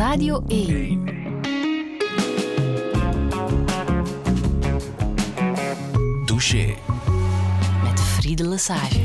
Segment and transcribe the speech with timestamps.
[0.00, 1.04] Radio 1.
[6.24, 6.74] Douche.
[7.82, 9.00] Met Friede Lesage.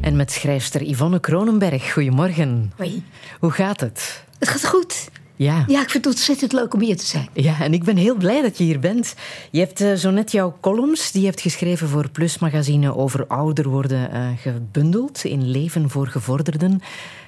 [0.00, 1.92] En met schrijfster Yvonne Kronenberg.
[1.92, 2.72] Goedemorgen.
[2.76, 3.02] Hoi.
[3.40, 4.24] Hoe gaat het?
[4.38, 5.08] Het gaat goed.
[5.36, 5.64] Ja.
[5.66, 7.28] Ja, ik vind het ontzettend leuk om hier te zijn.
[7.32, 9.14] Ja, en ik ben heel blij dat je hier bent.
[9.50, 13.26] Je hebt eh, zo net jouw columns, die je hebt geschreven voor Plus Magazine over
[13.26, 16.80] ouder worden, eh, gebundeld in Leven voor Gevorderden.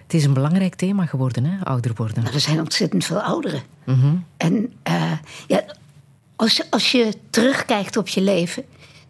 [0.07, 2.22] Het is een belangrijk thema geworden, hè, ouder worden.
[2.22, 3.62] Nou, er zijn ontzettend veel ouderen.
[4.36, 5.12] En eh,
[5.46, 5.64] ja,
[6.36, 8.64] als, als je terugkijkt op je leven,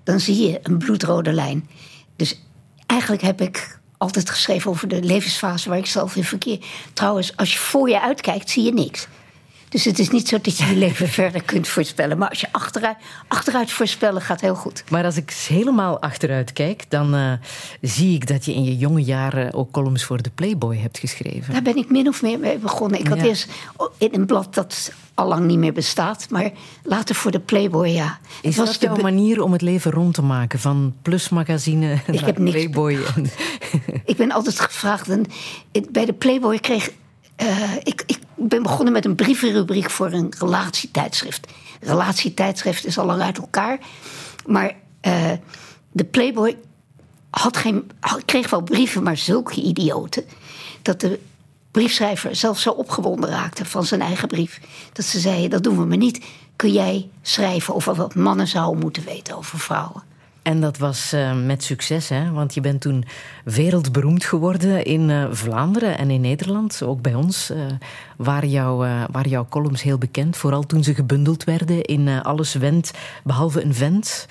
[0.05, 1.69] dan zie je een bloedrode lijn.
[2.17, 2.41] Dus
[2.87, 6.59] eigenlijk heb ik altijd geschreven over de levensfase waar ik zelf in verkeer.
[6.93, 9.09] Trouwens, als je voor je uitkijkt, zie je niks.
[9.69, 12.19] Dus het is niet zo dat je je leven verder kunt voorspellen.
[12.19, 12.97] Maar als je achteruit,
[13.29, 14.85] achteruit voorspellen gaat heel goed.
[14.91, 17.33] Maar als ik helemaal achteruit kijk, dan eh,
[17.81, 21.53] zie ik dat je in je jonge jaren ook columns voor de Playboy hebt geschreven.
[21.53, 23.01] Daar ben ik min of meer mee begonnen.
[23.01, 23.25] Ik had Ja.
[23.25, 23.49] eerst
[23.99, 26.51] in een blad dat al lang niet meer bestaat, maar
[26.83, 28.19] later voor de Playboy, ja.
[28.43, 30.59] Is Het dat de jouw manier om het leven rond te maken?
[30.59, 32.99] Van Plus Magazine naar heb niks Playboy?
[33.17, 33.27] En...
[34.05, 35.09] Ik ben altijd gevraagd.
[35.09, 35.27] En
[35.91, 36.91] bij de Playboy kreeg.
[37.37, 41.47] Eh, ik, ik ben begonnen met een brievenrubriek voor een relatietijdschrift.
[41.81, 43.79] Relatietijdschrift is al lang uit elkaar.
[44.47, 45.33] Maar eh,
[45.93, 46.57] de Playboy
[47.31, 47.91] had geen,
[48.25, 50.25] kreeg wel brieven, maar zulke idioten.
[50.83, 51.21] Dat de
[51.71, 54.61] briefschrijver zelf zo opgewonden raakte van zijn eigen brief.
[54.93, 56.25] Dat ze zeiden: Dat doen we maar niet.
[56.57, 60.03] Kun jij schrijven over wat mannen zouden moeten weten over vrouwen?
[60.47, 62.31] En dat was eh, met succes, hè?
[62.31, 63.05] want je bent toen
[63.45, 66.83] wereldberoemd geworden in eh, Vlaanderen en in Nederland.
[66.83, 67.59] Ook bij ons eh,
[68.17, 68.77] waren, jouw,
[69.11, 70.37] waren jouw columns heel bekend.
[70.37, 72.91] Vooral toen ze gebundeld werden in Alles Went,
[73.25, 74.27] behalve een vent.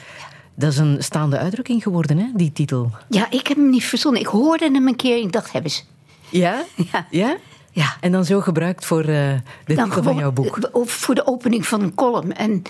[0.53, 2.91] Dat is een staande uitdrukking geworden, hè, die titel.
[3.09, 4.22] Ja, ik heb hem niet verzonnen.
[4.22, 5.81] Ik hoorde hem een keer en ik dacht: Hebben ze.
[6.29, 6.63] Ja?
[6.91, 7.07] Ja.
[7.09, 7.38] Ja?
[7.72, 7.95] Ja.
[8.00, 10.69] En dan zo gebruikt voor de Dan titel van jouw boek.
[10.72, 12.33] of Voor de opening van een column.
[12.33, 12.63] En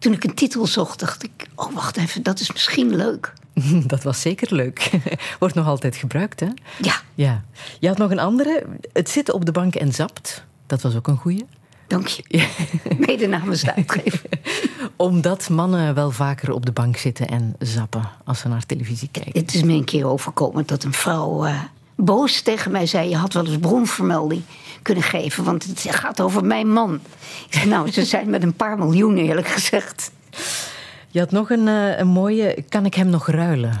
[0.00, 3.32] toen ik een titel zocht, dacht ik: Oh, wacht even, dat is misschien leuk.
[3.86, 4.90] Dat was zeker leuk.
[5.38, 6.48] Wordt nog altijd gebruikt, hè?
[6.80, 7.42] Ja, Ja.
[7.80, 8.64] Je had nog een andere.
[8.92, 10.44] Het zitten op de bank en zapt.
[10.66, 11.46] Dat was ook een goeie.
[11.86, 12.48] dank je.
[13.06, 14.28] Mede namens de uitgever.
[14.96, 19.40] Omdat mannen wel vaker op de bank zitten en zappen als ze naar televisie kijken.
[19.40, 21.62] Het is me een keer overkomen dat een vrouw eh,
[21.96, 24.42] boos tegen mij zei: Je had wel eens bronvermelding
[24.82, 26.94] kunnen geven, want het gaat over mijn man.
[27.48, 30.10] Ik zei: Nou, ze zijn met een paar miljoen, eerlijk gezegd.
[31.08, 32.64] Je had nog een, eh, een mooie.
[32.68, 33.80] Kan ik hem nog ruilen?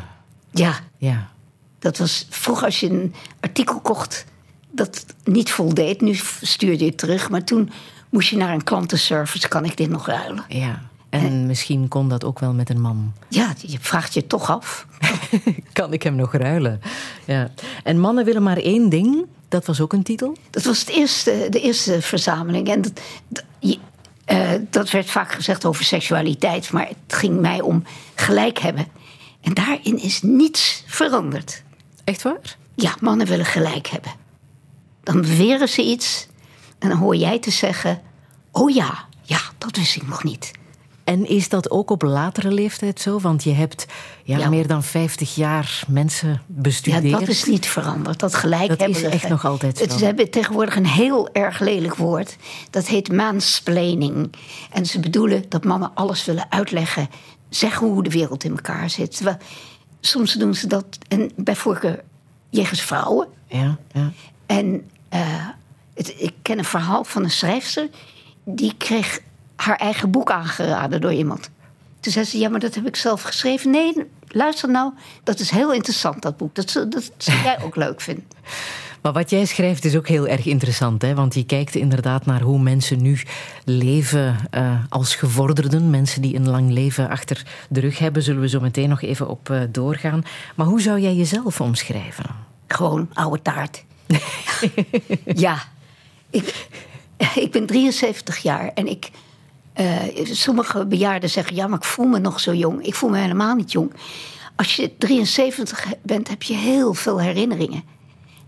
[0.50, 1.28] Ja, Ja.
[1.78, 4.24] dat was vroeger als je een artikel kocht
[4.72, 6.00] dat niet voldeed.
[6.00, 7.70] Nu stuurde je het terug, maar toen
[8.08, 10.44] moest je naar een klantenservice: Kan ik dit nog ruilen?
[10.48, 10.80] ja.
[11.10, 13.12] En misschien kon dat ook wel met een man.
[13.28, 14.86] Ja, je vraagt je toch af.
[15.72, 16.80] kan ik hem nog ruilen?
[17.26, 17.50] Ja.
[17.84, 19.26] En mannen willen maar één ding.
[19.48, 20.36] Dat was ook een titel.
[20.50, 22.68] Dat was het eerste, de eerste verzameling.
[22.68, 23.78] En dat, dat, je-
[24.24, 27.84] eh, dat werd vaak gezegd over seksualiteit, maar het ging mij om
[28.14, 28.86] gelijk hebben.
[29.40, 31.62] En daarin is niets veranderd.
[32.04, 32.56] Echt waar?
[32.74, 34.12] Ja, mannen willen gelijk hebben.
[35.02, 36.26] Dan beweren ze iets
[36.78, 38.00] en dan hoor jij te zeggen:
[38.52, 40.50] Oh ja, ja, dat wist ik nog niet.
[41.10, 43.18] En is dat ook op latere leeftijd zo?
[43.18, 43.86] Want je hebt
[44.22, 44.48] ja, Ja.
[44.48, 47.10] meer dan 50 jaar mensen Ja, bestudeerd.
[47.20, 48.18] dat is niet veranderd.
[48.18, 49.98] Dat gelijk Dat hebben is echt nog altijd zo.
[49.98, 52.36] Ze hebben tegenwoordig een heel erg lelijk woord.
[52.70, 54.30] Dat heet mansplaining.
[54.70, 57.08] En ze bedoelen dat mannen alles willen uitleggen.
[57.48, 59.16] Zeggen hoe de wereld in elkaar zit.
[59.16, 59.36] Terwijl,
[60.00, 62.02] soms doen ze dat en bij voorkeur
[62.50, 63.28] jegens vrouwen.
[63.46, 64.12] Ja, ja.
[64.46, 65.46] En eh,
[65.94, 67.88] het, ik ken een verhaal van een schrijfster.
[68.44, 69.20] Die kreeg
[69.60, 71.50] haar eigen boek aangeraden door iemand.
[72.00, 73.70] Toen zei ze, ja, maar dat heb ik zelf geschreven.
[73.70, 73.94] Nee,
[74.28, 74.92] luister nou,
[75.24, 76.54] dat is heel interessant, dat boek.
[76.54, 78.24] Dat, zou- dat zou jij ook leuk vinden.
[79.02, 81.14] Maar wat jij schrijft is ook heel erg interessant, hè?
[81.14, 83.20] want je kijkt inderdaad naar hoe mensen nu
[83.64, 85.90] leven eh, als gevorderden.
[85.90, 89.28] Mensen die een lang leven achter de rug hebben, zullen we zo meteen nog even
[89.28, 90.22] op eh, doorgaan.
[90.56, 92.24] Maar hoe zou jij jezelf omschrijven?
[92.66, 93.84] Gewoon oude taart.
[95.46, 95.62] ja,
[96.30, 96.66] ik,
[97.34, 99.10] ik ben 73 jaar en ik.
[99.80, 102.86] Eh, sommige bejaarden zeggen: ja, maar ik voel me nog zo jong.
[102.86, 103.92] Ik voel me helemaal niet jong.
[104.56, 107.82] Als je 73 bent, heb je heel veel herinneringen.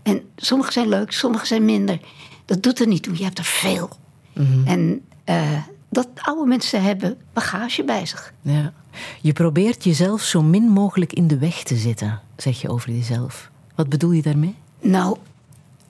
[0.03, 1.99] En sommige zijn leuk, sommige zijn minder.
[2.45, 3.89] Dat doet er niet toe, je hebt er veel.
[4.65, 8.33] En eh, dat oude mensen hebben bagage bij zich.
[8.41, 8.73] Ja.
[9.21, 13.49] Je probeert jezelf zo min mogelijk in de weg te zitten, zeg je over jezelf.
[13.75, 14.55] Wat bedoel je daarmee?
[14.81, 15.17] Nou,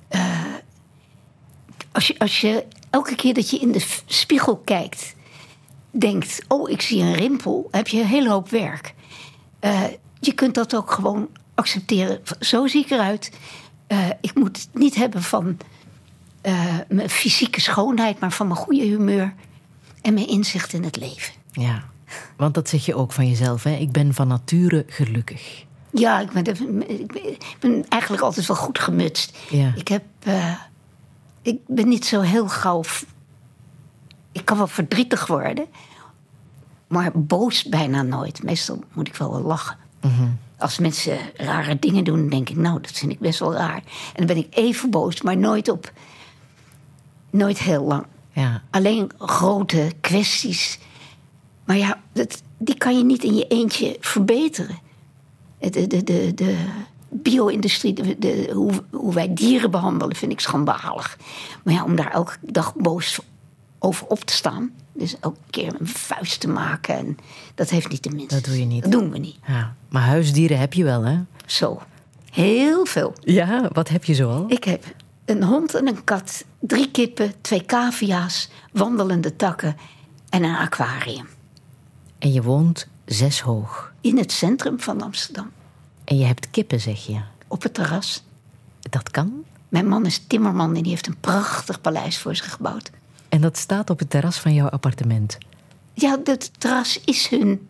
[0.07, 0.43] eh,
[1.91, 5.15] als, je, als je elke keer dat je in de spiegel kijkt,
[5.99, 8.93] denkt: Oh, ik zie een rimpel, heb je een hele hoop werk.
[9.59, 9.83] Eh,
[10.19, 12.21] je kunt dat ook gewoon accepteren.
[12.39, 13.31] Zo zie ik eruit.
[13.87, 15.57] Eh, ik moet het niet hebben van
[16.41, 19.33] eh, mijn fysieke schoonheid, maar van mijn goede humeur
[20.01, 21.33] en mijn inzicht in het leven.
[21.51, 21.83] Ja,
[22.37, 23.63] want dat zeg je ook van jezelf.
[23.63, 23.75] Hè?
[23.75, 25.63] Ik ben van nature gelukkig.
[25.91, 29.37] Ja, ik ben, ik ben- ik ben eigenlijk altijd wel goed gemutst.
[29.49, 29.73] Ja.
[29.75, 30.03] Ik, heb,
[31.41, 32.83] ik ben niet zo heel gauw.
[34.33, 35.65] Ik kan wel verdrietig worden,
[36.87, 38.43] maar boos bijna nooit.
[38.43, 39.77] Meestal moet ik wel wel lachen.
[40.57, 43.83] Als mensen rare dingen doen, denk ik, nou, dat vind ik best wel raar.
[44.15, 45.91] En dan ben ik even boos, maar nooit op.
[47.29, 48.05] Nooit heel lang.
[48.31, 48.61] Ja.
[48.69, 50.79] Alleen grote kwesties.
[51.65, 54.79] Maar ja, dat, die kan je niet in je eentje verbeteren.
[55.59, 56.57] De, de, de, de
[57.09, 61.17] bio-industrie, de, de- hoe, hoe wij dieren behandelen, vind ik schandalig.
[61.63, 63.19] Maar ja, om daar elke dag boos
[63.83, 64.71] over op te staan.
[64.93, 66.95] Dus elke keer een vuist te maken.
[66.97, 67.17] En
[67.55, 68.35] dat heeft niet de minste.
[68.35, 68.83] Dat doe je niet.
[68.83, 69.37] Dat doen we niet.
[69.47, 69.75] ja.
[69.89, 71.19] Maar huisdieren heb je wel, hè?
[71.45, 71.81] Zo.
[72.31, 73.13] Heel veel.
[73.19, 74.45] Ja, wat heb je zoal?
[74.47, 74.83] Ik heb
[75.25, 79.75] een hond en een kat, drie kippen, twee cavia's, wandelende takken
[80.29, 81.27] en een aquarium.
[82.19, 83.93] En je woont zes hoog.
[84.01, 85.51] In het centrum van Amsterdam,
[86.03, 87.19] En je hebt kippen, zeg je.
[87.47, 88.23] op het terras.
[88.79, 89.43] Dat kan.
[89.69, 92.89] Mijn man is timmerman en die heeft een prachtig paleis voor zich gebouwd.
[93.33, 95.37] En dat staat op het terras van jouw appartement.
[95.93, 97.69] Ja, het terras is hun.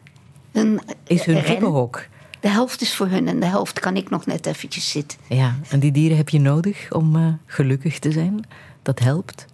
[0.51, 2.05] hun Is hun kippenhok.
[2.39, 5.17] De helft is voor hun en de helft kan ik nog net eventjes zitten.
[5.27, 8.47] Ja, en die dieren heb je nodig om eh, gelukkig te zijn.
[8.81, 9.45] Dat helpt.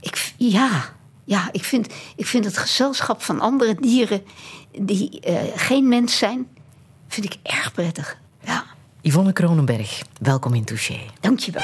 [0.00, 0.84] Ik, ja,
[1.24, 4.22] ja ik, vind, ik vind het gezelschap van andere dieren
[4.80, 6.46] die eh, geen mens zijn,
[7.08, 8.18] vind ik erg prettig.
[8.44, 8.64] Ja,
[9.00, 10.98] Yvonne Kronenberg, welkom in Touché.
[11.20, 11.62] dankjewel.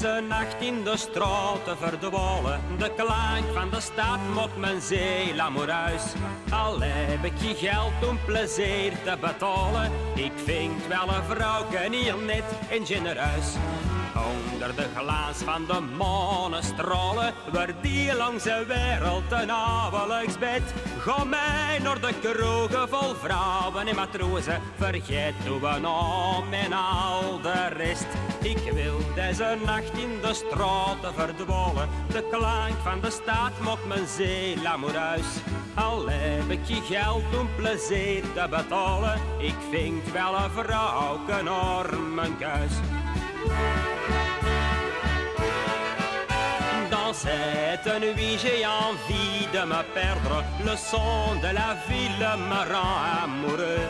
[0.00, 2.60] Deze nacht in de straten verdwalen.
[2.78, 5.38] De klank van de stad mocht mijn ziel
[5.68, 6.02] huis.
[6.50, 9.92] Al heb ik geen geld om plezier te betalen.
[10.14, 13.54] Ik vind wel een vrouwke heel net en genereus.
[14.16, 20.62] Onder de glans van de manestralen wordt die langs de wereld een avondelijks bed.
[20.98, 24.60] Ga mij naar de kroegen vol vrouwen en matrozen.
[24.76, 28.06] Vergeet hoe we naam en al de rest.
[28.42, 31.88] Ik wil deze nacht in de straten verdwalen.
[32.12, 34.06] De klank van de stad mocht mijn
[34.80, 35.26] mijn huis.
[35.74, 39.20] Al heb ik je geld om plezier te betalen.
[39.38, 42.72] Ik vind wel een vrouw naar mijn kuis.
[43.48, 44.25] Música
[47.16, 50.44] cette nuit, j'ai envie de me perdre.
[50.64, 53.86] Le son de la ville me rend amoureux.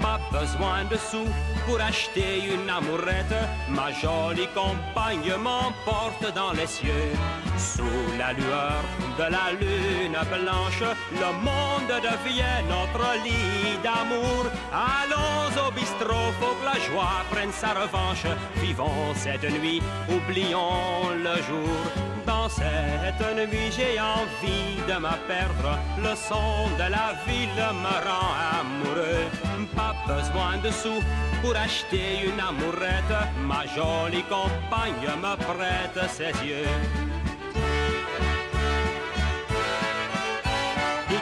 [0.00, 1.30] Pas besoin de sous
[1.66, 3.38] pour acheter une amourette.
[3.68, 7.12] Ma jolie compagne m'emporte dans les cieux.
[7.56, 8.82] Sous la lueur
[9.18, 10.84] de la lune blanche,
[11.22, 14.44] le monde devient notre lit d'amour.
[14.72, 18.26] Allons au bistrot, faut que la joie prenne sa revanche.
[18.56, 22.07] Vivons cette nuit, oublions le jour.
[22.48, 25.78] Cette nuit, j'ai envie de me perdre.
[25.98, 29.28] Le son de la ville me rend amoureux.
[29.76, 31.02] Pas besoin de sous
[31.42, 33.18] pour acheter une amourette.
[33.46, 36.66] Ma jolie compagne me prête ses yeux.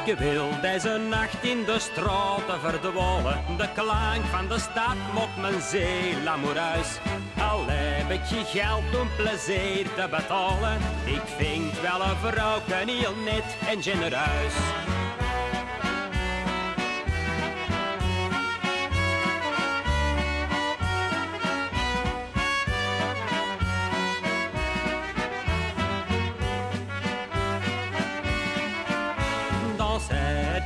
[0.07, 3.45] Ik wil deze nacht in de straten verdwalen.
[3.57, 6.99] De klank van de stad mocht mijn ziel huis.
[7.51, 10.79] Al heb geen geld om plezier te betalen.
[11.05, 14.55] Ik vind wel een vrouwke heel net en genereus.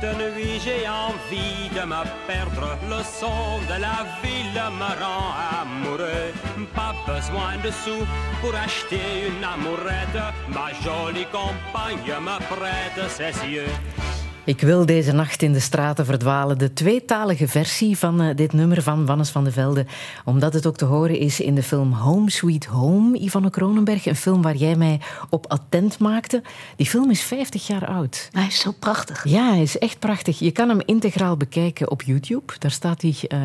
[0.01, 2.77] Cette nuit, j'ai envie de me perdre.
[2.89, 6.33] Le son de la ville me rend amoureux.
[6.75, 8.05] Pas besoin de sous
[8.41, 10.21] pour acheter une amourette.
[10.49, 14.20] Ma jolie compagne me prête ses yeux.
[14.43, 16.57] Ik wil deze nacht in de straten verdwalen.
[16.57, 19.85] De tweetalige versie van eh, dit nummer van Wannes van de Velde.
[20.25, 24.05] Omdat het ook te horen is in de film Home Sweet Home, Yvonne Kronenberg.
[24.05, 26.43] Een film waar jij mij op attent maakte.
[26.75, 28.29] Die film is 50 jaar oud.
[28.31, 29.23] Hij is zo prachtig.
[29.27, 30.39] Ja, hij is echt prachtig.
[30.39, 32.53] Je kan hem integraal bekijken op YouTube.
[32.59, 33.15] Daar staat hij...
[33.27, 33.39] eh,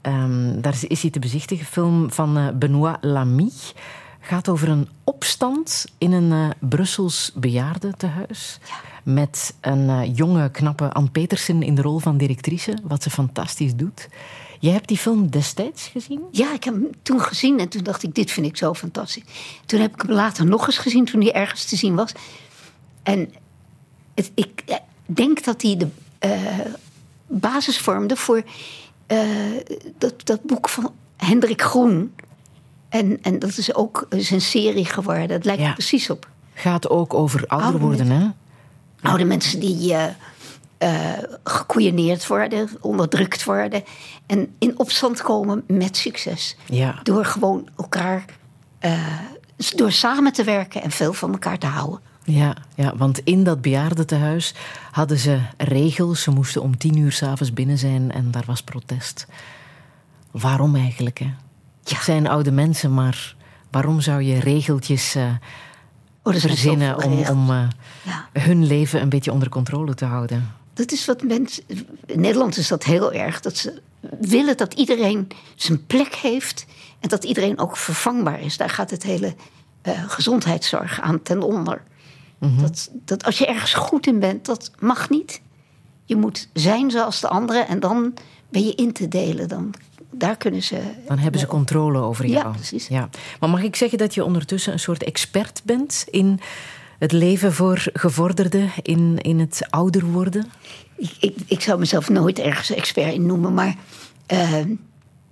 [0.00, 1.66] ehm, daar is hij te bezichtigen.
[1.66, 3.50] Film van eh, Benoît Lamy.
[4.20, 8.58] gaat over een opstand in een uh, Brussels bejaardentehuis.
[8.68, 8.93] Ja.
[9.04, 13.74] Met een uh, jonge, knappe Ann Petersen in de rol van directrice, wat ze fantastisch
[13.74, 14.08] doet.
[14.60, 16.20] Jij hebt die film destijds gezien?
[16.30, 19.24] Ja, ik heb hem toen gezien en toen dacht ik, dit vind ik zo fantastisch.
[19.66, 22.12] Toen heb ik hem later nog eens gezien, toen hij ergens te zien was.
[23.02, 23.32] En
[24.14, 25.88] het, ik eh, denk dat hij de
[26.24, 26.74] uh,
[27.26, 28.42] basis vormde voor
[29.08, 29.20] uh,
[29.98, 32.14] dat, dat boek van Hendrik Groen.
[32.88, 35.28] En, en dat is ook zijn serie geworden.
[35.28, 36.28] Dat lijkt er precies op.
[36.54, 38.28] Gaat ook over ouder worden, hè?
[39.04, 40.04] Oude mensen die uh,
[40.78, 43.84] uh, worden, onderdrukt worden.
[44.26, 46.56] En in opstand komen met succes.
[46.66, 47.00] Ja.
[47.02, 48.24] Door gewoon elkaar,
[48.80, 49.18] uh,
[49.74, 52.00] door samen te werken en veel van elkaar te houden.
[52.24, 54.54] Ja, ja, want in dat bejaardentehuis
[54.90, 56.22] hadden ze regels.
[56.22, 59.26] Ze moesten om tien uur s'avonds binnen zijn en daar was protest.
[60.30, 61.18] Waarom eigenlijk?
[61.18, 61.24] Hè?
[61.24, 61.94] Ja.
[61.96, 63.34] Het zijn oude mensen, maar
[63.70, 65.30] waarom zou je regeltjes uh,
[66.24, 67.68] oh, verzinnen om, om uh,
[68.02, 68.28] ja.
[68.40, 70.52] hun leven een beetje onder controle te houden?
[70.74, 71.64] Dat is wat mensen.
[72.06, 73.40] In Nederland is dat heel erg.
[73.40, 73.80] Dat ze
[74.20, 76.66] willen dat iedereen zijn plek heeft
[77.00, 78.56] en dat iedereen ook vervangbaar is.
[78.56, 79.34] Daar gaat het hele
[79.82, 81.82] uh, gezondheidszorg aan ten onder.
[82.38, 82.60] Mm -hmm.
[82.60, 85.40] dat, dat als je ergens goed in bent, dat mag niet.
[86.04, 88.14] Je moet zijn zoals de anderen en dan
[88.48, 89.48] ben je in te delen.
[89.48, 89.74] Dan
[90.18, 90.80] daar kunnen ze.
[91.06, 92.44] Dan hebben ze controle over jou.
[92.44, 92.88] Ja, precies.
[92.88, 93.08] Ja.
[93.40, 96.40] Maar mag ik zeggen dat je ondertussen een soort expert bent in
[96.98, 100.46] het leven voor gevorderden, in, in het ouder worden?
[100.96, 103.76] Ik, ik, ik zou mezelf nooit ergens expert in noemen, maar
[104.32, 104.58] uh,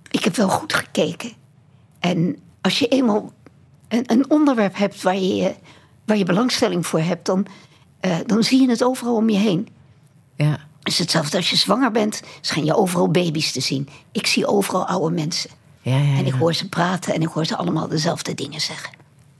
[0.09, 1.31] ik heb wel goed gekeken.
[1.99, 3.33] En als je eenmaal
[3.87, 5.55] een, een onderwerp hebt waar je,
[6.05, 7.45] waar je belangstelling voor hebt, dan,
[8.01, 9.67] uh, dan zie je het overal om je heen.
[10.35, 10.59] Ja.
[10.83, 13.89] Het is hetzelfde als je zwanger bent, schijn je overal baby's te zien.
[14.11, 15.49] Ik zie overal oude mensen.
[15.81, 16.17] Ja, ja, ja.
[16.17, 18.89] En ik hoor ze praten en ik hoor ze allemaal dezelfde dingen zeggen.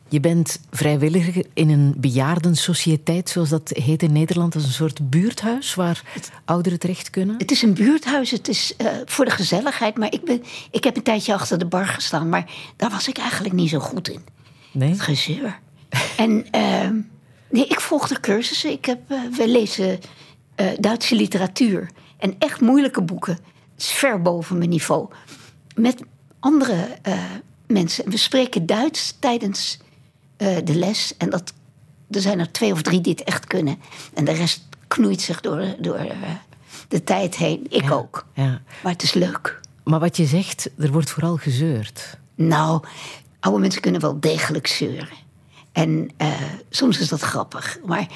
[0.09, 4.53] Je bent vrijwilliger in een bejaardensociëteit, zoals dat heet in Nederland.
[4.53, 6.03] Dat is een soort buurthuis waar
[6.45, 7.35] ouderen terecht kunnen.
[7.37, 9.97] Het is een buurthuis, het is uh, voor de gezelligheid.
[9.97, 13.17] Maar ik, ben, ik heb een tijdje achter de bar gestaan, maar daar was ik
[13.17, 14.21] eigenlijk niet zo goed in.
[14.71, 14.89] Nee?
[14.89, 15.59] Het gezeur.
[16.17, 16.89] en uh,
[17.49, 18.71] nee, ik volgde cursussen.
[18.71, 19.99] Ik heb, uh, we lezen
[20.55, 21.89] uh, Duitse literatuur.
[22.17, 23.33] En echt moeilijke boeken.
[23.73, 25.09] Het is ver boven mijn niveau.
[25.75, 26.01] Met
[26.39, 27.23] andere uh,
[27.67, 28.09] mensen.
[28.09, 29.79] We spreken Duits tijdens
[30.37, 31.17] uh, de les.
[31.17, 31.53] En dat,
[32.09, 33.79] er zijn er twee of drie die het echt kunnen.
[34.13, 36.07] En de rest knoeit zich door, door
[36.87, 37.65] de tijd heen.
[37.69, 38.25] Ik ja, ook.
[38.33, 38.61] Ja.
[38.83, 39.59] Maar het is leuk.
[39.83, 42.17] Maar wat je zegt, er wordt vooral gezeurd.
[42.35, 42.83] Nou,
[43.39, 45.17] oude mensen kunnen wel degelijk zeuren.
[45.71, 46.09] En
[46.69, 47.79] soms is dat grappig.
[47.85, 48.07] Maar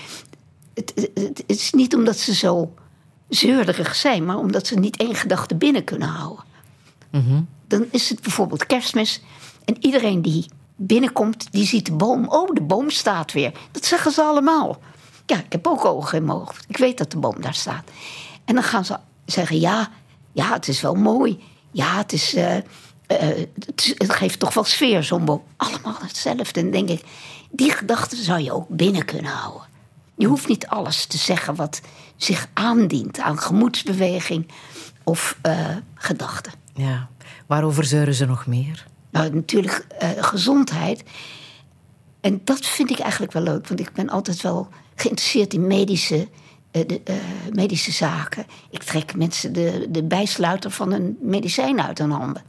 [0.77, 2.74] het, het, het, is niet omdat ze zo
[3.29, 6.43] zeurderig zijn, maar omdat ze niet één gedachte binnen kunnen houden.
[7.12, 7.48] Mm -hmm.
[7.67, 9.22] Dan is het bijvoorbeeld kerstmis
[9.65, 12.27] en iedereen die binnenkomt, die ziet de boom.
[12.29, 13.51] Oh, de boom staat weer.
[13.72, 14.79] Dat zeggen ze allemaal.
[15.25, 16.65] Ja, ik heb ook ogen in mijn hoofd.
[16.67, 17.89] Ik weet dat de boom daar staat.
[18.46, 19.89] En dan gaan ze zeggen: ja,
[20.31, 21.43] ja, het is wel mooi.
[21.72, 22.36] Ja, het is.
[22.36, 22.62] Uh, uh,
[23.07, 25.43] het, het, geeft toch wel sfeer, zo'n boom.
[25.57, 26.60] Allemaal hetzelfde.
[26.60, 27.05] En dan denk ik,
[27.51, 29.67] die gedachten zou je ook binnen kunnen houden.
[30.17, 31.81] Je hoeft niet alles te zeggen wat
[32.15, 34.47] zich aandient aan gemoedsbeweging
[35.03, 36.51] of uh, gedachten.
[36.74, 37.09] Ja,
[37.45, 38.88] waarover zeuren ze nog meer?
[39.12, 41.03] Nou, natuurlijk uh, gezondheid.
[42.21, 46.27] En dat vind ik eigenlijk wel leuk, want ik ben altijd wel geïnteresseerd in medische,
[46.71, 47.01] uh, de,
[47.53, 48.45] medische zaken.
[48.69, 52.43] Ik trek mensen de, de bijsluiter van een medicijn uit hun handen.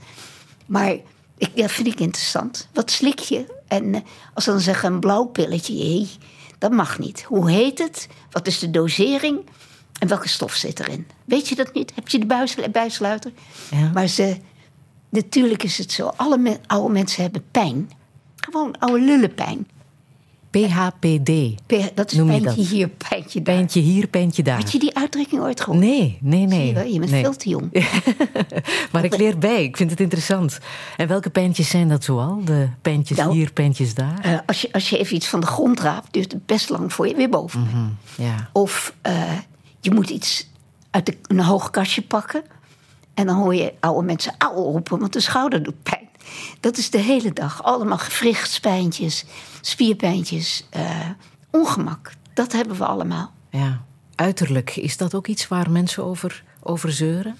[0.66, 0.96] Maar
[1.38, 2.68] ik, dat vind ik interessant.
[2.72, 3.54] Wat slik je?
[3.66, 6.08] En als ze dan zeggen een blauw pilletje, hey,
[6.58, 7.22] dat mag niet.
[7.22, 8.08] Hoe heet het?
[8.30, 9.46] Wat is de dosering?
[9.98, 11.06] En welke stof zit erin?
[11.24, 11.92] Weet je dat niet?
[11.94, 13.32] Heb je de bijsluiter?
[13.70, 13.90] Ja.
[13.94, 14.36] Maar ze,
[15.08, 16.12] natuurlijk is het zo.
[16.16, 17.90] Alle me, oude mensen hebben pijn.
[18.36, 19.68] Gewoon oude lullenpijn.
[20.50, 21.30] PHPD.
[21.66, 22.54] P, dat is pijntje dat?
[22.54, 23.54] hier, pijntje daar.
[23.54, 24.56] Pijntje hier, pijntje daar.
[24.56, 25.80] Had je die uitdrukking ooit gehoord?
[25.80, 26.58] Nee, nee, nee.
[26.58, 26.84] Zie je, wel?
[26.84, 27.22] je bent nee.
[27.22, 27.72] veel te jong.
[28.92, 30.58] maar ik leer bij, ik vind het interessant.
[30.96, 32.44] En welke pijntjes zijn dat zoal?
[32.44, 34.26] De pijntjes Nou, hier, pijntjes daar?
[34.26, 36.92] Uh, als, je, als je even iets van de grond raapt, duurt het best lang
[36.92, 37.74] voor je weer boven bent.
[37.74, 38.48] Mm, ja.
[38.52, 39.32] Of uh,
[39.80, 40.50] je moet iets
[40.90, 42.42] uit de, een hoog kastje pakken.
[43.14, 46.07] En dan hoor je oude mensen auw roepen, want de schouder doet pijn.
[46.60, 47.62] Dat is de hele dag.
[47.62, 49.24] Allemaal gewrichtspijntjes,
[49.60, 51.06] spierpijntjes, uh,
[51.50, 52.12] ongemak.
[52.34, 53.32] Dat hebben we allemaal.
[53.50, 53.82] Ja.
[54.14, 57.36] Uiterlijk, is dat ook iets waar mensen over, over zeuren?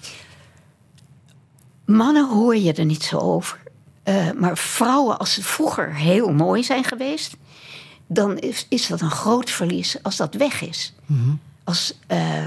[1.85, 3.59] Mannen hoor je er niet zo over.
[4.03, 7.37] Uh, maar vrouwen, als ze vroeger heel mooi zijn geweest,
[8.07, 10.93] dan is, is dat een groot verlies als dat weg is.
[11.05, 11.39] Mm -hmm.
[11.63, 12.45] Als, uh,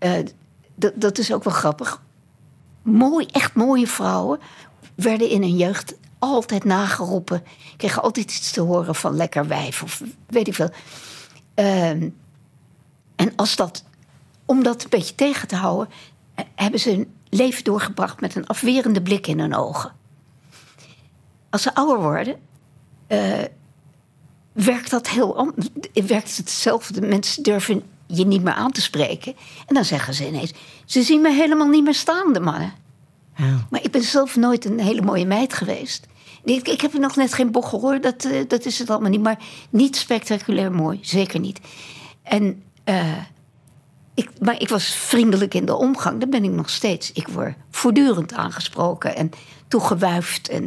[0.00, 0.26] uh,
[0.94, 2.02] dat is ook wel grappig.
[2.82, 4.40] Mooi, echt mooie vrouwen
[4.94, 7.42] werden in hun jeugd altijd nageroepen.
[7.76, 10.70] Kreeg altijd iets te horen van lekker wijf of weet ik veel.
[11.54, 12.08] Ehm,
[13.16, 13.84] en als dat,
[14.44, 15.88] om dat een beetje tegen te houden,
[16.34, 19.92] eh, hebben ze een leven doorgebracht met een afwerende blik in hun ogen.
[21.50, 22.36] Als ze ouder worden,
[23.06, 23.42] eh,
[24.52, 25.66] werkt dat heel anders.
[25.92, 27.06] Werkt het hetzelfde.
[27.06, 29.34] Mensen durven je niet meer aan te spreken.
[29.66, 30.52] En dan zeggen ze ineens:
[30.84, 32.72] Ze zien me helemaal niet meer staan, de mannen.
[33.36, 33.66] Ja.
[33.70, 36.06] Maar ik ben zelf nooit een hele mooie meid geweest.
[36.44, 39.22] Ik, ik heb nog net geen bochel hoor, dat, eh, dat is het allemaal niet.
[39.22, 39.38] Maar
[39.70, 41.60] niet spectaculair mooi, zeker niet.
[42.22, 43.12] En, eh,
[44.14, 47.12] ik, maar ik was vriendelijk in de omgang, dat ben ik nog steeds.
[47.12, 49.30] Ik word voortdurend aangesproken en
[49.68, 50.48] toegewuifd.
[50.48, 50.62] En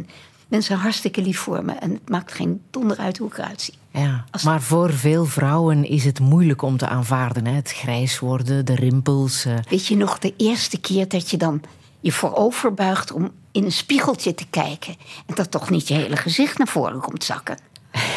[0.48, 1.72] mensen zijn hartstikke lief voor me.
[1.72, 3.74] En het maakt geen donder uit hoe ik eruit zie.
[3.90, 7.46] Ja, maar voor veel vrouwen is het moeilijk om te aanvaarden.
[7.46, 7.52] Hè?
[7.52, 9.44] Het grijs worden, de rimpels.
[9.44, 11.60] eh, Weet je nog de eerste keer dat je dan
[12.00, 14.96] je voorover buigt om in een spiegeltje te kijken.
[15.26, 17.58] En dat toch niet je hele gezicht naar voren komt zakken.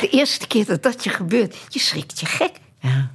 [0.02, 2.52] De eerste keer dat dat je gebeurt, je schrikt je gek.
[2.80, 3.12] ja.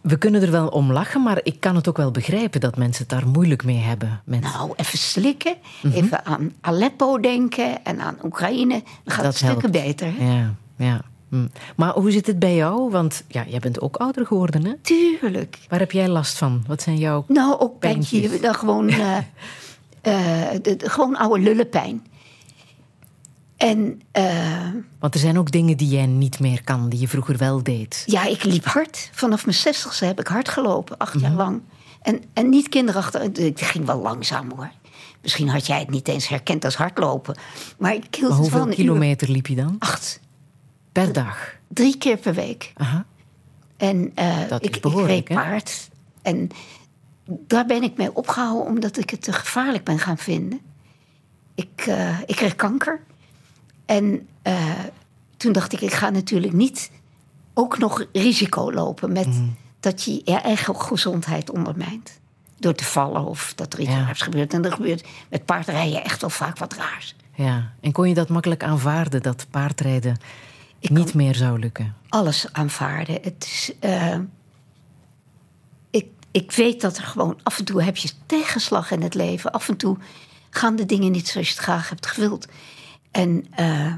[0.00, 3.06] We kunnen er wel om lachen, maar ik kan het ook wel begrijpen dat mensen
[3.08, 4.22] het daar moeilijk mee hebben.
[4.24, 5.56] Nou, even slikken,
[5.92, 8.82] even aan Aleppo denken en aan Oekraïne.
[9.04, 9.86] Dan gaat het stukken helpt.
[9.86, 10.12] beter.
[10.16, 10.32] hè?
[10.34, 11.00] Ja, ja.
[11.28, 11.46] Hm.
[11.76, 12.90] Maar hoe zit het bij jou?
[12.90, 14.72] Want ja, jij bent ook ouder geworden, hè?
[14.82, 15.58] Tuurlijk.
[15.68, 16.64] Waar heb jij last van?
[16.66, 17.24] Wat zijn jouw...
[17.28, 18.20] Nou, ook Pijntjes.
[18.20, 18.40] pijntje.
[18.40, 19.16] Dan gewoon, eh,
[20.04, 22.06] eh, de, de- gewoon oude lullenpijn.
[23.56, 24.68] En eh,
[24.98, 28.02] Want er zijn ook dingen die jij niet meer kan, die je vroeger wel deed.
[28.06, 29.10] ja, ik liep hard.
[29.12, 31.60] Vanaf mijn zestigste heb ik hard gelopen, acht jaar lang.
[32.02, 33.22] En, en niet kinderachtig.
[33.22, 34.70] Het ging wel langzaam hoor.
[35.22, 37.36] Misschien had jij het niet eens herkend als hardlopen.
[37.78, 38.74] Maar ik hield Maar het hoeveel uur.
[38.74, 39.76] kilometer liep je dan?
[39.78, 40.20] Acht.
[40.92, 41.52] Per dag?
[41.68, 42.72] Drie keer per week.
[42.76, 43.04] Aha.
[43.76, 45.88] En eh, Dat ik, ik reed paard.
[46.22, 46.48] En
[47.26, 50.60] daar ben ik mee opgehouden omdat ik het te gevaarlijk ben gaan vinden.
[51.54, 53.00] Ik, eh, ik kreeg kanker.
[53.86, 54.70] En eh,
[55.36, 56.90] toen dacht ik, ik ga natuurlijk niet
[57.54, 59.44] ook nog risico lopen met Mhm.
[59.80, 62.20] dat je je eigen gezondheid ondermijnt.
[62.58, 64.04] Door te vallen of dat er iets Ja.
[64.04, 64.52] raars gebeurt.
[64.54, 67.16] En er gebeurt met paardrijden echt wel vaak wat raars.
[67.34, 67.72] Ja.
[67.80, 70.16] En kon je dat makkelijk aanvaarden, dat paardrijden
[70.78, 71.94] Ik niet meer zou lukken?
[72.08, 73.18] alles aanvaarden.
[73.22, 74.18] Het is, eh,
[76.34, 79.52] ik, weet dat er gewoon af en toe heb je tegenslag in het leven.
[79.52, 79.96] Af en toe
[80.50, 82.46] gaan de dingen niet zoals je het graag hebt gewild.
[83.10, 83.92] En eh,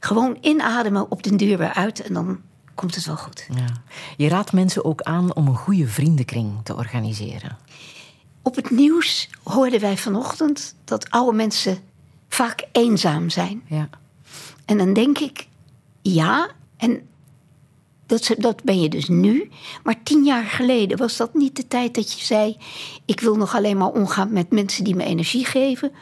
[0.00, 2.40] gewoon inademen op den duur weer uit en dan
[2.74, 3.46] komt het wel goed.
[3.54, 3.66] Ja.
[4.16, 7.56] Je raadt mensen ook aan om een goede vriendenkring te organiseren.
[8.42, 11.78] Op het nieuws hoorden wij vanochtend dat oude mensen
[12.28, 13.62] vaak eenzaam zijn.
[13.66, 13.88] Ja.
[14.64, 15.48] En dan denk ik,
[16.02, 17.08] ja, en
[18.06, 19.50] dat, dat ben je dus nu.
[19.82, 22.56] Maar tien jaar geleden was dat niet de tijd dat je zei...
[23.04, 25.92] ik wil nog alleen maar omgaan met mensen die me energie geven.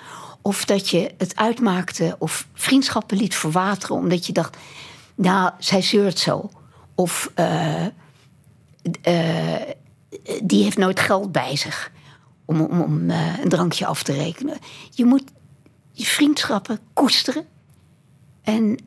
[0.42, 3.96] Of dat je het uitmaakte of vriendschappen liet verwateren...
[3.96, 4.56] omdat je dacht,
[5.14, 6.50] nou, zij zeurt zo.
[6.94, 7.86] Of eh,
[9.02, 9.60] eh,
[10.42, 11.92] die heeft nooit geld bij zich
[12.44, 14.58] om, om, om eh, een drankje af te rekenen.
[14.90, 15.24] Je moet
[15.92, 17.46] je vriendschappen koesteren...
[18.42, 18.78] En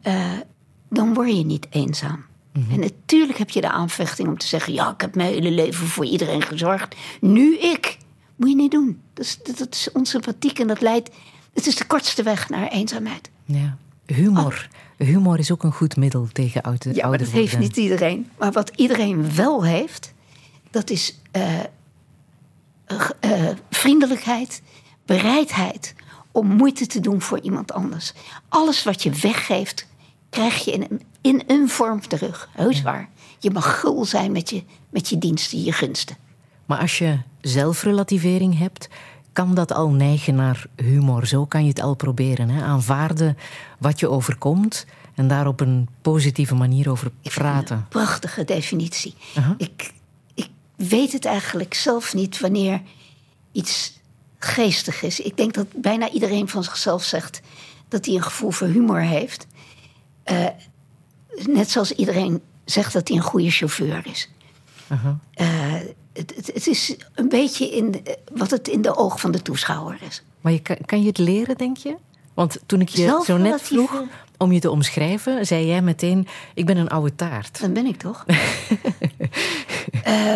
[0.89, 2.26] dan word je niet eenzaam.
[2.71, 5.87] En natuurlijk heb je de aanvechting om te zeggen: Ja, ik heb mijn hele leven
[5.87, 6.95] voor iedereen gezorgd.
[7.21, 7.97] Nu ik.
[8.35, 9.01] Moet je niet doen.
[9.13, 11.09] Dat is, dat, dat is onsympathiek en dat leidt.
[11.53, 13.29] Het is de kortste weg naar eenzaamheid.
[13.45, 13.77] ja.
[14.05, 14.67] Humor.
[14.97, 18.29] Humor is ook een goed middel tegen oude, Ja, maar dat heeft niet iedereen.
[18.37, 20.13] Maar wat iedereen wel heeft,
[20.71, 21.59] dat is eh,
[22.87, 24.61] g- eh, vriendelijkheid,
[25.05, 25.95] bereidheid
[26.31, 28.13] om moeite te doen voor iemand anders.
[28.49, 29.87] Alles wat je weggeeft,
[30.29, 32.49] krijg je in een, in een vorm terug.
[32.51, 33.09] Heus waar.
[33.39, 36.17] Je mag gul zijn met je, met je diensten, je gunsten.
[36.65, 38.87] Maar als je zelfrelativering hebt,
[39.33, 41.27] kan dat al neigen naar humor.
[41.27, 42.49] Zo kan je het al proberen.
[42.49, 42.63] Hè?
[42.63, 43.37] Aanvaarden
[43.79, 44.85] wat je overkomt
[45.15, 47.77] en daar op een positieve manier over praten.
[47.77, 49.13] Een prachtige definitie.
[49.57, 49.91] Ik,
[50.33, 52.81] ik weet het eigenlijk zelf niet wanneer
[53.51, 53.99] iets
[54.39, 55.19] geestig is.
[55.19, 57.41] Ik denk dat bijna iedereen van zichzelf zegt
[57.87, 59.47] dat hij een gevoel voor humor heeft.
[60.27, 60.45] Eh,
[61.45, 64.29] net zoals iedereen zegt dat hij een goede chauffeur is.
[65.33, 65.47] Eh,
[66.13, 69.41] het, het, het is een beetje in de- wat het in de oog van de
[69.41, 70.23] toeschouwer is.
[70.41, 71.95] Maar je, kan, kan je het leren, denk je?
[72.33, 74.03] Want toen ik je zo net vroeg
[74.37, 77.61] om je te omschrijven, zei jij meteen: Ik ben een oude taart.
[77.61, 78.25] Dan ben ik toch?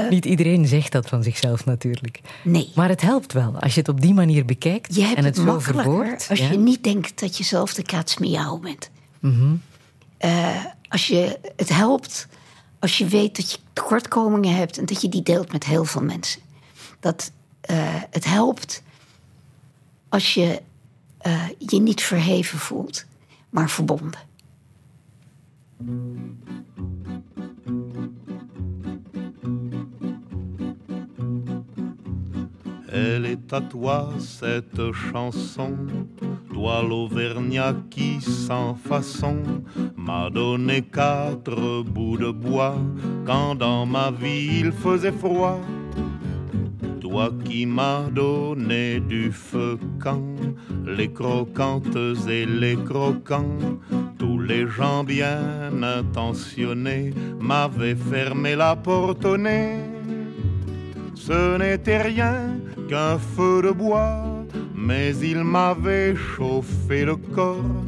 [0.09, 2.21] Niet iedereen zegt dat van zichzelf natuurlijk.
[2.43, 2.71] Nee.
[2.75, 5.37] Maar het helpt wel als je het op die manier bekijkt Je hebt en het,
[5.37, 6.27] het, zo verwoordt.
[6.29, 6.51] als ja.
[6.51, 8.89] je niet denkt dat je zelf de katsmiauw bent.
[9.19, 9.55] Mhm.
[10.21, 12.27] Eh, als je het helpt
[12.81, 16.03] als je weet dat je tekortkomingen hebt en dat je die deelt met heel veel
[16.03, 16.41] mensen.
[16.99, 17.31] Dat
[17.61, 17.77] eh,
[18.09, 18.83] het helpt
[20.09, 20.61] als je
[21.17, 23.05] eh, je niet verheven voelt,
[23.49, 24.19] maar verbonden.
[32.93, 35.77] Elle est à toi cette chanson,
[36.53, 39.37] toi l'Auvergnat qui sans façon
[39.95, 42.75] m'a donné quatre bouts de bois
[43.25, 45.61] quand dans ma vie il faisait froid.
[46.99, 50.35] Toi qui m'as donné du feu quand
[50.85, 51.95] les croquantes
[52.27, 53.57] et les croquants,
[54.19, 59.77] tous les gens bien intentionnés m'avaient fermé la porte au nez.
[61.15, 62.60] Ce n'était rien
[62.91, 64.21] qu'un feu de bois,
[64.75, 67.85] mais il m'avait chauffé le corps,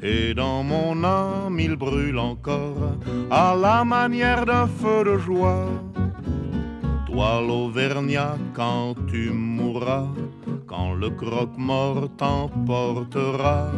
[0.00, 2.92] et dans mon âme il brûle encore,
[3.32, 5.66] à la manière d'un feu de joie.
[7.06, 10.06] Toi l'Auvergnat, quand tu mourras,
[10.68, 13.72] quand le croque-mort t'emportera,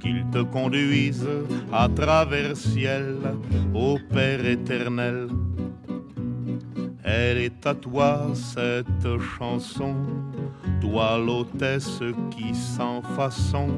[0.00, 1.28] qu'il te conduise
[1.72, 3.14] à travers ciel,
[3.72, 5.28] au Père éternel.
[7.08, 9.94] Elle est à toi cette chanson,
[10.80, 12.00] toi l'hôtesse
[12.32, 13.68] qui sans façon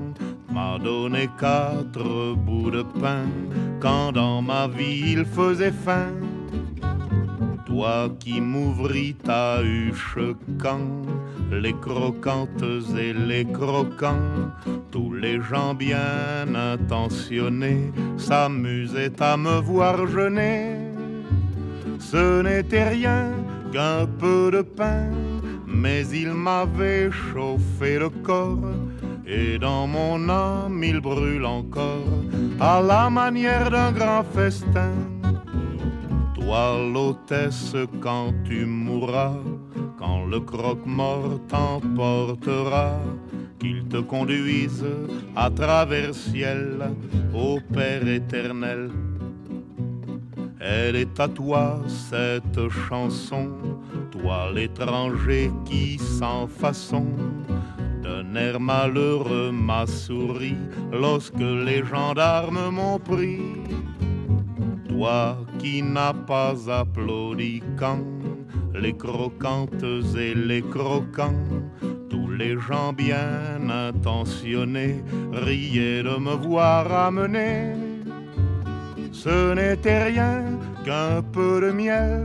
[0.51, 3.27] m'a donné quatre bouts de pain
[3.81, 6.15] quand dans ma vie il faisait faim.
[7.67, 10.19] Toi qui m'ouvris ta huche
[10.59, 11.03] quand
[11.53, 12.65] les croquantes
[12.99, 14.51] et les croquants,
[14.91, 20.88] tous les gens bien intentionnés s'amusaient à me voir jeûner.
[21.99, 23.33] Ce n'était rien
[23.73, 25.11] qu'un peu de pain,
[25.67, 28.73] mais il m'avait chauffé le corps,
[29.27, 32.09] et dans mon âme il brûle encore,
[32.61, 34.93] à la manière d'un grand festin.
[36.35, 39.37] Toi l'hôtesse quand tu mourras,
[39.99, 43.01] quand le croque-mort t'emportera,
[43.59, 44.87] qu'il te conduise
[45.37, 46.79] à travers ciel,
[47.35, 48.91] au Père éternel.
[50.61, 53.51] Elle est à toi cette chanson,
[54.11, 57.07] toi l'étranger qui sans façon
[58.03, 60.57] d'un air malheureux m'a souri
[60.93, 63.41] lorsque les gendarmes m'ont pris.
[64.89, 68.05] Toi qui n'as pas applaudi quand
[68.75, 69.85] les croquantes
[70.17, 71.45] et les croquants,
[72.11, 77.88] tous les gens bien intentionnés riaient de me voir amener.
[79.25, 80.45] Ce n'était rien
[80.85, 82.25] qu'un peu de miel,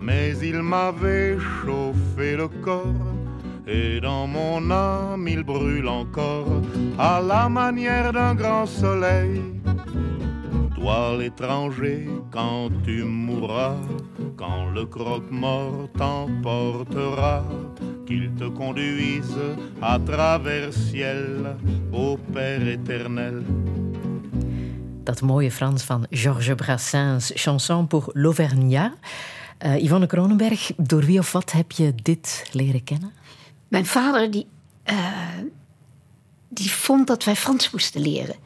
[0.00, 3.12] mais il m'avait chauffé le corps.
[3.66, 6.62] Et dans mon âme il brûle encore
[6.98, 9.42] à la manière d'un grand soleil.
[10.74, 13.76] Toi l'étranger, quand tu mourras,
[14.38, 17.44] quand le croque-mort t'emportera,
[18.06, 19.36] qu'il te conduise
[19.82, 21.54] à travers ciel,
[21.92, 23.44] au Père éternel.
[25.02, 28.92] Dat mooie Frans van Georges Brassens, Chanson pour l'Auvergnat.
[29.66, 33.12] Uh, Yvonne Kronenberg, door wie of wat heb je dit leren kennen?
[33.68, 34.46] Mijn vader die,
[34.90, 34.96] uh,
[36.48, 38.36] die vond dat wij Frans moesten leren.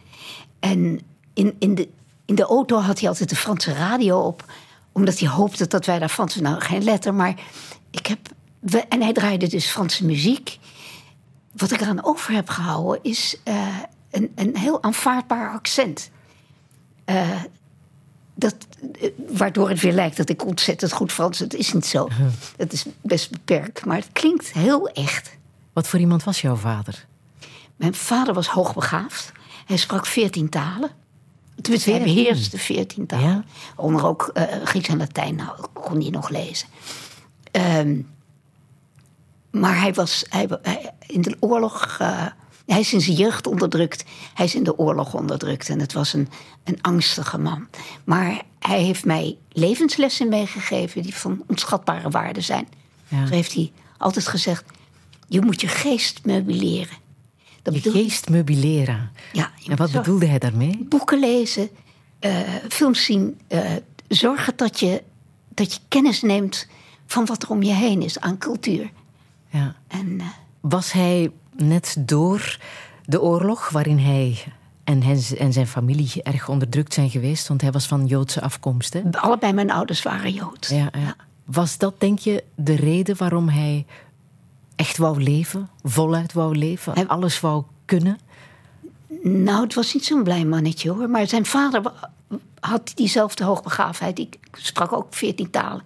[0.60, 1.00] En
[1.34, 1.88] in, in, de,
[2.24, 4.52] in de auto had hij altijd de Franse radio op,
[4.92, 6.34] omdat hij hoopte dat wij daar Frans.
[6.34, 7.34] Nou, geen letter, maar
[7.90, 8.18] ik heb.
[8.88, 10.58] En hij draaide dus Franse muziek.
[11.52, 13.78] Wat ik eraan over heb gehouden is uh,
[14.10, 16.10] een, een heel aanvaardbaar accent.
[17.06, 17.42] Uh,
[18.34, 18.54] dat,
[19.28, 21.38] waardoor het weer lijkt dat ik ontzettend goed Frans.
[21.38, 22.08] Het is niet zo.
[22.56, 25.36] Het is best beperkt, maar het klinkt heel echt.
[25.72, 27.06] Wat voor iemand was jouw vader?
[27.76, 29.32] Mijn vader was hoogbegaafd.
[29.66, 30.90] Hij sprak veertien talen.
[31.60, 33.28] Tenminste, hij beheerste veertien talen.
[33.28, 33.44] Ja?
[33.76, 35.34] Onder ook uh, Grieks en Latijn.
[35.34, 36.68] Nou, kon hij nog lezen.
[37.52, 38.08] Um,
[39.50, 41.98] maar hij was hij, hij, in de oorlog.
[42.00, 42.26] Uh,
[42.66, 44.04] hij is in zijn jeugd onderdrukt.
[44.34, 45.68] Hij is in de oorlog onderdrukt.
[45.68, 46.28] En het was een,
[46.64, 47.68] een angstige man.
[48.04, 52.68] Maar hij heeft mij levenslessen meegegeven die van onschatbare waarde zijn.
[53.08, 53.26] Ja.
[53.26, 54.64] Zo heeft hij altijd gezegd:
[55.28, 56.96] je moet je geest meubileren.
[57.62, 59.10] Dat je geest meubileren.
[59.32, 60.86] Ja, en wat bedoelde hij daarmee?
[60.88, 61.68] Boeken lezen,
[62.20, 63.40] uh, films zien.
[63.48, 63.70] Uh,
[64.08, 65.02] zorgen dat je,
[65.54, 66.66] dat je kennis neemt
[67.06, 68.90] van wat er om je heen is aan cultuur.
[69.48, 69.76] Ja.
[69.88, 70.26] En, uh,
[70.60, 72.58] Was hij net door
[73.04, 74.44] de oorlog, waarin hij
[74.84, 78.92] en, hij en zijn familie erg onderdrukt zijn geweest, want hij was van Joodse afkomst.
[78.92, 79.02] Hè?
[79.10, 80.68] Allebei mijn ouders waren Joods.
[80.68, 80.90] Ja.
[81.44, 83.86] Was dat, denk je, de reden waarom hij
[84.76, 87.06] echt wou leven, voluit wou leven, hij...
[87.06, 88.18] alles wou kunnen?
[89.22, 91.10] Nou, het was niet zo'n blij mannetje hoor.
[91.10, 91.92] Maar zijn vader
[92.60, 94.16] had diezelfde hoogbegaafdheid.
[94.16, 95.82] Die sprak ook veertien talen.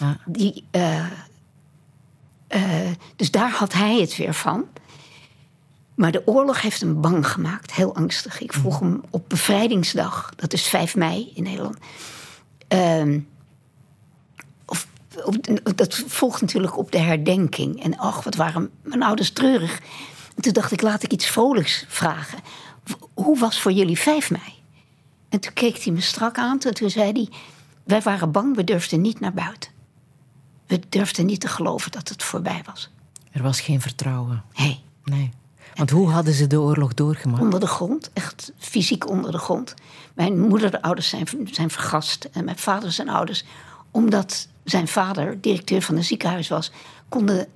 [0.00, 0.18] Ja.
[0.26, 1.06] Die, uh,
[2.54, 4.64] uh, dus daar had hij het weer van.
[5.96, 8.40] Maar de oorlog heeft hem bang gemaakt, heel angstig.
[8.40, 11.76] Ik vroeg hem op bevrijdingsdag, dat is 5 mei in Nederland.
[12.68, 13.20] ehm,
[14.66, 14.86] of,
[15.24, 17.82] op- dat volgt natuurlijk op de herdenking.
[17.82, 19.78] En ach, wat waren mijn ouders treurig.
[20.36, 22.38] En toen dacht ik, laat ik iets vrolijks vragen.
[23.14, 24.54] Hoe was voor jullie 5 mei?
[25.28, 27.28] En toen keek hij me strak aan en toen zei hij...
[27.84, 29.70] wij waren bang, we durfden niet naar buiten.
[30.66, 32.90] We durfden niet te geloven dat het voorbij was.
[33.30, 34.42] Er was geen vertrouwen.
[34.52, 35.30] Hé, Nee.
[35.76, 37.42] Want hoe hadden ze de oorlog doorgemaakt?
[37.42, 39.74] onder de grond, echt fysiek onder de grond.
[40.14, 43.44] Mijn moederouders zijn, zijn vergast en mijn vader zijn ouders.
[43.90, 46.72] Omdat zijn vader directeur van een ziekenhuis was,
[47.08, 47.46] konden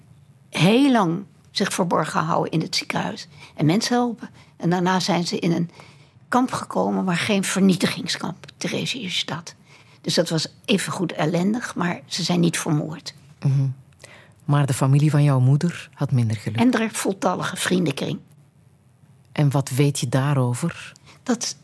[0.50, 4.30] heel lang zich verborgen houden in het ziekenhuis en mensen helpen.
[4.56, 5.70] En daarna zijn ze in een
[6.28, 9.54] kamp gekomen, maar geen vernietigingskamp, Theresienstadt.
[10.00, 13.14] Dus dat was evengoed ellendig, maar ze zijn niet vermoord.
[14.50, 16.58] Maar de familie van jouw moeder had minder geluk.
[16.58, 18.18] En er voltallige vriendenkring.
[19.32, 20.92] En wat weet je daarover?
[21.22, 21.56] dat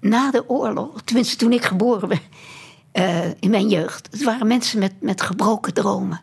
[0.00, 2.20] na de oorlog, tenminste toen ik geboren ben,
[2.92, 6.20] eh, in mijn jeugd, het waren mensen met, met gebroken dromen.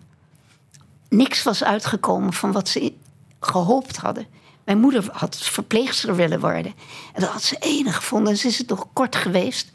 [1.10, 2.93] Niks was uitgekomen van wat ze
[3.39, 4.28] gehoopt hadden.
[4.65, 6.73] Mijn moeder had verpleegster willen worden.
[7.13, 8.32] En dat had ze enig gevonden.
[8.32, 9.71] En ze is het nog kort geweest.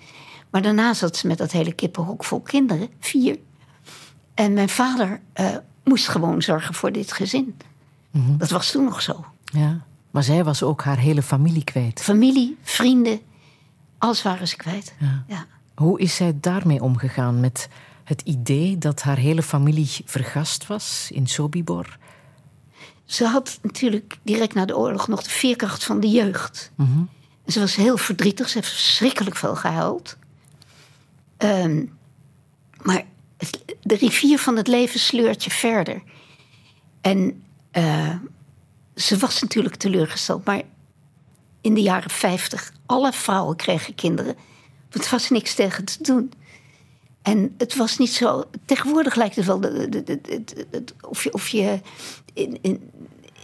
[0.50, 3.38] Maar daarna zat ze met dat hele kippenhok vol kinderen, vier.
[4.34, 7.56] En mijn vader eh, moest gewoon zorgen voor dit gezin.
[8.38, 9.24] Dat was toen nog zo.
[9.44, 9.80] Ja.
[10.10, 12.02] Maar zij was ook haar hele familie kwijt.
[12.02, 13.20] Familie, vrienden,
[13.98, 14.94] alles waren ze kwijt.
[14.98, 15.24] Ja.
[15.28, 15.46] Ja.
[15.74, 17.68] Hoe is zij daarmee omgegaan met
[18.04, 21.98] het idee dat haar hele familie vergast was in Sobibor?
[23.04, 26.72] Ze had natuurlijk direct na de oorlog nog de veerkracht van de jeugd.
[27.44, 30.16] En ze was heel verdrietig, ze heeft verschrikkelijk veel gehuild.
[31.36, 31.84] Ehm,
[32.82, 33.04] maar
[33.82, 36.02] de rivier van het leven sleurt je verder.
[37.00, 38.14] En eh,
[38.94, 40.62] ze was natuurlijk teleurgesteld, maar
[41.60, 44.36] in de jaren 50, alle vrouwen kregen kinderen.
[44.90, 46.32] Het was niks tegen te doen.
[47.22, 48.44] En het was niet zo.
[48.64, 51.80] Tegenwoordig lijkt het wel de- de- of je, of je
[52.32, 52.90] in, in,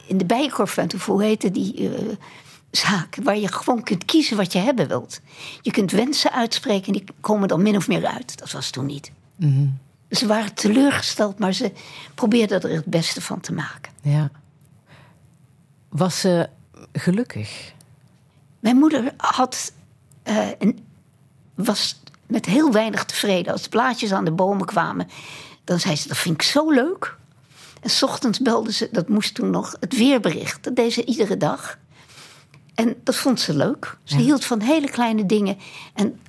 [0.06, 2.02] in de bijenkorf bent, of hoe heette die eh,
[2.70, 5.20] zaak, waar je gewoon kunt kiezen wat je hebben wilt.
[5.62, 8.38] Je kunt wensen uitspreken en die komen dan min of meer uit.
[8.38, 9.12] Dat was toen niet.
[10.10, 11.72] Ze waren teleurgesteld, maar ze
[12.14, 13.92] probeerden er het beste van te maken.
[14.02, 14.30] Ja.
[15.88, 16.48] Was ze
[16.92, 17.72] gelukkig?
[18.60, 19.72] Mijn moeder had,
[20.22, 20.84] eh, een,
[21.54, 23.52] was met heel weinig tevreden.
[23.52, 25.08] Als de blaadjes aan de bomen kwamen,
[25.64, 27.18] dan zei ze: Dat vind ik zo leuk.
[27.80, 30.64] En 's ochtends belde ze, dat moest toen nog, het weerbericht.
[30.64, 31.78] Dat deed ze iedere dag.
[32.74, 33.96] En dat vond ze leuk.
[34.04, 35.58] Ze hield van hele kleine dingen.
[35.94, 36.20] En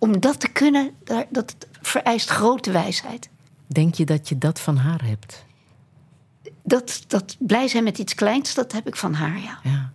[0.00, 0.90] om dat te kunnen,
[1.30, 3.28] dat vereist grote wijsheid.
[3.66, 5.44] Denk je dat je dat van haar hebt?
[6.62, 9.58] Dat, dat blij zijn met iets kleins, dat heb ik van haar, ja.
[9.62, 9.92] Ja.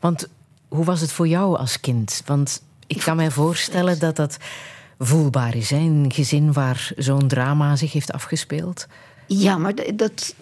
[0.00, 0.28] Want
[0.68, 2.22] hoe was het voor jou als kind?
[2.26, 4.36] Want ik kan mij voorstellen dat dat
[4.98, 5.70] voelbaar is.
[5.70, 5.76] Hè?
[5.76, 8.86] Een gezin waar zo'n drama zich heeft afgespeeld.
[9.26, 10.34] Ja, maar dat,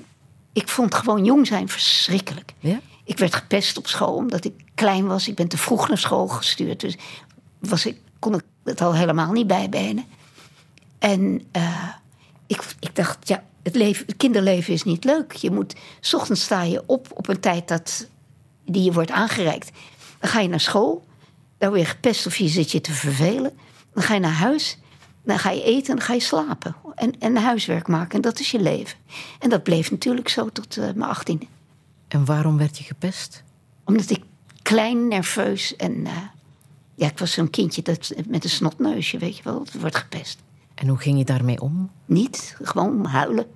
[0.52, 2.52] ik vond gewoon jong zijn verschrikkelijk.
[2.59, 2.81] Ja?
[3.05, 5.29] Ik werd gepest op school omdat ik klein was.
[5.29, 6.81] Ik ben te vroeg naar school gestuurd.
[6.81, 6.96] Dus
[7.59, 10.05] was ik, kon ik het al helemaal niet bijbenen.
[10.98, 11.88] En eh,
[12.46, 15.33] ik, ik dacht, ja, het, leven, het kinderleven is niet leuk.
[15.33, 18.09] Je moet, s ochtends sta je op op een tijd dat,
[18.64, 19.70] die je wordt aangereikt.
[20.18, 21.05] Dan ga je naar school.
[21.59, 23.52] Dan word je gepest of je zit je te vervelen.
[23.94, 24.79] Dan ga je naar huis.
[25.24, 26.76] Dan ga je eten en dan ga je slapen.
[26.94, 28.14] En, en huiswerk maken.
[28.14, 28.98] En dat is je leven.
[29.38, 31.46] En dat bleef natuurlijk zo tot eh, mijn achttiende
[32.09, 33.44] En waarom werd je gepest?
[33.85, 34.22] omdat ik
[34.62, 36.07] klein, nerveus en...
[36.07, 36.12] eh,
[36.96, 39.64] ja, ik was zo'n kindje dat, met een snotneusje, weet je wel.
[39.64, 40.42] Dat wordt gepest.
[40.74, 41.90] En hoe ging je daarmee om?
[42.06, 43.46] Niet, gewoon huilen.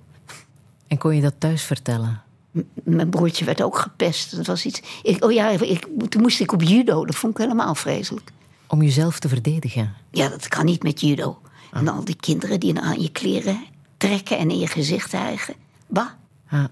[0.87, 2.21] En kon je dat thuis vertellen?
[2.51, 4.35] M- mijn broertje werd ook gepest.
[4.35, 4.81] Dat was iets...
[5.03, 7.05] Ik, oh ja, ik, toen moest ik op judo.
[7.05, 8.31] Dat vond ik helemaal vreselijk.
[8.67, 9.93] Om jezelf te verdedigen.
[10.11, 11.41] Ja, dat kan niet met judo.
[11.71, 13.63] En al die kinderen die aan je kleren
[13.97, 15.53] trekken en in je gezicht hijgen.
[15.87, 16.07] Bah.
[16.49, 16.69] Ja.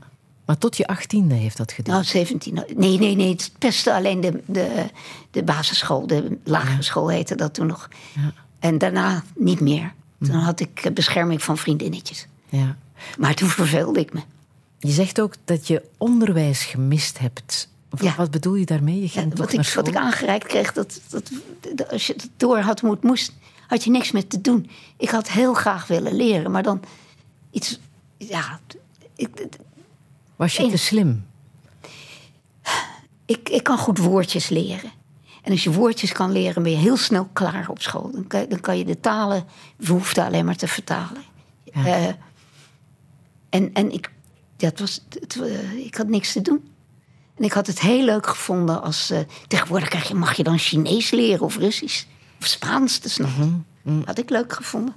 [0.50, 1.94] Maar tot je achttiende heeft dat gedaan.
[1.94, 2.54] Nou, 17.
[2.76, 3.30] Nee, nee, nee.
[3.30, 4.86] Het pestte alleen de, de,
[5.32, 6.08] de basisschool.
[6.08, 7.90] De lagere school heette dat toen nog.
[8.60, 9.94] En daarna niet meer.
[10.20, 12.28] Toen had ik eh, bescherming van vriendinnetjes.
[12.50, 12.78] Ja.
[13.18, 14.20] Maar toen verveelde ik me.
[14.80, 17.70] Je zegt ook dat je onderwijs gemist hebt.
[17.90, 18.16] Wat, Ja.
[18.16, 18.96] wat bedoel je daarmee?
[18.96, 21.30] Je Ja, ging wat, ik, wat ik aangereikt kreeg, dat, dat,
[21.76, 23.32] dat als je het door had moet, moest,
[23.68, 24.70] had je niks meer te doen.
[24.98, 26.82] Ik had heel graag willen leren, maar dan
[27.52, 27.80] iets.
[28.18, 28.60] Ja,
[29.16, 29.30] ik,
[30.40, 31.26] Was je te slim?
[33.26, 34.92] ik, ik kan goed woordjes leren.
[35.44, 38.12] En als je woordjes kan leren, ben je heel snel klaar op school.
[38.12, 39.44] Dan kan, dan kan je de talen,
[39.78, 41.24] je hoeft alleen maar te vertalen.
[41.74, 42.08] Eh,
[43.50, 44.12] en en ik,
[44.58, 46.72] dat was, het, eh, ik had niks te doen.
[47.36, 49.10] En ik had het heel leuk gevonden als...
[49.10, 52.06] eh, tegenwoordig krijg je, mag je dan Chinees leren of Russisch?
[52.40, 53.32] Of Spaans, dus nog.
[54.06, 54.96] Had ik leuk gevonden.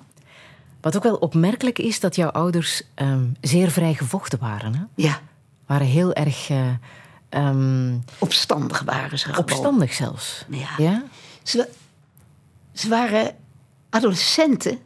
[0.81, 4.75] Wat ook wel opmerkelijk is, dat jouw ouders ehm, zeer vrij gevochten waren.
[4.75, 4.83] Hè?
[4.95, 5.21] Ja,
[5.67, 6.69] Waren heel erg eh,
[7.29, 9.41] ehm, opstandig waren ze gewoon.
[9.41, 10.45] opstandig zelfs.
[10.49, 10.69] Ja.
[10.79, 11.03] ja?
[11.43, 11.69] Ze,
[12.73, 13.37] ze waren
[13.91, 14.79] adolescenten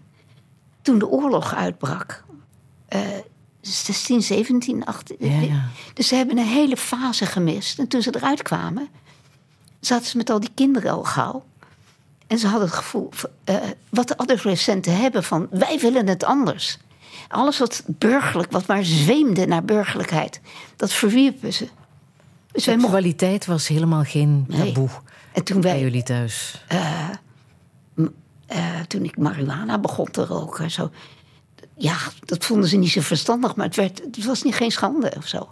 [0.83, 2.25] toen de oorlog uitbrak.
[2.89, 3.01] Eh
[3.67, 5.17] 16, 17, 18.
[5.19, 5.69] Ja, ja.
[5.95, 7.79] Dus ze hebben een hele fase gemist.
[7.79, 8.89] En toen ze eruit kwamen,
[9.81, 11.45] zaten ze met al die kinderen al gauw.
[12.27, 13.11] En ze hadden het gevoel,
[13.45, 13.57] eh,
[13.89, 16.79] wat de adolescenten hebben van, wij willen het anders.
[17.29, 20.41] Alles wat burgerlijk, wat maar zweemde naar burgerlijkheid,
[20.77, 21.69] dat verwierpen ze.
[22.53, 24.73] Dus Seksualiteit was helemaal geen Nee.
[24.73, 24.89] taboe
[25.33, 26.65] en toen, bij wij, jullie thuis.
[28.47, 30.91] eh, toen ik marihuana begon te roken en zo.
[31.77, 35.13] Ja, dat vonden ze niet zo verstandig, maar het, werd, het was niet geen schande
[35.17, 35.49] of zo.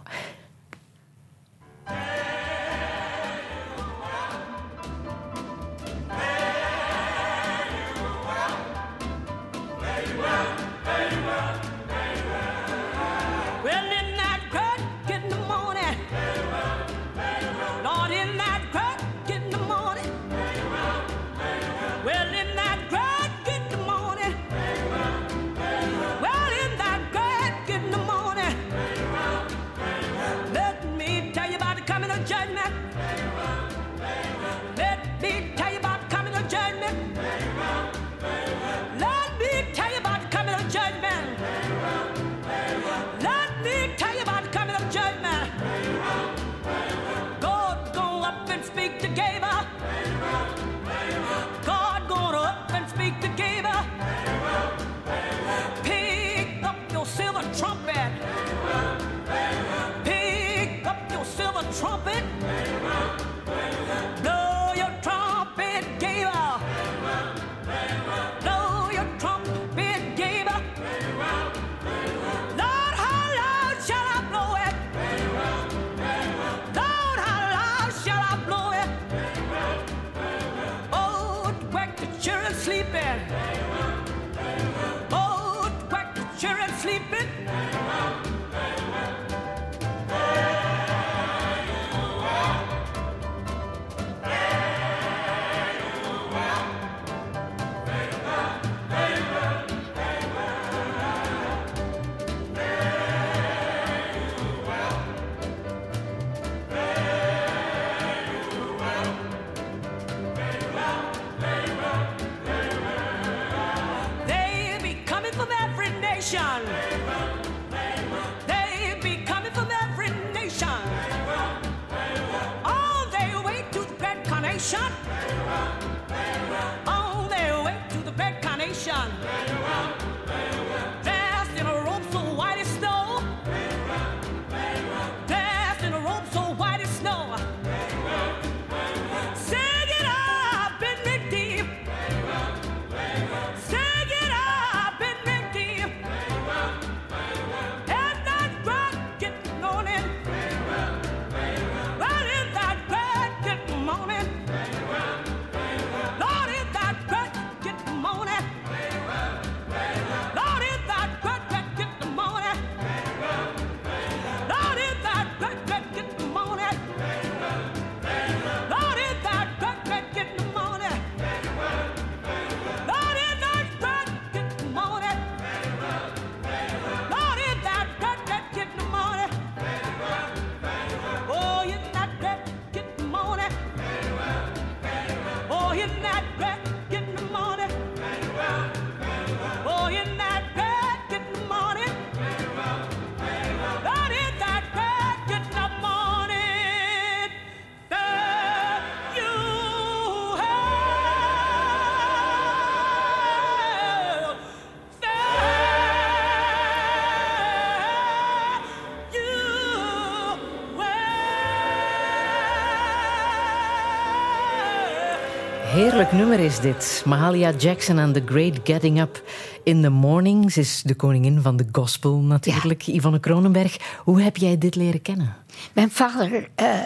[216.05, 217.03] Heerlijk nummer is dit.
[217.05, 219.23] Mahalia Jackson en The Great Getting Up
[219.63, 220.51] in the Morning.
[220.51, 222.81] Ze is de koningin van de gospel natuurlijk.
[222.87, 225.35] Yvonne Kronenberg, hoe heb jij dit leren kennen?
[225.73, 226.79] Mijn vader eh,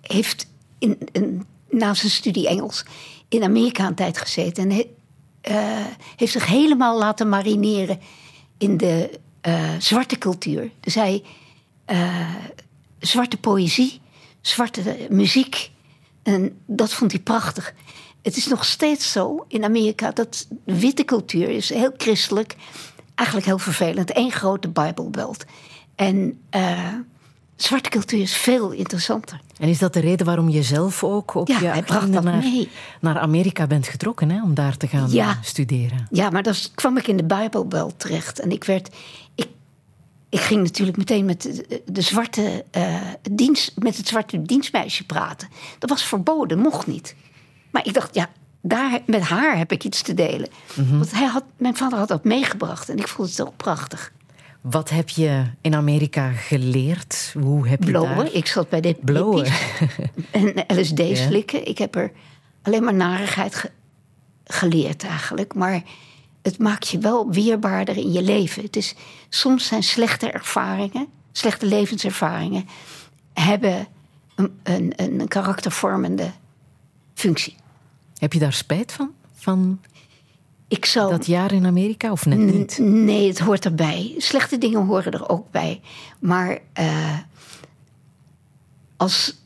[0.00, 0.46] heeft
[0.78, 2.84] in, in, na zijn studie Engels
[3.28, 4.70] in Amerika een tijd gezeten.
[4.70, 4.90] En he-
[5.40, 8.00] eh, heeft zich helemaal laten marineren
[8.58, 10.70] in de eh, zwarte cultuur.
[10.80, 11.22] Dus hij,
[12.98, 14.00] zwarte poëzie,
[14.40, 15.70] zwarte muziek.
[16.22, 17.74] En dat vond hij prachtig.
[18.22, 22.56] Het is nog steeds zo in Amerika dat witte cultuur is heel christelijk.
[23.14, 24.16] Eigenlijk heel vervelend.
[24.16, 25.44] Eén grote Bijbelbelt.
[25.94, 26.88] En eh,
[27.56, 29.40] zwarte cultuur is veel interessanter.
[29.58, 32.44] En is dat de reden waarom je zelf ook op Ja, je naar,
[33.00, 35.28] naar Amerika bent getrokken, hè, om daar te gaan Ja.
[35.30, 36.06] eh, studeren?
[36.10, 38.38] Ja, maar dan kwam ik in de Bijbelbelt terecht.
[38.40, 38.94] En ik werd.
[39.34, 39.48] Ik,
[40.28, 43.00] ik ging natuurlijk meteen met de, de zwarte eh,
[43.30, 45.48] dienst, met het zwarte dienstmeisje praten.
[45.78, 47.14] Dat was verboden, mocht niet.
[47.72, 48.28] Maar ik dacht, ja,
[48.60, 50.48] daar, met haar heb ik iets te delen.
[50.74, 50.98] Mhm.
[50.98, 54.12] Want hij had, mijn vader had dat meegebracht en ik vond het zo prachtig.
[54.60, 57.34] Wat heb je in Amerika geleerd?
[57.40, 58.16] Hoe heb je Blowen.
[58.16, 58.32] daar...
[58.32, 59.46] Ik zat bij de Blowen.
[60.30, 61.14] en LSD Ja.
[61.14, 61.66] slikken.
[61.68, 62.12] Ik heb er
[62.62, 63.70] alleen maar narigheid ge-
[64.44, 65.54] geleerd eigenlijk.
[65.54, 65.82] Maar
[66.42, 68.62] het maakt je wel weerbaarder in je leven.
[68.62, 68.94] Het is,
[69.28, 72.68] soms zijn slechte ervaringen, slechte levenservaringen...
[73.34, 73.86] hebben
[74.34, 76.30] een, een, een karaktervormende
[77.14, 77.54] functie.
[78.22, 79.10] Heb je daar spijt van?
[79.34, 79.80] Van
[80.68, 81.10] Ik zou...
[81.10, 82.78] dat jaar in Amerika of net niet?
[82.78, 84.14] Nee, het hoort erbij.
[84.18, 85.80] Slechte dingen horen er ook bij.
[86.20, 87.18] Maar eh,
[88.96, 89.40] als.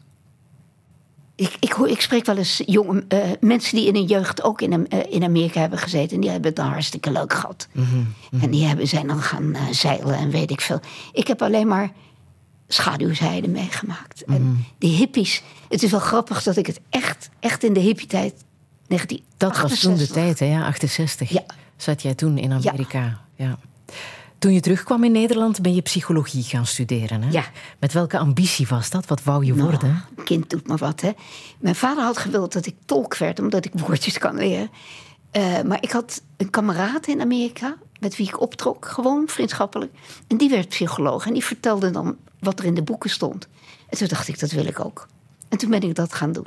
[1.34, 4.88] Ik, ik, ik spreek wel eens jonge eh, mensen die in hun jeugd ook in,
[4.88, 6.14] eh, in Amerika hebben gezeten.
[6.14, 7.68] En die hebben het dan hartstikke leuk gehad.
[8.40, 10.80] En die hebben, zijn dan gaan zeilen en weet ik veel.
[11.12, 11.92] Ik heb alleen maar
[12.68, 14.24] schaduwzijde meegemaakt.
[14.24, 15.42] En die hippies.
[15.68, 18.44] Het is wel grappig dat ik het echt, echt in de hippie-tijd.
[19.36, 20.46] Dat was toen de 1968, tijd, hè?
[20.46, 21.30] ja, 68.
[21.30, 21.44] Ja.
[21.76, 23.20] Zat jij toen in Amerika?
[23.34, 23.58] Ja.
[24.38, 27.22] Toen je terugkwam in Nederland ben je psychologie gaan studeren.
[27.22, 27.30] Hè?
[27.30, 27.44] Ja.
[27.78, 29.06] Met welke ambitie was dat?
[29.06, 30.04] Wat wou je Nou, worden?
[30.24, 31.10] kind doet maar wat, hè.
[31.58, 34.70] Mijn vader had gewild dat ik tolk werd, omdat ik woordjes kan leren.
[35.30, 39.92] Eh, maar ik had een kameraad in Amerika, met wie ik optrok, gewoon vriendschappelijk.
[40.26, 43.48] En die werd psycholoog en die vertelde dan wat er in de boeken stond.
[43.88, 45.06] En toen dacht ik, dat wil ik ook.
[45.48, 46.46] En toen ben ik dat gaan doen.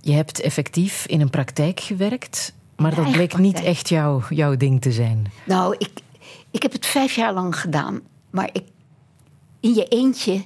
[0.00, 4.80] Je hebt effectief in een praktijk gewerkt, maar dat bleek niet echt jouw, jouw ding
[4.80, 5.32] te zijn.
[5.44, 5.90] Nou, ik,
[6.50, 8.00] ik heb het vijf jaar lang gedaan.
[8.30, 8.64] Maar ik,
[9.60, 10.44] in je eentje.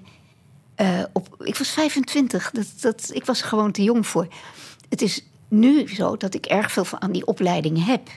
[0.74, 2.50] eh, op, ik was 25.
[2.50, 4.26] Dat, dat, ik was er gewoon te jong voor.
[4.88, 8.09] Het is nu zo dat ik erg veel van aan die opleiding heb.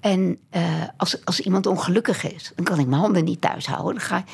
[0.00, 0.62] En eh,
[0.96, 3.94] als, als iemand ongelukkig is, dan kan ik mijn handen niet thuis houden.
[3.94, 4.24] Dan, ga,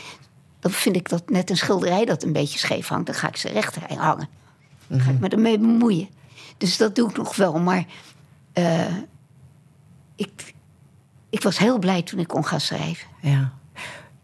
[0.60, 3.06] dan vind ik dat net een schilderij dat een beetje scheef hangt.
[3.06, 4.28] Dan ga ik ze recht hangen.
[5.00, 6.08] Ga ik me ermee bemoeien.
[6.58, 7.58] Dus dat doe ik nog wel.
[7.58, 7.84] Maar
[8.52, 8.96] eh,
[10.16, 10.54] ik,
[11.30, 13.06] ik was heel blij toen ik kon gaan schrijven.
[13.20, 13.52] Ja.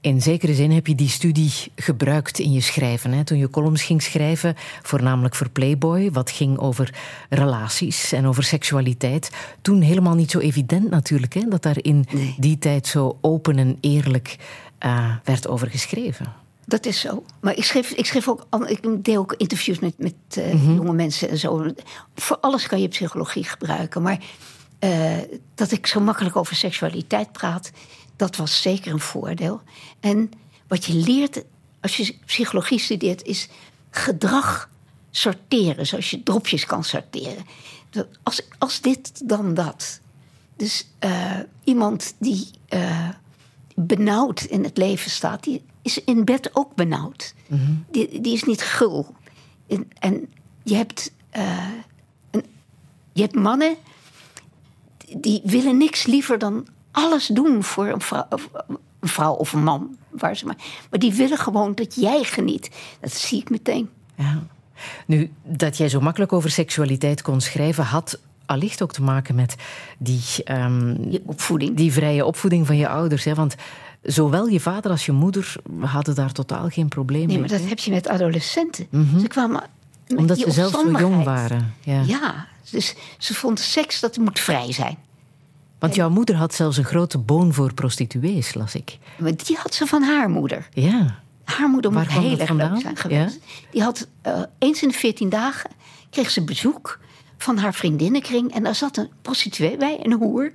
[0.00, 3.12] In zekere zin heb je die studie gebruikt in je schrijven.
[3.12, 3.24] Hè?
[3.24, 6.94] Toen je columns ging schrijven, voornamelijk voor Playboy, wat ging over
[7.28, 9.30] relaties en over seksualiteit.
[9.62, 11.40] Toen helemaal niet zo evident natuurlijk, hè?
[11.48, 12.34] dat daar in Nee.
[12.38, 14.36] die tijd zo open en eerlijk
[14.78, 16.26] eh, werd over geschreven.
[16.68, 17.24] Dat is zo.
[17.40, 21.28] Maar ik schreef, ik schreef ook, ik deed ook interviews met, met eh, jonge mensen
[21.28, 21.72] en zo.
[22.14, 24.02] Voor alles kan je psychologie gebruiken.
[24.02, 24.18] Maar
[24.78, 25.16] eh,
[25.54, 27.70] dat ik zo makkelijk over seksualiteit praat,
[28.16, 29.62] dat was zeker een voordeel.
[30.00, 30.30] En
[30.66, 31.44] wat je leert
[31.80, 33.48] als je psychologie studeert, is
[33.90, 34.68] gedrag
[35.10, 35.86] sorteren.
[35.86, 37.46] Zoals je dropjes kan sorteren.
[37.90, 40.00] Dat Als, als dit, dan dat.
[40.56, 42.50] Dus eh, iemand die
[43.74, 47.34] benauwd in het leven staat, die is in bed ook benauwd.
[47.90, 49.14] die, die is niet gul.
[49.66, 50.28] En, en
[50.62, 51.68] je, hebt, eh,
[52.30, 52.44] een,
[53.12, 53.76] je hebt mannen
[55.16, 58.48] die willen niks liever dan alles doen voor een vrouw of,
[59.00, 59.96] een vrouw of een man.
[60.10, 60.56] Waar ze maar,
[60.90, 62.70] maar die willen gewoon dat jij geniet.
[63.00, 63.88] Dat zie ik meteen.
[64.14, 64.46] Ja.
[65.06, 69.56] Nu, dat jij zo makkelijk over seksualiteit kon schrijven, had allicht ook te maken met
[69.98, 71.76] die, ehm, opvoeding.
[71.76, 73.24] die vrije opvoeding van je ouders.
[73.24, 73.34] Hè?
[73.34, 73.54] Want
[74.02, 77.48] zowel je vader als je moeder hadden daar totaal geen probleem Nee, mee.
[77.48, 78.86] maar dat heb je met adolescenten.
[79.20, 79.62] Ze kwamen
[80.08, 81.74] met Omdat ze zelf zo jong waren.
[81.80, 82.02] Ja.
[82.06, 84.98] Ja, dus ze vonden seks dat moet vrij zijn.
[85.78, 88.98] Want jouw moeder had zelfs een grote boon voor prostituees, las ik.
[89.18, 90.68] Maar die had ze van haar moeder.
[90.72, 91.18] Ja.
[91.44, 93.38] Haar moeder Waar moet heel erg leuk zijn geweest.
[93.70, 95.70] Die had eh, eens in de veertien dagen
[96.10, 96.98] kreeg ze bezoek
[97.38, 98.54] van haar vriendinnenkring.
[98.54, 100.52] En daar zat een prostituee bij, een hoer.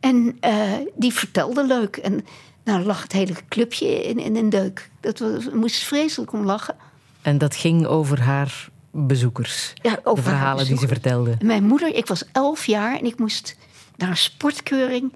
[0.00, 1.96] En eh, die vertelde leuk.
[1.96, 2.24] En
[2.68, 4.90] nou lag het hele clubje in, in een deuk.
[5.00, 6.76] Dat was, we moesten vreselijk om lachen.
[7.22, 9.72] En dat ging over haar bezoekers.
[9.82, 11.36] Ja, over de haar verhalen die ze vertelde.
[11.42, 13.56] Mijn moeder, ik was elf jaar en ik moest
[13.96, 15.12] naar een sportkeuring.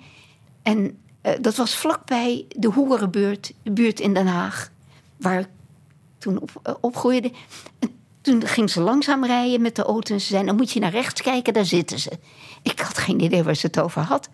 [0.62, 4.70] En eh, dat was vlakbij de Hoerenbuurt buurt in Den Haag.
[5.16, 5.48] Waar ik
[6.18, 7.32] toen op, eh, opgroeide.
[7.78, 7.90] En
[8.20, 10.14] toen ging ze langzaam rijden met de auto.
[10.14, 12.10] En ze zei, dan moet je naar rechts kijken, daar zitten ze.
[12.62, 14.28] Ik had geen idee waar ze het over had.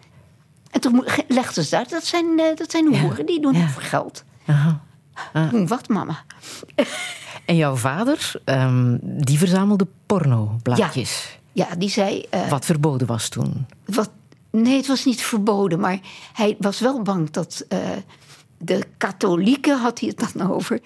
[0.71, 3.53] En toen mo- ge- legde ze daar, dat zijn, eh, dat zijn hoeren, die doen
[3.55, 3.59] ja.
[3.61, 4.25] het voor geld.
[4.47, 4.81] Aha.
[5.51, 6.19] Doen wat, mama?
[7.45, 11.39] En jouw vader, ehm, die verzamelde pornoblaadjes.
[11.53, 12.25] Ja, die zei.
[12.31, 13.67] eh, Wat verboden was toen.
[13.85, 14.11] wat,
[14.51, 15.99] nee, het was niet verboden, maar
[16.33, 17.79] hij was wel bang dat eh,
[18.59, 20.81] de katholieken, had hij het dan over,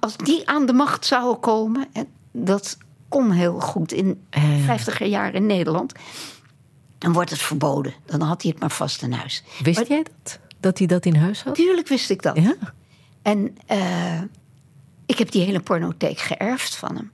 [0.00, 2.76] als die aan de macht zouden komen, en dat
[3.08, 4.42] kon heel goed in Eh.
[4.66, 5.92] 50er jaren in Nederland,
[6.98, 7.94] dan wordt het verboden.
[8.04, 9.42] Dan had hij het maar vast in huis.
[9.62, 10.38] Wist Maar jij dat?
[10.60, 11.54] Dat hij dat in huis had?
[11.54, 12.36] Tuurlijk wist ik dat.
[12.36, 12.56] Ja?
[13.22, 14.20] En eh,
[15.06, 17.12] ik heb die hele pornotheek geërfd van hem.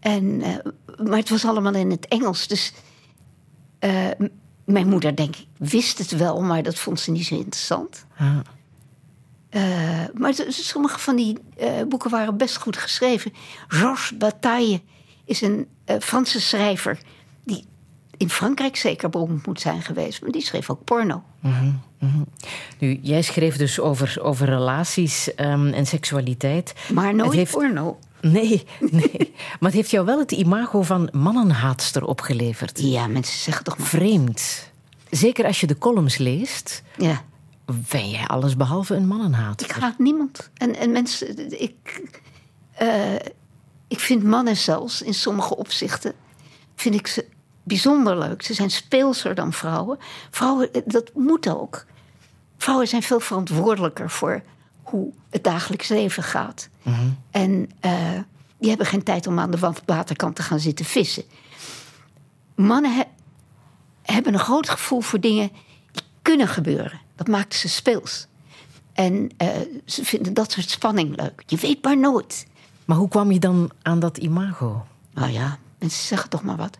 [0.00, 2.46] En, eh, maar het was allemaal in het Engels.
[2.46, 2.72] Dus
[3.78, 4.08] eh,
[4.64, 8.06] mijn moeder, denk ik, wist het wel, maar dat vond ze niet zo interessant.
[8.16, 8.38] Ah.
[10.14, 11.38] Maar sommige van die
[11.88, 13.32] boeken waren best goed geschreven.
[13.68, 14.80] Georges Bataille
[15.24, 15.68] is een
[16.00, 17.00] Franse schrijver
[18.20, 20.20] in Frankrijk zeker beroemd moet zijn geweest.
[20.22, 21.22] Maar die schreef ook porno.
[22.78, 26.74] Nu, jij schreef dus over, over relaties ehm, en seksualiteit.
[26.92, 27.98] Maar nooit heeft- porno.
[28.20, 29.10] Nee, nee.
[29.60, 32.80] maar het heeft jou wel het imago van mannenhaatster opgeleverd.
[32.80, 33.86] Ja, mensen zeggen toch maar.
[33.86, 34.70] Vreemd.
[35.10, 37.24] Zeker als je de columns leest, Ja.
[37.88, 39.60] ben jij alles behalve een mannenhaat.
[39.62, 40.50] Ik haat niemand.
[40.54, 42.02] En, en mensen, ik,
[42.72, 43.14] eh,
[43.88, 46.12] ik vind mannen zelfs in sommige opzichten,
[46.76, 47.26] vind ik ze
[47.70, 48.42] bijzonder leuk.
[48.42, 49.98] Ze zijn speelser dan vrouwen.
[50.30, 51.84] Vrouwen, eh, dat moet ook.
[52.56, 54.42] Vrouwen zijn veel verantwoordelijker voor
[54.82, 56.68] hoe het dagelijks leven gaat.
[57.30, 57.92] En eh,
[58.58, 61.24] die hebben geen tijd om aan de wa- waterkant te gaan zitten vissen.
[62.54, 63.08] Mannen he-
[64.02, 65.50] hebben een groot gevoel voor dingen
[65.92, 67.00] die kunnen gebeuren.
[67.16, 68.26] Dat maakt ze speels.
[68.92, 69.48] En eh,
[69.84, 71.42] ze vinden dat soort spanning leuk.
[71.46, 72.46] Je weet maar nooit.
[72.84, 74.86] Maar hoe kwam je dan aan dat imago?
[75.14, 76.78] Nou ja, mensen zeggen toch maar wat.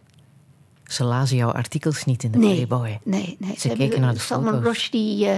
[0.90, 2.98] Ze lazen jouw artikels niet in de Nee, Playboy.
[3.04, 3.54] nee, nee.
[3.58, 4.66] Ze keken naar de Salman foto's.
[4.66, 5.36] Rushdie eh,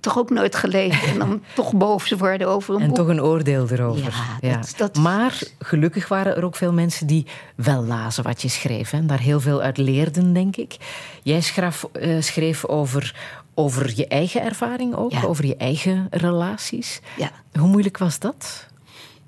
[0.00, 1.08] toch ook nooit gelezen.
[1.08, 2.96] en dan toch boos worden over een En boek.
[2.96, 4.14] toch een oordeel erover.
[4.40, 8.48] Ja, dat- dat- Maar gelukkig waren er ook veel mensen die wel lazen wat je
[8.48, 8.92] schreef.
[8.92, 10.76] En daar heel veel uit leerden, denk ik.
[11.22, 13.14] Jij schreef, eh, schreef over,
[13.54, 15.22] over je eigen ervaring ook, Ja.
[15.22, 17.00] over je eigen relaties.
[17.16, 17.30] Ja.
[17.58, 18.66] Hoe moeilijk was dat?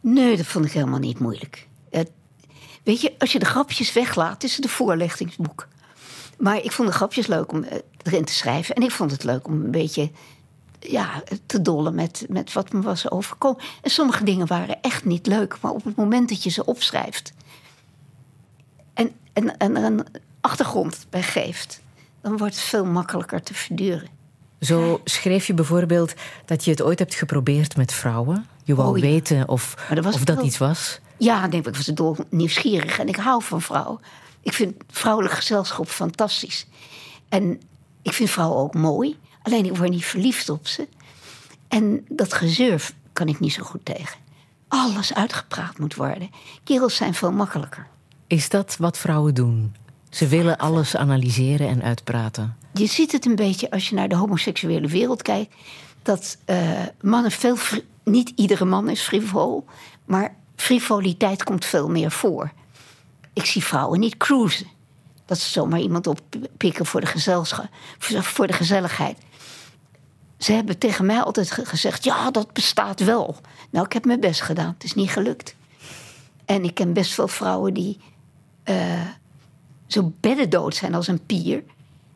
[0.01, 1.67] Nee, dat vond ik helemaal niet moeilijk.
[2.83, 5.69] Weet je, als je de grapjes weglaat, is het een voorlichtingsboek.
[6.39, 8.75] Maar ik vond de grapjes leuk om eh, erin te schrijven.
[8.75, 10.11] En ik vond het leuk om een beetje
[10.81, 13.63] ja, te dollen met, met wat me was overkomen.
[13.83, 15.57] En sommige dingen waren echt niet leuk.
[15.61, 17.33] Maar op het moment dat je ze opschrijft...
[18.95, 20.07] en, en, en er een
[20.41, 21.81] achtergrond bij geeft...
[22.21, 24.09] dan wordt het veel makkelijker te verduren.
[24.61, 26.15] Zo schreef je bijvoorbeeld
[26.45, 28.47] dat je het ooit hebt geprobeerd met vrouwen.
[28.65, 29.03] Je wou Oh, ja.
[29.03, 31.01] weten of, Maar dat of dat wel- iets was.
[31.23, 34.01] Ja, denk ik, was dol nieuwsgierig en ik hou van vrouwen.
[34.41, 36.67] Ik vind vrouwelijk gezelschap fantastisch.
[37.29, 37.61] En
[38.03, 40.89] ik vind vrouwen ook mooi, alleen ik word niet verliefd op ze.
[41.69, 44.19] En dat gezeur kan ik niet zo goed tegen.
[44.69, 46.31] Alles uitgepraat moet worden.
[46.65, 47.87] Kerels zijn veel makkelijker.
[48.27, 49.75] Is dat wat vrouwen doen?
[50.11, 52.57] Ze willen alles analyseren en uitpraten.
[52.73, 55.55] Je ziet het een beetje als je naar de homoseksuele wereld kijkt.
[56.03, 57.57] Dat eh, mannen veel.
[58.05, 59.65] Niet iedere man is frivol.
[60.05, 62.53] Maar frivoliteit komt veel meer voor.
[63.33, 64.67] Ik zie vrouwen niet cruisen.
[65.25, 67.07] Dat ze zomaar iemand oppikken voor de,
[68.23, 69.19] voor de gezelligheid.
[70.39, 73.37] Ze hebben tegen mij altijd ge- gezegd: ja, dat bestaat wel.
[73.71, 74.73] Nou, ik heb mijn best gedaan.
[74.73, 75.55] Het is niet gelukt.
[76.45, 78.01] En ik ken best veel vrouwen die
[78.63, 79.07] eh,
[79.87, 81.63] zo beddendood zijn als een pier.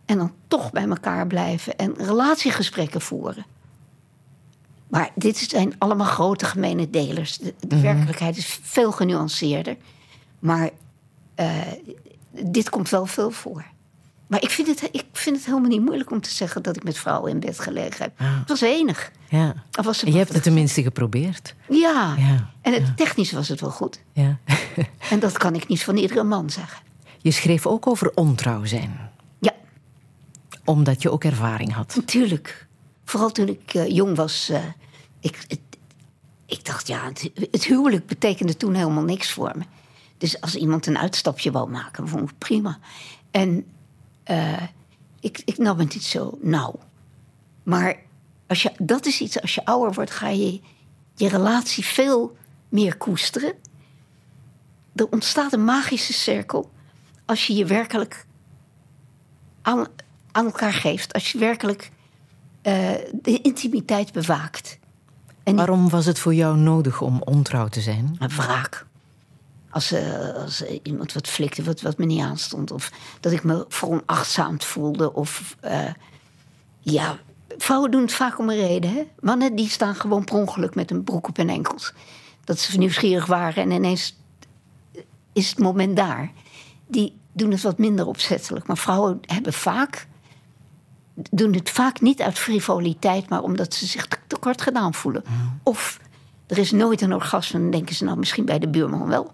[0.04, 3.46] En dan toch bij elkaar blijven en relatiegesprekken voeren.
[4.88, 7.38] Maar dit zijn allemaal grote gemene delers.
[7.38, 9.76] De, de werkelijkheid is veel genuanceerder.
[10.38, 10.70] Maar
[11.34, 11.54] eh,
[12.30, 13.64] dit komt wel veel voor.
[14.26, 16.84] Maar ik vind, het, ik vind het helemaal niet moeilijk om te zeggen dat ik
[16.84, 18.12] met vrouwen in bed gelegen heb.
[18.16, 19.10] Het was enig.
[19.28, 19.54] Ja.
[19.78, 21.54] Of was En je hebt het tenminste geprobeerd.
[21.68, 22.14] Ja.
[22.18, 24.00] Ja, En het, technisch was het wel goed.
[24.12, 24.38] Ja.
[25.10, 26.82] En dat kan ik niet van iedere man zeggen.
[27.18, 29.10] Je schreef ook over ontrouw zijn.
[29.38, 29.52] Ja,
[30.64, 31.94] Omdat je ook ervaring had.
[31.96, 32.65] Natuurlijk.
[33.06, 34.48] Vooral toen ik eh, jong was.
[34.48, 34.64] eh,
[35.20, 35.46] ik,
[36.46, 37.04] ik dacht, ja,
[37.50, 39.64] het, huwelijk betekende toen helemaal niks voor me.
[40.18, 42.78] Dus als iemand een uitstapje wou maken, vond ik prima.
[43.30, 43.66] En
[44.22, 44.62] eh,
[45.20, 46.78] ik, ik nam het niet zo nauw.
[47.62, 47.96] Maar
[48.46, 50.60] als je, dat is iets, als je ouder wordt, ga je
[51.14, 52.36] je relatie veel
[52.68, 53.54] meer koesteren.
[54.94, 56.70] Er ontstaat een magische cirkel
[57.24, 58.26] als je je werkelijk
[59.62, 59.88] aan
[60.32, 61.12] elkaar geeft.
[61.12, 61.90] Als je werkelijk
[62.66, 64.78] eh, de intimiteit bewaakt.
[65.42, 68.16] En Waarom was het voor jou nodig om ontrouw te zijn?
[68.18, 68.86] een wraak.
[69.70, 72.70] Als, eh, als iemand wat flikte wat, wat me niet aanstond.
[72.70, 75.12] Of dat ik me veronachtzaamd voelde.
[75.14, 75.90] Of eh,
[76.80, 77.18] ja,
[77.58, 78.90] vrouwen doen het vaak om een reden.
[78.90, 79.02] Hè?
[79.20, 81.92] Mannen die staan gewoon per ongeluk met een broek op hun enkels.
[82.44, 84.16] Dat ze nieuwsgierig waren en ineens
[85.32, 86.32] is het moment daar.
[86.86, 88.66] Die doen het wat minder opzettelijk.
[88.66, 90.06] Maar vrouwen hebben vaak,
[91.30, 95.24] doen het vaak niet uit frivoliteit, maar omdat ze zich te- tekort gedaan voelen.
[95.62, 96.00] Of
[96.46, 99.32] er is nooit een orgasme, dan denken ze nou misschien bij de buurman wel.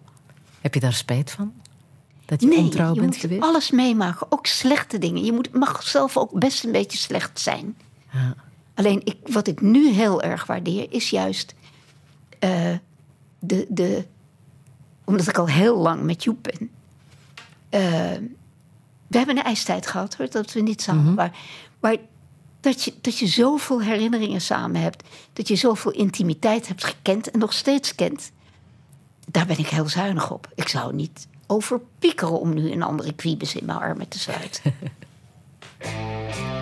[0.60, 1.52] Heb je daar spijt van?
[2.24, 3.42] Dat je ontrouw je bent moet geweest?
[3.42, 5.24] alles meemaken, ook slechte dingen.
[5.24, 7.76] Je moet, mag zelf ook best een beetje slecht zijn.
[8.12, 8.34] Ja.
[8.74, 11.54] Alleen ik, wat ik nu heel erg waardeer, is juist
[12.38, 12.74] eh,
[13.38, 14.04] de, de.
[15.04, 16.70] Omdat ik al heel lang met Joep ben.
[17.68, 17.80] eh,
[19.06, 21.32] we hebben een ijstijd gehad hoor, dat we niet samen waren.
[21.82, 21.96] Maar
[22.60, 25.08] dat je, dat je zoveel herinneringen samen hebt.
[25.32, 28.32] Dat je zoveel intimiteit hebt gekend en nog steeds kent.
[29.26, 30.48] Daar ben ik heel zuinig op.
[30.54, 34.74] Ik zou niet overpiekeren om nu een andere kwiebes in mijn armen te sluiten.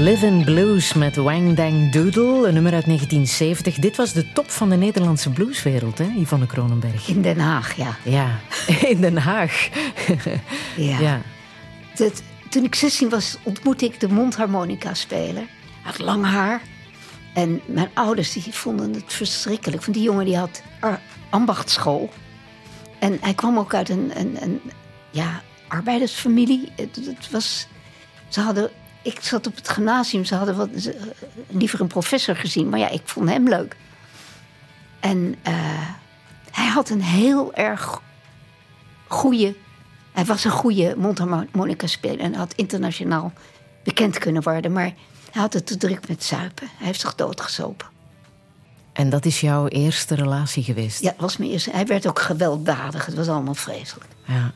[0.00, 3.78] Livin' Blues met Wang Dang Doodle, een nummer uit 1970.
[3.78, 7.08] Dit was de top van de Nederlandse blueswereld, hè, Yvonne Kronenberg.
[7.08, 7.96] In Den Haag, ja.
[8.04, 8.40] Ja,
[8.92, 9.68] in Den Haag.
[10.76, 10.98] Ja.
[11.00, 11.20] ja.
[11.94, 15.42] Dat, toen ik 16 was, ontmoette ik de mondharmonica-speler.
[15.42, 16.60] Hij had lang haar.
[17.34, 19.84] En mijn ouders die vonden het verschrikkelijk.
[19.84, 20.62] Want die jongen die had
[21.30, 22.10] ambachtsschool.
[22.98, 24.60] En hij kwam ook uit een, een, een
[25.10, 26.68] ja, arbeidersfamilie.
[26.76, 27.66] Het, het was,
[28.28, 28.70] ze hadden,
[29.02, 30.24] ik zat op het gymnasium.
[30.24, 31.12] Ze hadden wat, ze-
[31.48, 32.68] liever een professor gezien.
[32.68, 33.76] Maar ja, ik vond hem leuk.
[35.00, 35.54] En eh,
[36.50, 38.00] hij had een heel erg
[39.08, 39.54] goede
[40.12, 43.32] hij was een goede mondharmonica-speler en had internationaal
[43.84, 44.72] bekend kunnen worden.
[44.72, 44.92] Maar
[45.30, 46.68] hij had het te druk met zuipen.
[46.76, 47.86] Hij heeft zich doodgezopen.
[48.92, 51.00] En dat is jouw eerste relatie geweest?
[51.00, 51.70] Ja, dat was mijn eerste.
[51.70, 53.06] Hij werd ook gewelddadig.
[53.06, 54.10] Het was allemaal vreselijk.
[54.24, 54.52] Ja.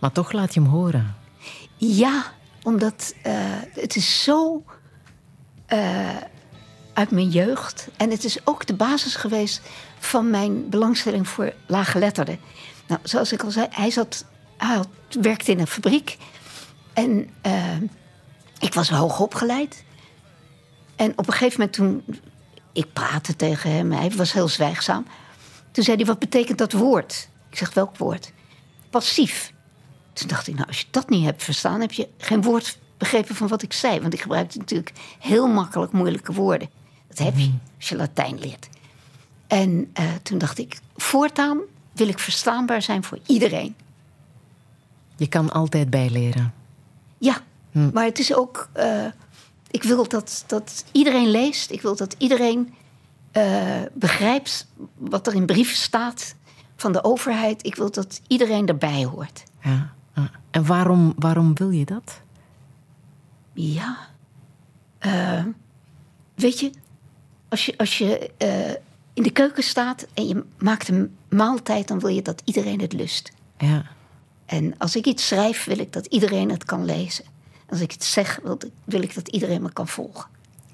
[0.00, 1.16] Maar toch laat je hem horen.
[1.76, 2.24] Ja,
[2.66, 3.34] omdat eh,
[3.72, 4.64] het is zo...
[5.66, 6.16] eh,
[6.92, 7.88] uit mijn jeugd.
[7.96, 9.60] En het is ook de basis geweest
[9.98, 12.38] van mijn belangstelling voor laaggeletterden.
[12.86, 14.24] Nou, zoals ik al zei, hij, zat,
[14.56, 14.80] hij
[15.20, 16.16] werkte in een fabriek.
[16.92, 17.76] En eh,
[18.58, 19.84] ik was hoog opgeleid.
[20.96, 22.20] En op een gegeven moment toen...
[22.72, 25.06] Ik praatte tegen hem, hij was heel zwijgzaam.
[25.70, 27.28] Toen zei hij, wat betekent dat woord?
[27.50, 28.32] Ik zeg, welk woord?
[28.90, 29.54] Passief.
[30.16, 31.80] Toen dacht ik, nou, als je dat niet hebt verstaan...
[31.80, 34.00] heb je geen woord begrepen van wat ik zei.
[34.00, 36.70] Want ik gebruikte natuurlijk heel makkelijk moeilijke woorden.
[37.08, 38.68] Dat heb je als je Latijn leert.
[39.46, 41.60] En eh, toen dacht ik, voortaan
[41.92, 43.74] wil ik verstaanbaar zijn voor iedereen.
[45.16, 46.54] Je kan altijd bijleren.
[47.18, 47.38] Ja,
[47.92, 48.68] maar het is ook...
[48.72, 49.06] eh,
[49.70, 51.70] ik wil dat, dat iedereen leest.
[51.70, 52.74] Ik wil dat iedereen
[53.32, 56.34] eh, begrijpt wat er in brieven staat
[56.76, 57.66] van de overheid.
[57.66, 59.42] Ik wil dat iedereen erbij hoort.
[59.62, 59.94] Ja.
[60.16, 60.30] Ja.
[60.50, 62.20] En waarom, waarom wil je dat?
[63.52, 63.96] Ja.
[64.98, 65.44] Eh,
[66.34, 66.70] weet je,
[67.48, 68.70] als je, als je eh,
[69.12, 72.92] in de keuken staat en je maakt een maaltijd, dan wil je dat iedereen het
[72.92, 73.32] lust.
[73.58, 73.84] Ja.
[74.46, 77.24] En als ik iets schrijf, wil ik dat iedereen het kan lezen.
[77.68, 80.26] Als ik het zeg, wil wil ik dat iedereen me kan volgen.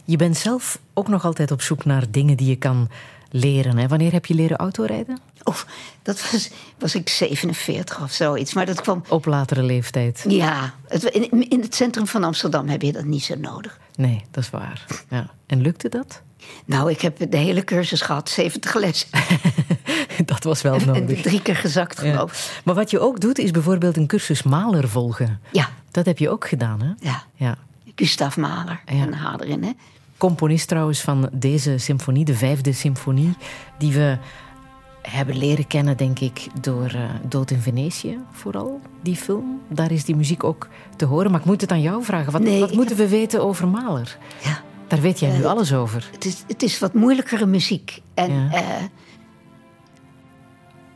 [0.05, 2.89] Je bent zelf ook nog altijd op zoek naar dingen die je kan
[3.33, 3.79] leren.
[3.79, 3.89] Hè?
[3.89, 5.19] Wanneer heb je leren autorijden?
[5.43, 5.67] Of
[6.03, 8.55] dat was, was ik 47 of zoiets.
[8.55, 9.03] Maar dat kwam.
[9.09, 10.25] Op latere leeftijd.
[10.29, 13.79] Ja, het, in, in het centrum van Amsterdam heb je dat niet zo nodig.
[13.97, 14.85] Nee, dat is waar.
[15.11, 15.31] Ja.
[15.47, 16.23] En lukte dat?
[16.65, 19.09] Nou, ik heb de hele cursus gehad, 70 lessen.
[20.25, 21.23] dat was wel En nodig.
[21.23, 22.63] drie keer gezakt, geloof ik.
[22.65, 25.41] Maar wat je ook doet, is bijvoorbeeld een cursus maler volgen.
[25.53, 26.93] Ja, Dat heb je ook gedaan, hè?
[27.09, 27.23] ja.
[27.35, 27.57] Ja.
[27.97, 28.93] Gustav Mahler Ja.
[28.93, 29.71] en Haderin, hè?
[30.29, 33.35] Componist trouwens van deze symfonie, de vijfde symfonie,
[33.79, 34.19] die we
[35.03, 39.61] hebben leren kennen, denk ik, door eh, Dood in Venetië vooral, die film.
[39.69, 41.31] Daar is die muziek ook te horen.
[41.31, 42.33] Maar ik moet het aan jou vragen.
[42.33, 44.19] Wat, Nee, wat moeten we weten over Mahler?
[44.45, 44.61] Ja.
[44.89, 46.09] Daar weet jij nu Eh, alles over.
[46.13, 48.03] Het is, het is wat moeilijkere muziek.
[48.15, 48.53] En Ja.
[48.53, 48.85] eh,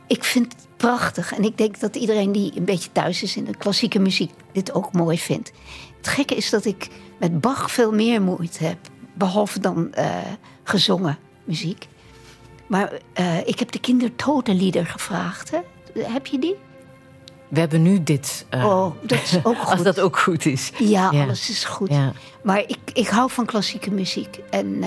[0.07, 1.33] ik vind het prachtig.
[1.33, 4.73] En ik denk dat iedereen die een beetje thuis is in de klassieke muziek dit
[4.73, 5.51] ook mooi vindt.
[5.97, 6.87] Het gekke is dat ik
[7.19, 8.77] met Bach veel meer moeite heb.
[9.17, 10.15] Behalve dan eh,
[10.63, 11.87] gezongen muziek.
[12.67, 15.51] Maar eh, ik heb de kindertotenlieder gevraagd.
[15.51, 15.59] Hè?
[16.01, 16.55] Heb je die?
[17.47, 18.45] We hebben nu dit.
[18.49, 19.83] eh, Oh, dat is ook Als goed.
[19.83, 20.71] dat ook goed is.
[20.77, 21.21] Ja, Ja.
[21.23, 21.89] alles is goed.
[21.89, 22.11] Ja.
[22.43, 24.39] Maar ik, ik hou van klassieke muziek.
[24.49, 24.83] En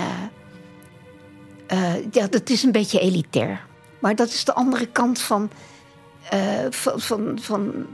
[2.11, 3.65] ja, dat is een beetje elitair.
[3.99, 5.49] Maar dat is de andere kant van,
[6.69, 7.85] van, van, van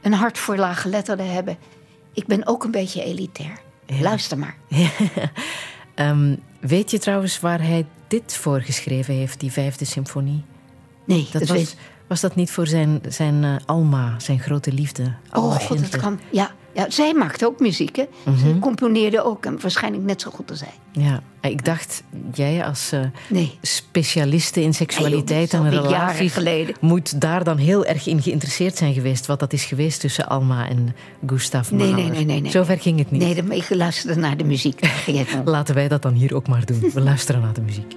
[0.00, 1.58] een hart voor laaggeletterden hebben.
[2.12, 3.60] Ik ben ook een beetje elitair.
[4.00, 4.56] Luister maar.
[5.94, 10.44] Ehm, weet je trouwens waar hij dit voor geschreven heeft, die vijfde symfonie?
[11.04, 11.76] Nee, Dat dat, was, weet
[12.06, 15.14] was dat niet voor zijn, zijn eh, Alma, zijn grote liefde?
[15.30, 16.20] Alma Oh, god, dat kan.
[16.30, 18.04] Ja, ja, zij maakte ook muziek, hè?
[18.24, 18.38] Mhm.
[18.38, 19.46] Ze componeerde ook.
[19.46, 21.02] En waarschijnlijk net zo goed als hij.
[21.04, 22.02] Ja, ik dacht,
[22.34, 22.92] jij als
[23.28, 23.58] Nee.
[23.62, 26.34] specialiste in seksualiteit Nee, en joh, relaties...
[26.80, 29.26] moet daar dan heel erg in geïnteresseerd zijn geweest...
[29.26, 30.94] wat dat is geweest tussen Alma en
[31.26, 31.96] Gustav Nee, Mahler.
[32.04, 32.50] nee, nee, nee, nee.
[32.50, 33.20] Zover ging het niet.
[33.22, 34.80] Nee, dan- ik luisterde naar de muziek.
[35.44, 36.90] Laten wij dat dan hier ook maar doen.
[36.94, 37.94] We luisteren naar de muziek.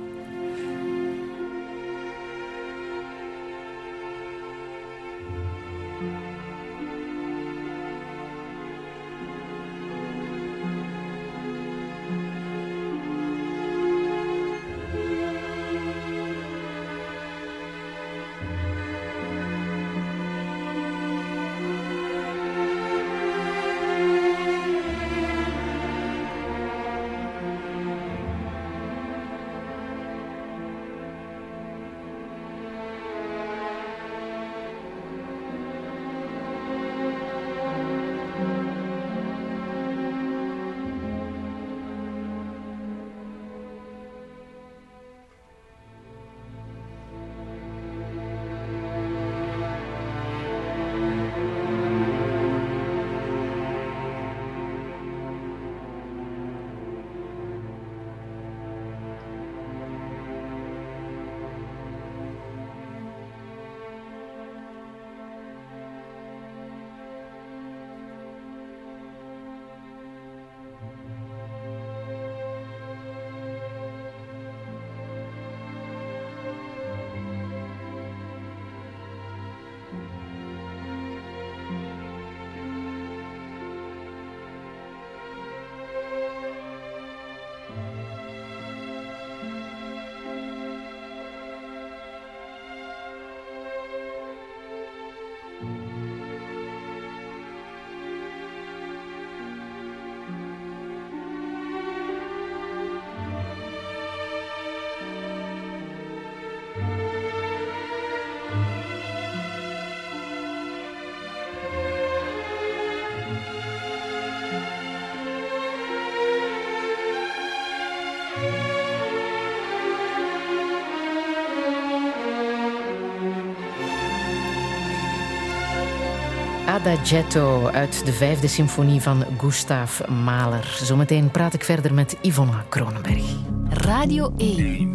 [126.84, 130.80] Adagietto uit de vijfde symfonie van Gustav Mahler.
[130.84, 133.24] Zometeen praat ik verder met Yvonne Kronenberg.
[133.70, 134.94] Radio 1.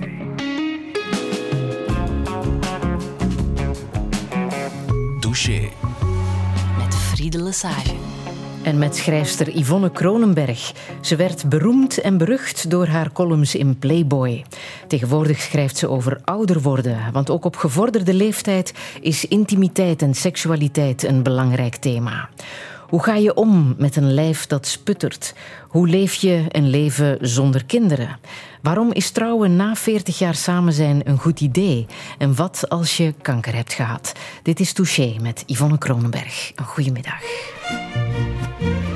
[5.20, 5.68] Douche.
[6.78, 7.94] Met Friede Lesage.
[8.62, 10.72] En met schrijfster Yvonne Kronenberg.
[11.00, 14.44] Ze werd beroemd en berucht door haar columns in Playboy.
[14.88, 21.02] Tegenwoordig schrijft ze over ouder worden, want ook op gevorderde leeftijd is intimiteit en seksualiteit
[21.02, 22.28] een belangrijk thema.
[22.88, 25.34] Hoe ga je om met een lijf dat sputtert?
[25.68, 28.18] Hoe leef je een leven zonder kinderen?
[28.62, 31.86] Waarom is trouwen na 40 jaar samen zijn een goed idee?
[32.18, 34.12] En wat als je kanker hebt gehad?
[34.42, 36.52] Dit is Touché met Yvonne Kronenberg.
[36.54, 37.20] Een goedemiddag.
[38.60, 38.87] Y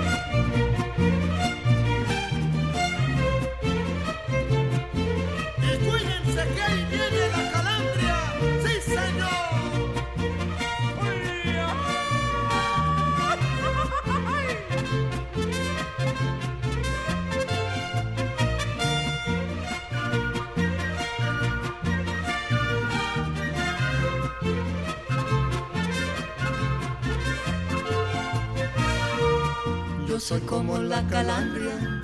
[30.22, 32.00] soy como la calandria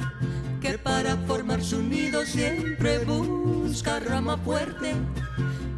[0.61, 4.95] que para formar su nido siempre busca rama fuerte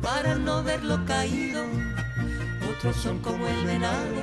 [0.00, 1.62] para no verlo caído.
[2.70, 4.22] Otros son como el venado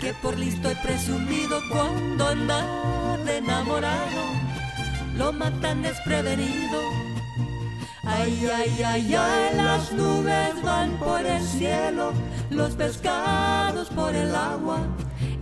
[0.00, 4.22] que por listo y presumido cuando anda de enamorado
[5.18, 6.80] lo matan desprevenido.
[8.02, 12.14] Ay, ay, ay, ay, las nubes van por el cielo,
[12.48, 14.80] los pescados por el agua.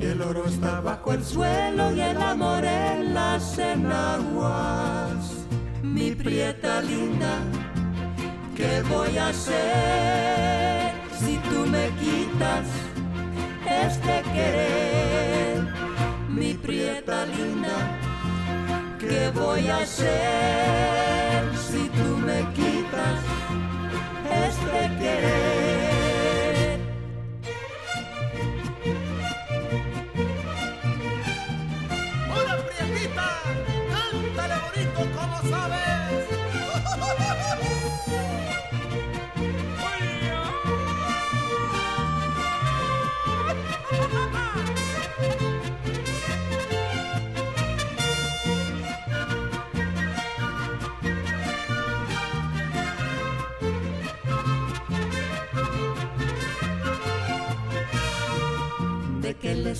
[0.09, 5.44] El oro está bajo el suelo y el amor en las enaguas.
[5.82, 7.40] Mi prieta linda,
[8.56, 12.66] ¿qué voy a hacer si tú me quitas
[13.66, 15.68] este querer?
[16.30, 17.76] Mi prieta linda,
[18.98, 23.20] ¿qué voy a hacer si tú me quitas
[24.24, 25.68] este querer?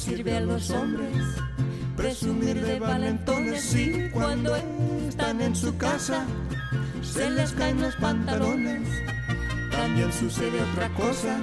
[0.09, 1.23] Sirve a los hombres
[1.95, 4.57] presumir de valentones si cuando
[5.07, 6.25] están en su casa
[7.03, 8.89] se les caen los pantalones?
[9.71, 11.37] También sucede otra cosa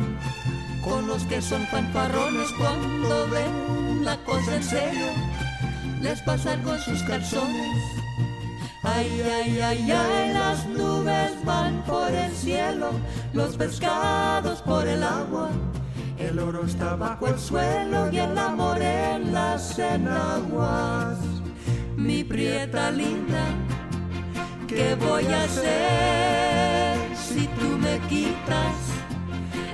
[0.83, 5.07] con los que son fanfarrones cuando ven la cosa en serio,
[6.01, 7.77] les pasan con sus calzones.
[8.83, 12.91] Ay, ay, ay, ay, las nubes van por el cielo,
[13.33, 15.49] los pescados por el agua.
[16.29, 21.19] El oro está bajo el suelo y el amor en las enaguas.
[21.95, 23.45] Mi prieta linda,
[24.67, 28.75] ¿qué voy a hacer si tú me quitas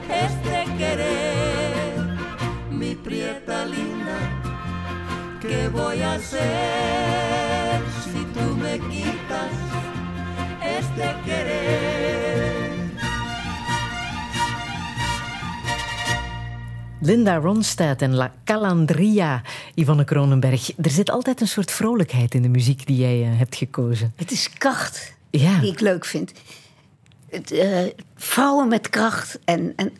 [0.10, 2.18] este querer?
[2.70, 4.20] Mi prieta linda,
[5.41, 9.52] ¿qué voy a hacer si tú me quitas
[10.62, 12.41] este querer?
[17.02, 19.41] Linda Ronstadt en La Calandria,
[19.76, 20.72] Yvonne Kronenberg.
[20.82, 24.14] Er zit altijd een soort vrolijkheid in de muziek die jij eh, hebt gekozen.
[24.16, 25.60] Het is kracht Ja.
[25.60, 26.32] die ik leuk vind.
[27.30, 27.80] Het, eh,
[28.16, 29.91] vrouwen met kracht en, en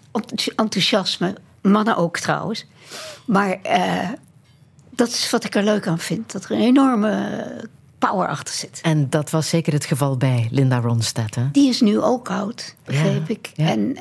[0.56, 1.36] enthousiasme.
[1.62, 2.66] Mannen ook trouwens.
[3.26, 4.10] Maar eh,
[4.90, 6.32] dat is wat ik er leuk aan vind.
[6.32, 7.46] Dat er een enorme
[7.98, 8.80] power achter zit.
[8.84, 11.36] En dat was zeker het geval bij Linda Ronstadt.
[11.36, 11.52] Hè?
[11.52, 13.52] Die is nu ook oud, begreep Ja, ik.
[13.56, 13.68] ja.
[13.68, 13.98] En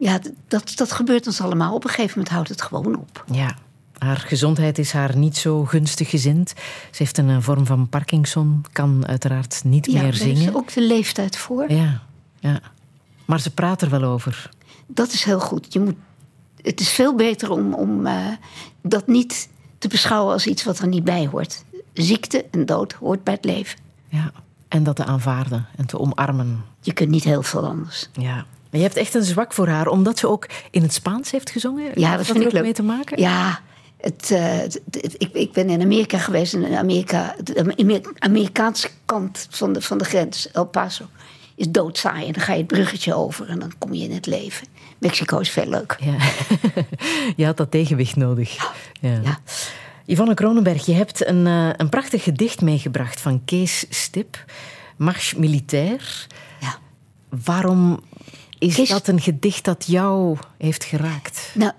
[0.00, 1.74] ja, dat, dat gebeurt ons allemaal.
[1.74, 3.24] Op een gegeven moment houdt het gewoon op.
[3.32, 3.56] Ja.
[3.98, 6.48] Haar gezondheid is haar niet zo gunstig gezind.
[6.90, 10.54] Ze heeft een vorm van Parkinson, kan uiteraard niet Ja, meer daar is zingen.
[10.54, 11.72] ook de leeftijd voor.
[11.72, 12.02] Ja,
[12.38, 12.60] ja.
[13.24, 14.50] Maar ze praat er wel over.
[14.86, 15.72] Dat is heel goed.
[15.72, 15.94] Je moet,
[16.62, 18.26] het is veel beter om, om eh,
[18.82, 19.48] dat niet
[19.78, 21.64] te beschouwen als iets wat er niet bij hoort.
[21.92, 23.78] Ziekte en dood hoort bij het leven.
[24.08, 24.32] Ja.
[24.68, 26.64] En dat te aanvaarden en te omarmen.
[26.80, 28.08] Je kunt niet heel veel anders.
[28.12, 28.46] Ja.
[28.70, 31.50] Maar je hebt echt een zwak voor haar, omdat ze ook in het Spaans heeft
[31.50, 31.90] gezongen.
[31.94, 32.62] Ja, dat er vind ik ook leuk.
[32.62, 33.20] mee te maken?
[33.20, 33.60] Ja,
[34.00, 36.54] Het, eh, het- het- ik, ik ben in Amerika geweest.
[36.54, 41.04] En in Amerika, de Amer- Amerikaanse kant van de, van de grens, El Paso,
[41.54, 42.26] is doodsaai.
[42.26, 44.66] En dan ga je het bruggetje over en dan kom je in het leven.
[44.98, 45.98] Mexico is veel leuker.
[46.04, 46.14] Ja.
[47.36, 48.56] je had dat tegenwicht nodig.
[49.00, 49.20] Ja.
[49.22, 49.38] Ja.
[50.06, 54.44] Yvonne Kronenberg, je hebt een, eh, een prachtig gedicht meegebracht van Kees Stip,
[54.96, 56.26] Marche Militair.
[56.60, 56.78] Ja.
[57.44, 58.00] Waarom
[58.60, 61.50] is Kees- dat een gedicht dat jou heeft geraakt?
[61.54, 61.72] Nou,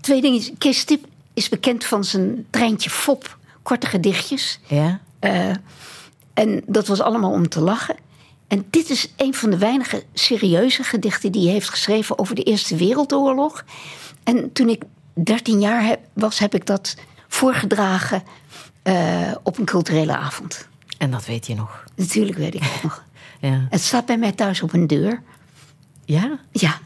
[0.00, 0.58] twee dingen.
[0.58, 3.38] Kees Stip is bekend van zijn treintje Fop.
[3.62, 4.60] Korte gedichtjes.
[4.66, 5.00] Ja?
[5.18, 5.50] Eh,
[6.34, 7.96] en dat was allemaal om te lachen.
[8.48, 12.42] En dit is een van de weinige serieuze gedichten die hij heeft geschreven over de
[12.42, 13.64] Eerste Wereldoorlog.
[14.24, 14.82] En toen ik
[15.14, 16.96] 13 jaar heb- was, heb ik dat
[17.28, 18.22] voorgedragen
[18.82, 20.68] eh, op een culturele avond.
[20.98, 21.84] En dat weet je nog.
[21.96, 23.04] Natuurlijk weet ik het nog.
[23.40, 23.66] Ja?
[23.70, 25.22] Het staat bij mij thuis op een deur.
[26.04, 26.38] Ja?
[26.50, 26.78] Ja,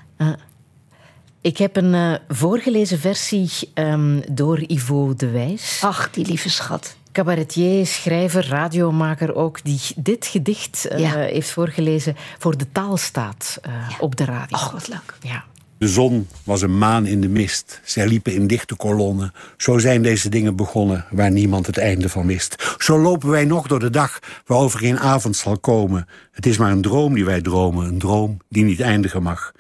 [1.41, 5.81] Ik heb een eh, voorgelezen versie ehm, door Ivo de Wijs.
[5.85, 6.97] ach, die lieve schat.
[7.13, 11.13] Cabaretier, schrijver, radiomaker ook, die dit gedicht eh, Ja.
[11.15, 14.57] heeft voorgelezen voor de taalstaat eh, op de radio.
[14.57, 15.15] Ach, wat leuk.
[15.21, 15.45] Ja.
[15.79, 17.81] De zon was een maan in de mist.
[17.85, 19.33] Zij liepen in dichte kolonnen.
[19.57, 22.75] Zo zijn deze dingen begonnen, waar niemand het einde van wist.
[22.79, 26.09] Zo lopen wij nog door de dag, waarover geen avond zal komen.
[26.31, 29.53] Het is maar een droom die wij dromen, een droom die niet eindigen mag.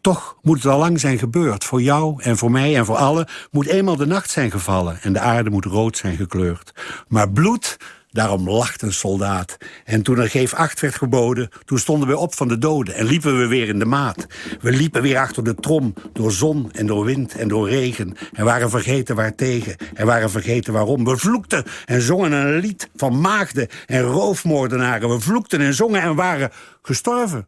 [0.00, 1.64] Toch moet het al lang zijn gebeurd.
[1.64, 4.98] Voor jou en voor mij en voor allen moet eenmaal de nacht zijn gevallen...
[5.02, 6.72] en de aarde moet rood zijn gekleurd.
[7.08, 7.76] Maar bloed,
[8.12, 9.56] daarom lacht een soldaat.
[9.84, 12.94] En toen er geef acht werd geboden, toen stonden we op van de doden...
[12.94, 14.26] en liepen we weer in de maat.
[14.60, 18.16] We liepen weer achter de trom, door zon en door wind en door regen...
[18.32, 21.04] en waren vergeten waartegen en waren vergeten waarom.
[21.04, 25.08] We vloekten en zongen een lied van maagden en roofmoordenaren.
[25.08, 26.50] We vloekten en zongen en waren
[26.82, 27.46] gestorven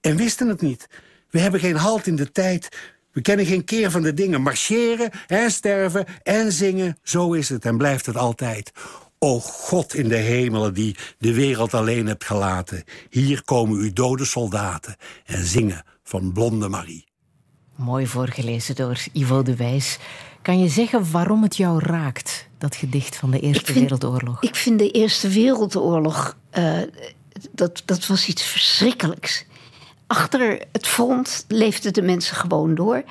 [0.00, 0.88] en wisten het niet.
[1.30, 2.68] We hebben geen halt in de tijd.
[3.12, 4.40] We kennen geen keer van de dingen.
[4.40, 6.98] Marcheren en sterven en zingen.
[7.02, 8.72] Zo is het en blijft het altijd.
[9.18, 12.84] O God in de hemelen die de wereld alleen hebt gelaten.
[13.10, 17.04] Hier komen uw dode soldaten en zingen van Blonde Marie.
[17.76, 19.98] Mooi voorgelezen door Ivo de Wijs.
[20.42, 24.42] Kan je zeggen waarom het jou raakt, dat gedicht van de Eerste vind- Wereldoorlog?
[24.42, 26.78] Ik vind de Eerste Wereldoorlog, eh,
[27.52, 29.44] dat, dat was iets verschrikkelijks.
[30.06, 33.04] Achter het front leefden de mensen gewoon door.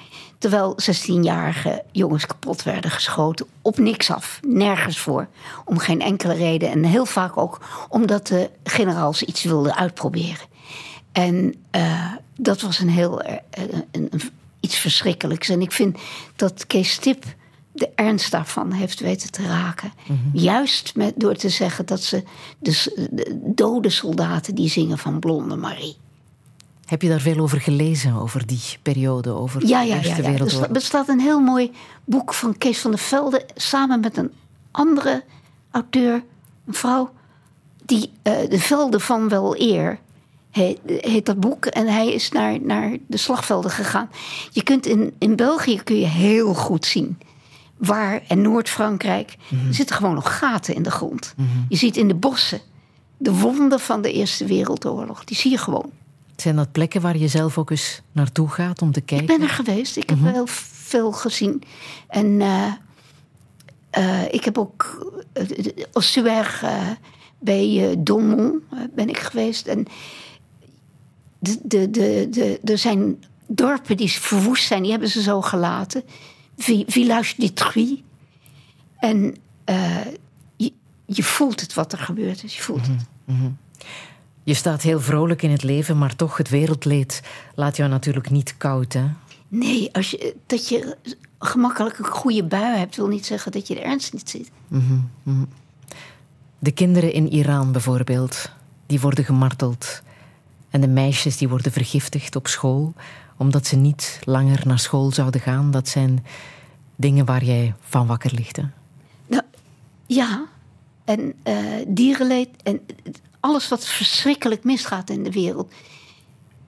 [0.45, 3.45] Terwijl 16-jarige jongens kapot werden geschoten.
[3.61, 5.27] Op niks af, nergens voor.
[5.65, 6.69] Om geen enkele reden.
[6.71, 10.45] En heel vaak ook omdat de generaals iets wilden uitproberen.
[11.11, 14.21] En eh, dat was een heel, eh, een, een-
[14.59, 15.49] iets verschrikkelijks.
[15.49, 15.97] En ik vind
[16.35, 17.23] dat Kees Stip
[17.71, 19.91] de ernst daarvan heeft weten te raken.
[20.33, 22.23] Juist met, door te zeggen dat ze
[23.09, 25.97] de dode soldaten die zingen van Blonde Marie.
[26.85, 30.29] Heb je daar veel over gelezen, over die periode, over Ja, de Eerste ja.
[30.29, 30.37] ja.
[30.37, 31.71] Er, er bestaat een heel mooi
[32.05, 33.45] boek van Kees van der Velde...
[33.55, 34.31] samen met een
[34.71, 35.23] andere
[35.71, 36.23] auteur,
[36.65, 37.11] een vrouw...
[37.85, 39.99] die eh, De Velden van Wel Eer
[40.51, 41.65] heet, heet dat boek.
[41.65, 44.09] En hij is naar, naar de slagvelden gegaan.
[44.51, 47.17] Je kunt in, in België kun je heel goed zien...
[47.77, 49.35] waar, en Noord-Frankrijk...
[49.67, 51.33] er zitten gewoon nog gaten in de grond.
[51.69, 52.61] Je ziet in de bossen
[53.17, 55.23] de wonden van de Eerste Wereldoorlog.
[55.23, 55.91] Die zie je gewoon.
[56.35, 59.27] Zijn dat plekken waar je zelf ook eens naartoe gaat om te kijken?
[59.29, 59.95] Ik ben er geweest.
[59.97, 61.63] Ik heb heel veel gezien.
[62.07, 62.71] En eh,
[63.89, 66.61] eh, ik heb ook uh, Ossuer
[67.39, 69.67] bij Domont eh, ben ik geweest.
[69.67, 69.85] En
[71.39, 74.81] de, de, de, de, er zijn dorpen die verwoest zijn.
[74.81, 76.03] Die hebben ze zo gelaten.
[76.57, 78.01] Vi- Village détruit.
[78.99, 79.35] En
[80.55, 80.71] je,
[81.05, 82.55] je voelt het wat er gebeurd is.
[82.55, 83.05] Je voelt het.
[84.45, 87.21] Je staat heel vrolijk in het leven, maar toch het wereldleed
[87.55, 89.05] laat jou natuurlijk niet koud, hè?
[89.47, 90.97] Nee, als je, dat je
[91.39, 92.95] gemakkelijk een goede bui hebt...
[92.95, 94.51] wil niet zeggen dat je de ernst niet ziet.
[96.59, 98.51] De kinderen in Iran bijvoorbeeld,
[98.85, 100.01] die worden gemarteld.
[100.69, 102.93] En de meisjes die worden vergiftigd op school,
[103.37, 105.71] omdat ze niet langer naar school zouden gaan.
[105.71, 106.25] Dat zijn
[106.95, 108.63] dingen waar jij van wakker ligt, hè?
[109.27, 109.43] Nou,
[110.05, 110.45] ja.
[111.05, 111.55] En eh,
[111.87, 112.81] dierenleed en
[113.45, 115.73] alles wat verschrikkelijk misgaat in de wereld.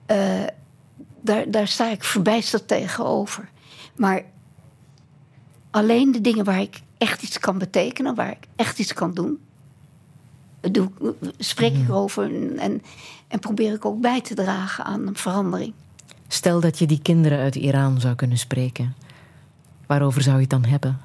[0.06, 0.44] eh,
[1.20, 3.48] daar, daar sta ik verbijsterd tegenover.
[3.96, 4.22] Maar
[5.70, 9.38] alleen de dingen waar ik echt iets kan betekenen, waar ik echt iets kan doen,
[10.60, 10.90] doe,
[11.38, 12.82] spreek ik over en, en,
[13.28, 15.72] en probeer ik ook bij te dragen aan een verandering.
[16.28, 18.94] Stel dat je die kinderen uit Iran zou kunnen spreken.
[19.86, 21.00] Waarover zou je het dan hebben?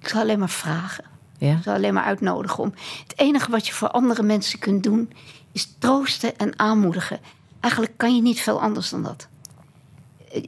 [0.00, 1.04] Ik zou alleen maar vragen.
[1.46, 1.56] Ja?
[1.56, 2.74] Ik zou alleen maar uitnodigen om.
[3.02, 5.12] Het enige wat je voor andere mensen kunt doen,
[5.52, 7.20] is troosten en aanmoedigen.
[7.60, 9.28] Eigenlijk kan je niet veel anders dan dat.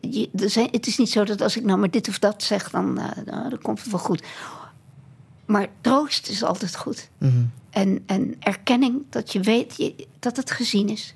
[0.01, 2.43] je, er zijn, het is niet zo dat als ik nou maar dit of dat
[2.43, 4.23] zeg, dan, nou, dan komt het wel goed.
[5.47, 7.09] Maar troost is altijd goed.
[7.71, 11.15] En, en erkenning dat je weet je, dat het gezien is.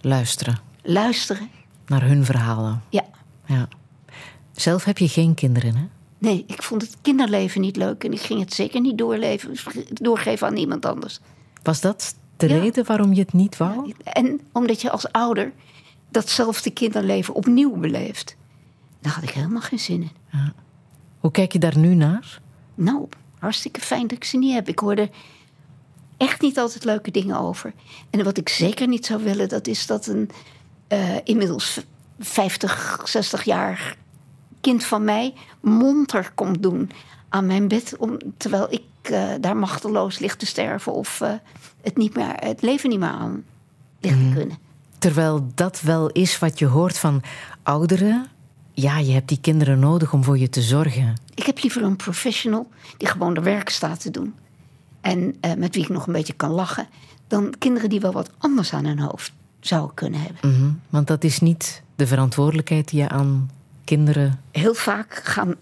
[0.00, 1.50] Luisteren Luisteren.
[1.86, 2.82] naar hun verhalen.
[2.88, 3.04] Ja.
[3.46, 3.68] Ja.
[4.52, 5.86] Zelf heb je geen kinderen, hè?
[6.18, 8.04] Nee, ik vond het kinderleven niet leuk.
[8.04, 9.54] En ik ging het zeker niet doorleven,
[9.88, 11.20] doorgeven aan iemand anders.
[11.62, 12.58] Was dat de Ja.
[12.58, 13.94] reden waarom je het niet wou?
[14.04, 15.52] En omdat je als ouder
[16.10, 18.36] datzelfde kinderleven opnieuw beleeft.
[19.00, 20.10] Daar had ik helemaal geen zin in.
[21.18, 22.40] Hoe kijk je daar nu naar?
[22.74, 23.08] Nou,
[23.38, 24.68] hartstikke fijn dat ik ze niet heb.
[24.68, 25.10] Ik hoorde
[26.16, 27.72] echt niet altijd leuke dingen over.
[28.10, 30.30] En wat ik zeker niet zou willen, dat is dat een
[30.88, 31.80] eh, inmiddels
[32.18, 33.96] 50, 60 jaar
[34.60, 36.90] kind van mij monter komt doen
[37.28, 37.96] aan mijn bed.
[37.98, 41.32] Om, terwijl ik eh, daar machteloos ligt te sterven of eh,
[41.80, 43.44] het, niet meer, het leven niet meer aan
[44.00, 44.58] ligt te kunnen.
[44.98, 47.22] Terwijl dat wel is wat je hoort van
[47.62, 48.26] ouderen.
[48.72, 51.14] Ja, je hebt die kinderen nodig om voor je te zorgen.
[51.34, 54.34] Ik heb liever een professional die gewoon de werk staat te doen.
[55.00, 56.88] En eh, met wie ik nog een beetje kan lachen.
[57.26, 60.52] Dan kinderen die wel wat anders aan hun hoofd zouden kunnen hebben.
[60.52, 63.50] Mhm, Want dat is niet de verantwoordelijkheid die je aan
[63.88, 64.40] kinderen.
[64.50, 65.54] Heel vaak gaan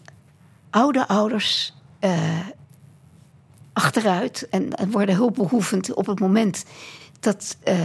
[0.70, 2.47] oude ouders eh,
[3.72, 6.64] achteruit en, en worden hulpbehoevend op het moment
[7.20, 7.79] dat eh,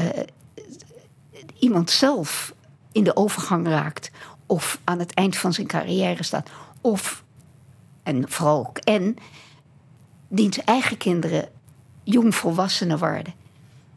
[1.60, 2.54] iemand zelf
[2.92, 4.12] in de overgang raakt
[4.46, 6.50] of aan het eind van zijn carrière staat.
[6.82, 7.24] Of,
[8.04, 9.16] en vooral ook en,
[10.28, 11.50] diens eigen kinderen
[12.04, 13.34] jongvolwassenen worden.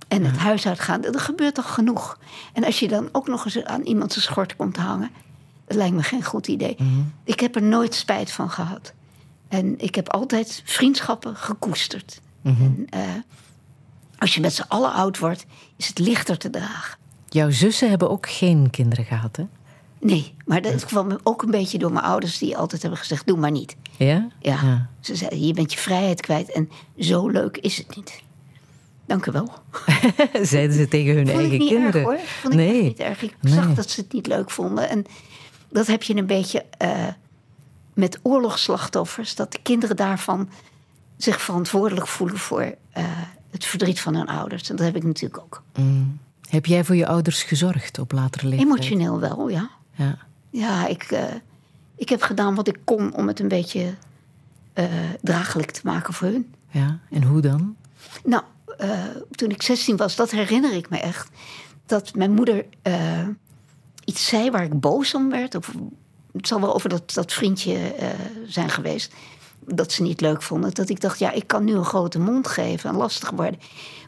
[0.09, 2.19] En het huis uitgaan, dat gebeurt toch genoeg.
[2.53, 5.11] En als je dan ook nog eens aan iemand zijn schort komt hangen,
[5.67, 6.77] dat lijkt me geen goed idee.
[7.25, 8.93] Ik heb er nooit spijt van gehad.
[9.49, 12.21] En ik heb altijd vriendschappen gekoesterd.
[12.43, 13.01] En, eh,
[14.19, 15.47] als je met z'n allen oud wordt,
[15.77, 16.99] is het lichter te dragen.
[17.29, 19.45] Jouw zussen hebben ook geen kinderen gehad, hè?
[20.01, 23.37] Nee, maar dat kwam ook een beetje door mijn ouders die altijd hebben gezegd: doe
[23.39, 23.77] maar niet.
[23.99, 24.29] Ja?
[24.41, 28.23] Ja, ze zeiden: je bent je vrijheid kwijt en zo leuk is het niet.
[29.07, 29.53] Dank u wel.
[30.43, 31.95] Zeiden ze tegen hun Vond ik eigen niet kinderen.
[32.01, 32.19] erg hoor.
[32.41, 32.75] Vond ik nee.
[32.75, 33.23] echt niet erg.
[33.23, 33.53] Ik Nee.
[33.55, 34.89] zag dat ze het niet leuk vonden.
[34.89, 35.05] En
[35.75, 37.07] dat heb je een beetje eh,
[37.95, 39.35] met oorlogsslachtoffers.
[39.35, 40.49] Dat de kinderen daarvan
[41.17, 43.05] zich verantwoordelijk voelen voor eh,
[43.51, 44.71] het verdriet van hun ouders.
[44.71, 45.63] En dat heb ik natuurlijk ook.
[45.77, 46.19] Mm.
[46.49, 48.71] Heb jij voor je ouders gezorgd op latere leeftijd?
[48.71, 49.71] Emotioneel wel, ja.
[49.95, 50.19] Ja.
[50.51, 51.25] Ja, ik, eh,
[51.97, 53.95] ik heb gedaan wat ik kon om het een beetje
[55.23, 56.55] draaglijk te maken voor hun.
[56.71, 56.99] ja.
[57.11, 57.77] En hoe dan?
[58.25, 58.43] Nou,
[59.31, 61.29] toen ik 16 was, dat herinner ik me echt.
[61.87, 62.65] Dat mijn moeder
[64.05, 65.55] iets zei waar ik boos om werd.
[65.55, 65.75] Of,
[66.33, 68.09] het zal wel over dat, dat vriendje eh,
[68.47, 69.15] zijn geweest.
[69.67, 70.75] Dat ze niet leuk vonden.
[70.75, 73.61] Dat ik dacht, ja, ik kan nu een grote mond geven en lastig worden.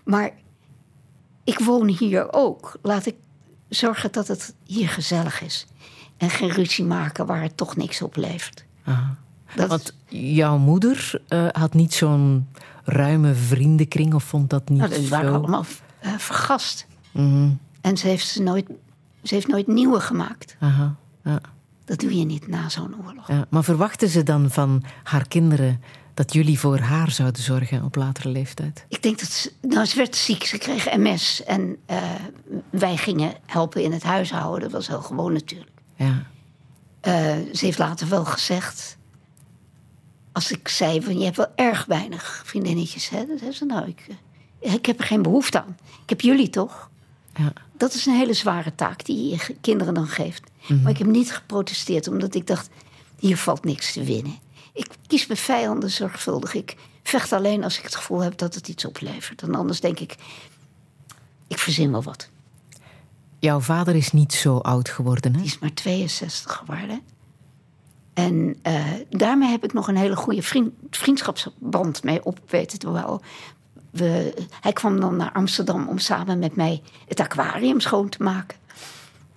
[0.04, 0.30] Maar
[1.44, 2.78] ik woon hier ook.
[2.82, 3.16] Laat ik
[3.68, 5.66] zorgen dat het hier gezellig is.
[6.16, 8.64] En geen ruzie maken waar het toch niks op levert.
[8.84, 9.16] Aha.
[9.54, 12.48] Dat Want jouw moeder eh, had niet zo'n
[12.84, 15.34] ruime vriendenkring of vond dat niet nou, die waren zo...
[15.34, 15.64] allemaal
[15.98, 16.86] eh, vergast.
[17.10, 17.50] Mhm.
[17.80, 18.66] En ze heeft, ze, nooit,
[19.22, 20.56] ze heeft nooit nieuwe gemaakt.
[20.58, 20.96] Aha.
[21.24, 21.40] Ja.
[21.84, 23.28] Dat doe je niet na zo'n oorlog.
[23.28, 23.46] Ja.
[23.48, 25.80] Maar verwachten ze dan van haar kinderen
[26.16, 28.84] dat jullie voor haar zouden zorgen op latere leeftijd?
[28.88, 31.44] Ik denk dat ze, nou, ze werd ziek, ze kreeg MS.
[31.44, 32.02] En eh,
[32.70, 34.60] wij gingen helpen in het huishouden.
[34.60, 35.70] Dat was heel gewoon natuurlijk.
[35.96, 36.26] Ja.
[37.00, 37.12] Eh,
[37.52, 38.96] ze heeft later wel gezegd.
[40.32, 43.08] Als ik zei van je hebt wel erg weinig vriendinnetjes.
[43.08, 43.26] Hè?
[43.26, 44.06] Dan zei ze nou, ik,
[44.60, 45.76] eh, ik heb er geen behoefte aan.
[46.02, 46.90] Ik heb jullie toch?
[47.34, 47.52] Ja.
[47.76, 50.50] Dat is een hele zware taak die je kinderen dan geeft.
[50.82, 52.68] Maar ik heb niet geprotesteerd omdat ik dacht,
[53.18, 54.38] hier valt niks te winnen.
[54.72, 56.54] Ik kies mijn vijanden zorgvuldig.
[56.54, 59.42] Ik vecht alleen als ik het gevoel heb dat het iets oplevert.
[59.42, 60.14] En anders denk ik,
[61.46, 62.28] ik verzin wel wat.
[63.38, 65.38] Jouw vader is niet zo oud geworden, hè?
[65.38, 67.00] Die is maar 62 geworden.
[68.14, 72.90] En eh, daarmee heb ik nog een hele goede vriend, vriendschapsband mee op weten te
[72.90, 73.20] bouwen.
[73.96, 78.58] We, hij kwam dan naar Amsterdam om samen met mij het aquarium schoon te maken.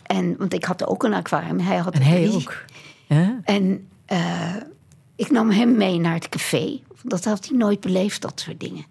[0.03, 1.59] En, want ik had ook een aquarium.
[1.59, 2.35] Hij had En hij drie.
[2.35, 2.55] ook.
[3.07, 3.39] Ja?
[3.43, 4.55] En eh,
[5.15, 6.79] ik nam hem mee naar het café.
[7.03, 8.85] Dat had hij nooit beleefd, dat soort dingen.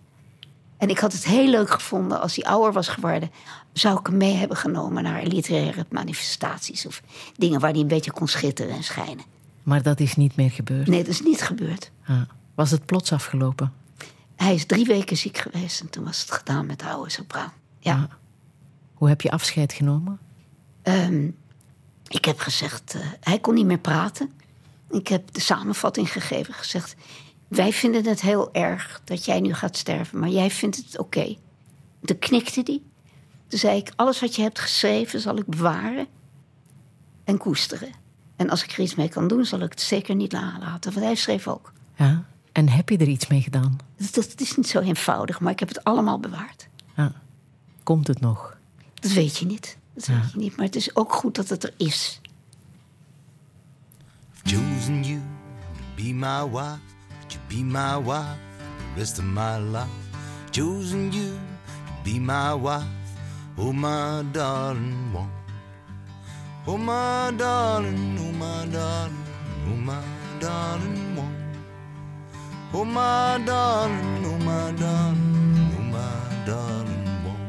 [0.77, 3.31] En ik had het heel leuk gevonden als hij ouder was geworden.
[3.73, 7.03] Zou ik hem mee hebben genomen naar literaire manifestaties of
[7.37, 9.25] dingen waar hij een beetje kon schitteren en schijnen.
[9.63, 10.87] Maar dat is niet meer gebeurd.
[10.87, 11.91] Nee, dat is niet gebeurd.
[12.07, 12.21] Ah.
[12.55, 13.73] Was het plots afgelopen?
[14.39, 17.53] Hij is drie weken ziek geweest en toen was het gedaan met de oude sopraan.
[17.79, 18.09] Ja.
[18.95, 20.19] Hoe heb je afscheid genomen?
[20.83, 21.31] Ehm,
[22.09, 24.33] ik heb gezegd, eh, hij kon niet meer praten.
[24.91, 26.95] Ik heb de samenvatting gegeven, gezegd...
[27.49, 31.37] wij vinden het heel erg dat jij nu gaat sterven, maar jij vindt het oké.
[32.05, 32.83] Toen knikte hij.
[33.47, 36.07] Toen zei ik, alles wat je hebt geschreven zal ik bewaren
[37.25, 37.91] en koesteren.
[38.37, 40.93] En als ik er iets mee kan doen, zal ik het zeker niet nalaten.
[40.93, 41.73] Want hij schreef ook.
[41.97, 42.25] Ja.
[42.59, 43.79] En heb je er iets mee gedaan?
[43.97, 46.69] Dat, dat is niet zo eenvoudig, maar ik heb het allemaal bewaard.
[46.97, 47.13] Ja.
[47.83, 48.57] Komt het nog?
[48.95, 49.79] Dat weet je niet.
[49.95, 50.21] Dat Ja.
[50.21, 50.57] weet je niet.
[50.57, 52.21] Maar het is ook goed dat het er is.
[54.45, 56.79] chosen you to be my wife.
[57.29, 58.37] You be my wife
[58.95, 59.87] the rest of my life?
[60.51, 61.27] Chosen you
[61.87, 62.87] to be my wife.
[63.57, 65.31] Oh, my darling one.
[66.67, 69.27] Oh, my darling, oh, my darling,
[69.67, 70.03] oh, my
[70.41, 71.38] darling one.
[72.75, 77.49] Oh, my darling, oh, my darling, oh, my darling one.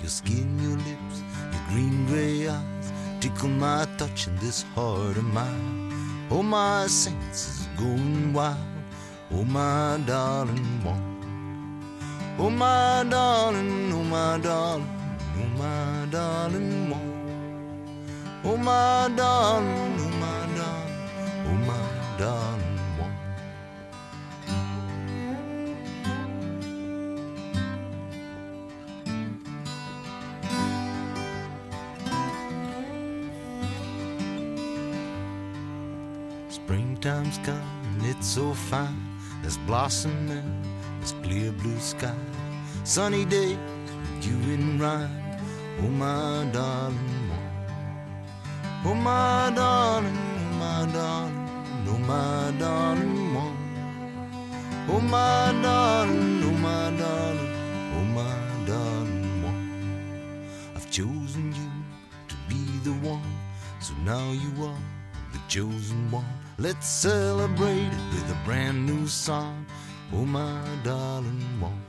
[0.00, 1.22] Your skin, your lips,
[1.52, 5.92] your green gray eyes tickle my touch in this heart of mine.
[6.28, 8.58] Oh, my senses going wild.
[9.32, 11.06] Oh, my darling one.
[12.36, 14.88] Oh, my darling, oh, my darling,
[15.38, 18.40] oh, my darling one.
[18.42, 22.59] Oh, my darling, oh, my darling, oh, my darling
[37.00, 37.62] Springtime's come
[37.94, 39.08] and it's so fine.
[39.40, 40.62] There's blossoming,
[40.98, 42.14] there's clear blue sky.
[42.84, 45.08] Sunny with you in rhyme.
[45.78, 45.86] Oh, oh.
[45.86, 46.98] oh, my darling.
[48.84, 53.34] Oh, my darling, oh, my darling, oh, oh my darling.
[54.90, 57.54] Oh, my darling, oh, my darling,
[57.96, 60.44] oh, my darling.
[60.76, 61.70] I've chosen you
[62.28, 63.22] to be the one,
[63.80, 64.78] so now you are
[65.32, 66.39] the chosen one.
[66.60, 69.64] Let's celebrate it with a brand new song.
[70.12, 71.82] Oh, my darling one.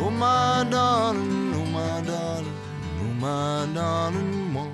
[0.00, 2.56] Oh, my darling, oh, my darling,
[2.98, 4.72] oh, my darling one.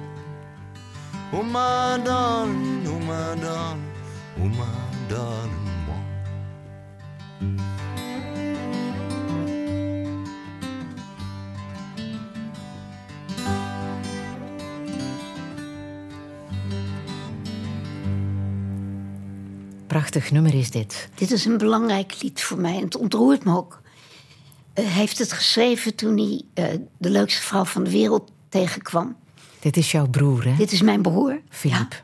[1.34, 3.92] Oh, my darling, oh, my darling,
[4.38, 5.61] oh, my darling
[19.92, 21.08] Prachtig nummer is dit.
[21.14, 23.80] Dit is een belangrijk lied voor mij en het ontroert me ook.
[24.72, 29.16] Eh, hij heeft het geschreven toen hij eh, de leukste vrouw van de wereld tegenkwam.
[29.60, 30.56] Dit is jouw broer, hè?
[30.56, 31.40] Dit is mijn broer.
[31.48, 31.96] Philippe.
[31.96, 32.02] Ja.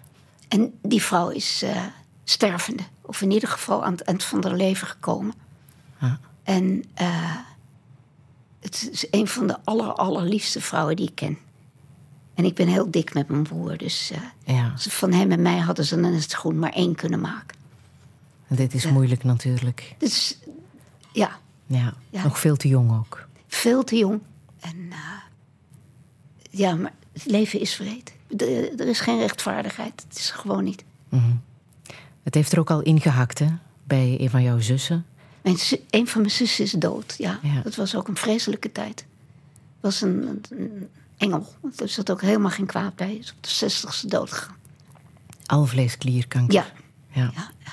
[0.48, 1.82] En die vrouw is eh,
[2.24, 2.82] stervende.
[3.02, 5.35] Of in ieder geval aan het eind van haar leven gekomen.
[5.98, 6.12] Ah.
[6.43, 6.85] En
[8.60, 11.39] het is een van de aller, allerliefste vrouwen die ik ken.
[12.35, 13.77] En ik ben heel dik met mijn broer.
[13.77, 14.10] Dus
[14.44, 14.73] eh, Ja.
[14.77, 17.57] van hem en mij hadden ze dan het gewoon maar één kunnen maken.
[18.48, 19.94] Dit is moeilijk natuurlijk.
[19.98, 20.38] Dus
[21.12, 21.94] ja, Ja.
[22.10, 22.22] Ja.
[22.22, 23.26] Nog veel te jong ook.
[23.46, 24.20] veel te jong.
[24.60, 24.98] En eh,
[26.50, 28.12] ja, maar het leven is vreed.
[28.28, 30.04] De- er is geen rechtvaardigheid.
[30.08, 30.84] Het is gewoon niet.
[32.22, 33.46] Het heeft er ook al ingehakt, hè?
[33.84, 35.06] Bij een van jouw zussen.
[35.42, 35.56] Mijn
[35.90, 37.14] een van mijn zussen is dood.
[37.18, 37.60] Ja, Ja.
[37.62, 38.98] dat was ook een vreselijke tijd.
[38.98, 39.06] Het
[39.80, 41.46] was een, een engel.
[41.76, 43.14] Er zat ook helemaal geen kwaad bij.
[43.16, 44.56] Is op de zestigste dood gegaan.
[45.46, 46.54] Alvleesklierkanker.
[46.54, 46.66] Ja,
[47.10, 47.30] ja.
[47.34, 47.72] ja, ja,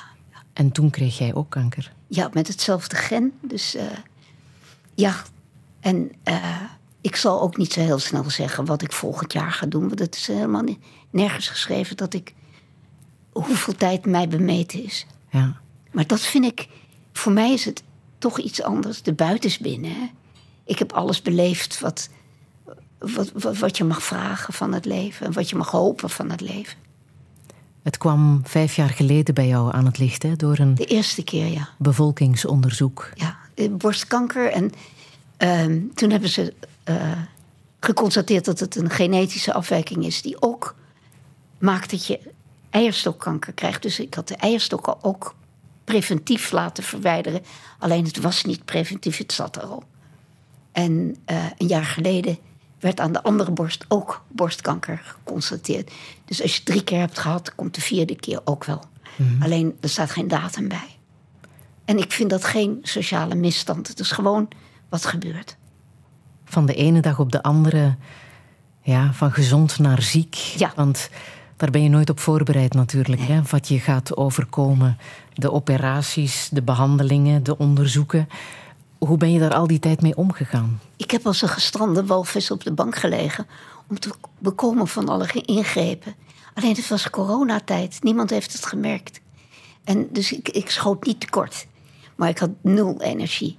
[0.55, 1.93] En toen kreeg jij ook kanker.
[2.07, 3.33] ja, met hetzelfde gen.
[3.41, 3.85] Dus eh,
[4.93, 5.15] ja,
[5.79, 6.61] en eh,
[7.01, 9.87] ik zal ook niet zo heel snel zeggen wat ik volgend jaar ga doen.
[9.87, 10.63] Want het is helemaal
[11.09, 12.33] nergens geschreven dat ik
[13.31, 15.05] hoeveel tijd mij bemeten is.
[15.29, 15.61] Ja.
[15.91, 16.67] Maar dat vind ik,
[17.13, 17.83] voor mij is het
[18.17, 19.01] toch iets anders.
[19.01, 19.91] De buitensbinnen.
[19.91, 20.09] Hè?
[20.63, 22.09] Ik heb alles beleefd wat,
[22.99, 25.25] wat, wat, wat je mag vragen van het leven.
[25.25, 26.77] En wat je mag hopen van het leven.
[27.85, 30.35] Het kwam vijf jaar geleden bij jou aan het licht, hè?
[30.35, 31.69] Door een De eerste keer, ja.
[31.77, 33.11] bevolkingsonderzoek.
[33.15, 34.51] ja eh, borstkanker.
[34.51, 34.71] En
[35.37, 36.53] ehm, toen hebben ze
[36.83, 37.11] eh,
[37.79, 40.21] geconstateerd dat het een genetische afwijking is...
[40.21, 40.75] die ook
[41.57, 42.19] maakt dat je
[42.69, 43.81] eierstokkanker krijgt.
[43.81, 45.35] Dus ik had de eierstokken ook
[45.83, 47.41] preventief laten verwijderen.
[47.79, 49.83] Alleen het was niet preventief, het zat er al.
[50.71, 52.37] En eh, een jaar geleden
[52.85, 55.91] werd aan de andere borst ook borstkanker geconstateerd.
[56.25, 58.83] Dus als je drie keer hebt gehad, komt de vierde keer ook wel.
[59.39, 60.97] Alleen er staat geen datum bij.
[61.85, 63.87] En ik vind dat geen sociale misstand.
[63.87, 64.47] Het is gewoon
[64.89, 65.57] wat gebeurt.
[66.45, 67.95] Van de ene dag op de andere,
[68.81, 70.35] ja, van gezond naar ziek.
[70.35, 70.71] Ja.
[70.75, 71.09] Want
[71.57, 73.21] daar ben je nooit op voorbereid natuurlijk.
[73.21, 73.41] Hè?
[73.49, 74.97] Wat je gaat overkomen.
[75.33, 78.27] De operaties, de behandelingen, de onderzoeken.
[78.97, 80.79] Hoe ben je daar al die tijd mee omgegaan?
[80.95, 83.47] Ik heb als een gestrande walvis op de bank gelegen
[83.87, 84.09] om te
[84.39, 86.15] bekomen van alle ingrepen.
[86.53, 88.03] Alleen het was coronatijd.
[88.03, 89.21] Niemand heeft het gemerkt.
[89.83, 91.67] En dus ik, ik schoot niet tekort.
[92.15, 93.57] Maar ik had nul energie.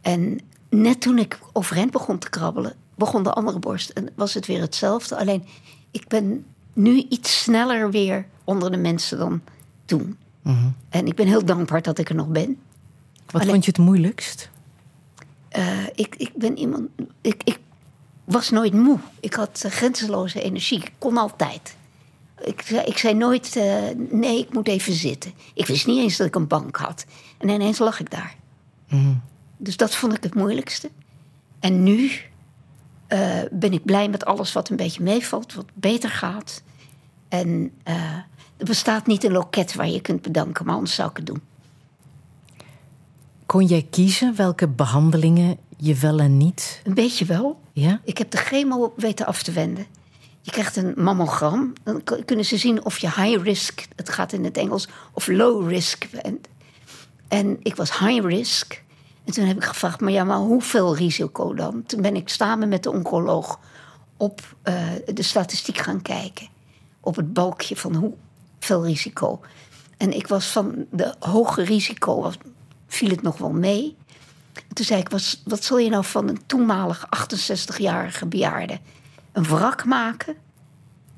[0.00, 0.40] En
[0.70, 3.90] net toen ik overeind begon te krabbelen, begon de andere borst.
[3.90, 5.16] En was het weer hetzelfde.
[5.16, 5.44] Alleen
[5.90, 9.40] ik ben nu iets sneller weer onder de mensen dan
[9.84, 10.18] toen.
[10.88, 12.58] En ik ben heel dankbaar dat ik er nog ben.
[13.26, 14.50] Wat Alleen- vond je het moeilijkst?
[15.54, 16.88] Eh, ik, ik ben iemand.
[17.20, 17.58] Ik, ik
[18.24, 18.98] was nooit moe.
[19.20, 20.78] Ik had eh, grenzeloze energie.
[20.78, 21.76] Ik kon altijd.
[22.44, 25.32] Ik, zei- ik zei nooit: eh, nee, ik moet even zitten.
[25.54, 27.04] Ik wist niet eens dat ik een bank had.
[27.38, 28.34] En ineens lag ik daar.
[29.56, 30.90] Dus dat vond ik het moeilijkste.
[31.60, 32.10] En nu
[33.50, 36.62] ben ik blij met alles wat een beetje meevalt, wat beter gaat.
[37.28, 37.72] En
[38.56, 41.42] er bestaat niet een loket waar je kunt bedanken, maar anders zou ik het doen.
[43.46, 46.80] Kon jij kiezen welke behandelingen je wel en niet?
[46.84, 47.60] Een beetje wel.
[47.72, 48.00] Ja?
[48.04, 49.86] Ik heb de chemo weten af te wenden.
[50.40, 51.72] Je krijgt een mammogram.
[51.82, 55.68] Dan kunnen ze zien of je high risk, het gaat in het Engels, of low
[55.68, 56.48] risk bent.
[57.28, 58.82] En ik was high risk.
[59.24, 61.82] En toen heb ik gevraagd, maar ja, maar hoeveel risico dan?
[61.86, 63.60] Toen ben ik samen met de oncoloog
[64.16, 64.82] op eh,
[65.14, 66.48] de statistiek gaan kijken.
[67.00, 69.40] Op het balkje van hoeveel risico.
[69.96, 72.38] En ik was van de hoge risico, was,
[72.94, 73.96] viel het nog wel mee.
[74.54, 78.80] En toen zei ik, wat, wat zul je nou van een toenmalig 68-jarige bejaarde
[79.32, 80.36] een wrak maken?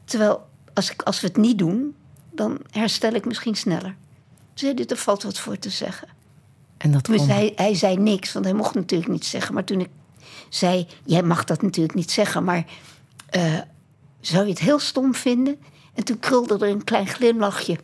[0.05, 1.95] Terwijl, als, ik, als we het niet doen,
[2.31, 3.95] dan herstel ik misschien sneller.
[4.55, 6.09] Toen zei er valt wat voor te zeggen.
[6.77, 7.29] En dat kon.
[7.29, 9.55] hij, hij zei niks, want hij mocht natuurlijk niet zeggen.
[9.55, 9.89] Maar toen ik
[10.49, 12.65] zei, jij mag dat natuurlijk niet zeggen, maar
[13.27, 13.61] eh,
[14.21, 15.59] zou je het heel stom vinden?
[15.95, 17.79] En toen krulde er een klein glimlachje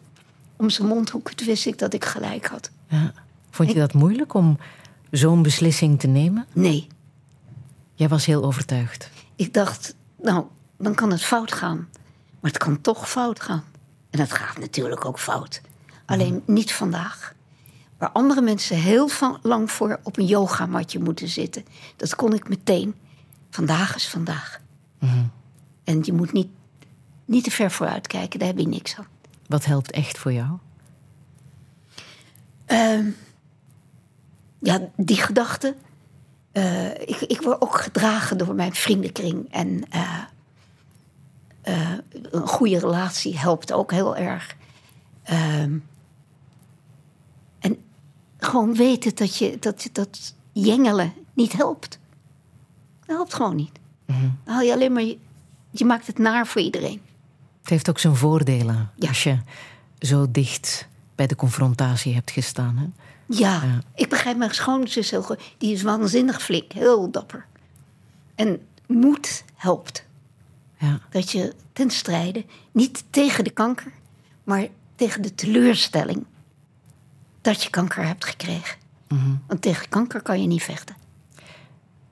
[0.56, 1.32] om zijn mondhoek.
[1.32, 2.70] Toen wist ik dat ik gelijk had.
[2.88, 3.12] Ja.
[3.52, 4.58] Vond je dat moeilijk om
[5.10, 6.46] zo'n beslissing te nemen?
[6.52, 6.86] Nee,
[7.94, 9.10] Jij was heel overtuigd.
[9.36, 10.44] ik dacht, nou,
[10.78, 11.88] dan kan het fout gaan.
[12.40, 13.64] Maar het kan toch fout gaan.
[14.10, 15.60] En dat gaat natuurlijk ook fout.
[16.06, 17.34] Alleen niet vandaag.
[17.98, 21.64] Waar andere mensen heel van, lang voor op een yogamatje moeten zitten.
[21.96, 22.94] Dat kon ik meteen.
[23.50, 24.60] Vandaag is vandaag.
[25.84, 26.48] En je moet niet,
[27.24, 29.06] niet te ver vooruit kijken, daar heb je niks aan.
[29.46, 30.58] Wat helpt echt voor jou?
[32.66, 33.06] Ehm,
[34.62, 35.76] ja, die gedachte.
[36.52, 39.52] eh, ik, ik word ook gedragen door mijn vriendenkring.
[39.52, 40.18] En eh,
[41.62, 41.90] eh,
[42.30, 44.56] een goede relatie helpt ook heel erg.
[45.22, 45.78] Ehm,
[47.58, 47.76] en
[48.38, 51.98] gewoon weten dat, je, dat, dat jengelen niet helpt.
[53.06, 53.78] Dat helpt gewoon niet.
[54.06, 55.02] Dan haal je alleen maar...
[55.02, 55.18] Je,
[55.70, 57.00] je maakt het naar voor iedereen.
[57.60, 59.08] Het heeft ook zijn voordelen Ja.
[59.08, 59.38] als je
[59.98, 62.76] zo dicht bij de confrontatie hebt gestaan.
[62.76, 62.86] Hè?
[63.26, 63.78] Ja, Ja.
[63.94, 65.40] ik begrijp mijn schoonzus heel goed.
[65.58, 67.46] Die is waanzinnig flink, heel dapper.
[68.34, 70.04] En moed helpt.
[70.78, 71.00] Ja.
[71.10, 73.92] Dat je ten strijde, niet tegen de kanker,
[74.44, 74.66] maar
[74.96, 76.24] tegen de teleurstelling
[77.40, 78.76] dat je kanker hebt gekregen.
[79.46, 80.96] Want tegen kanker kan je niet vechten.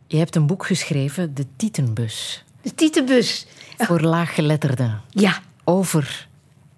[0.07, 3.47] Je hebt een boek geschreven, De Tietenbus, De tietenbus.
[3.79, 6.29] voor laaggeletterden, Ja, over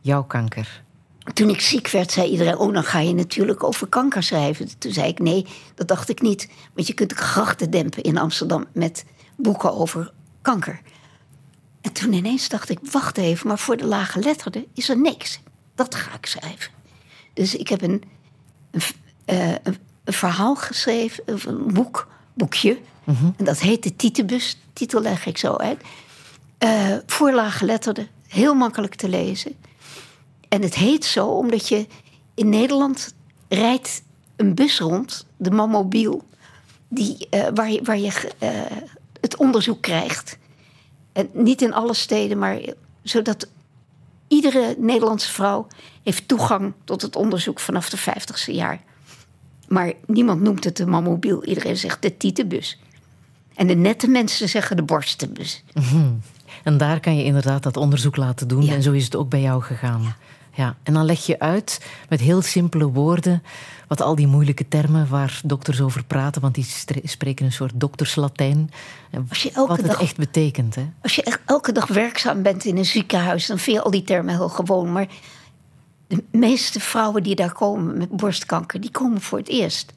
[0.00, 0.82] jouw kanker.
[1.32, 4.78] Toen ik ziek werd, zei iedereen: Oh, dan ga je natuurlijk over kanker schrijven.
[4.78, 6.48] Toen zei ik: Nee, dat dacht ik niet.
[6.74, 9.04] Want je kunt grachten dempen in Amsterdam met
[9.36, 10.12] boeken over
[10.42, 10.80] kanker.
[11.80, 15.40] En toen ineens dacht ik: Wacht even, maar voor de lage letterden is er niks.
[15.74, 16.72] Dat ga ik schrijven.
[17.34, 18.02] Dus ik heb een,
[18.70, 18.82] een,
[19.24, 22.78] eh, een, een verhaal geschreven, een boek, boekje.
[23.36, 24.58] En dat heet de Tietenbus.
[24.72, 25.80] Titel leg ik zo uit.
[26.58, 29.56] Eh, voor lage letterden, heel makkelijk te lezen.
[30.52, 31.86] En het heet zo omdat je
[32.34, 33.14] in Nederland
[33.48, 34.02] rijdt
[34.36, 36.22] een bus rond, de Mammobiel,
[36.88, 38.50] die, eh, waar je, waar je eh,
[39.20, 40.38] het onderzoek krijgt.
[41.12, 42.60] En niet in alle steden, maar
[43.02, 43.48] zodat
[44.28, 45.66] iedere Nederlandse vrouw
[46.02, 48.80] heeft toegang tot het onderzoek vanaf de 50ste jaar.
[49.68, 52.80] Maar niemand noemt het de Mammobiel, iedereen zegt de Tietenbus.
[53.54, 55.62] En de nette mensen zeggen de borstenbus.
[56.62, 58.64] En daar kan je inderdaad dat onderzoek laten doen.
[58.64, 58.74] Ja.
[58.74, 60.02] En zo is het ook bij jou gegaan.
[60.02, 60.16] Ja.
[60.56, 63.42] En dan leg je uit met heel simpele woorden
[63.88, 66.66] wat al die moeilijke termen waar dokters over praten, want die
[67.04, 68.70] spreken een soort dokterslatijn.
[69.10, 70.74] En Als je elke wat het dag- echt betekent.
[70.74, 70.88] Hè?
[71.02, 74.34] Als je elke dag werkzaam bent in een ziekenhuis, dan vind je al die termen
[74.34, 74.92] heel gewoon.
[74.92, 75.06] Maar
[76.06, 79.92] de meeste vrouwen die daar komen met borstkanker, die komen voor het eerst.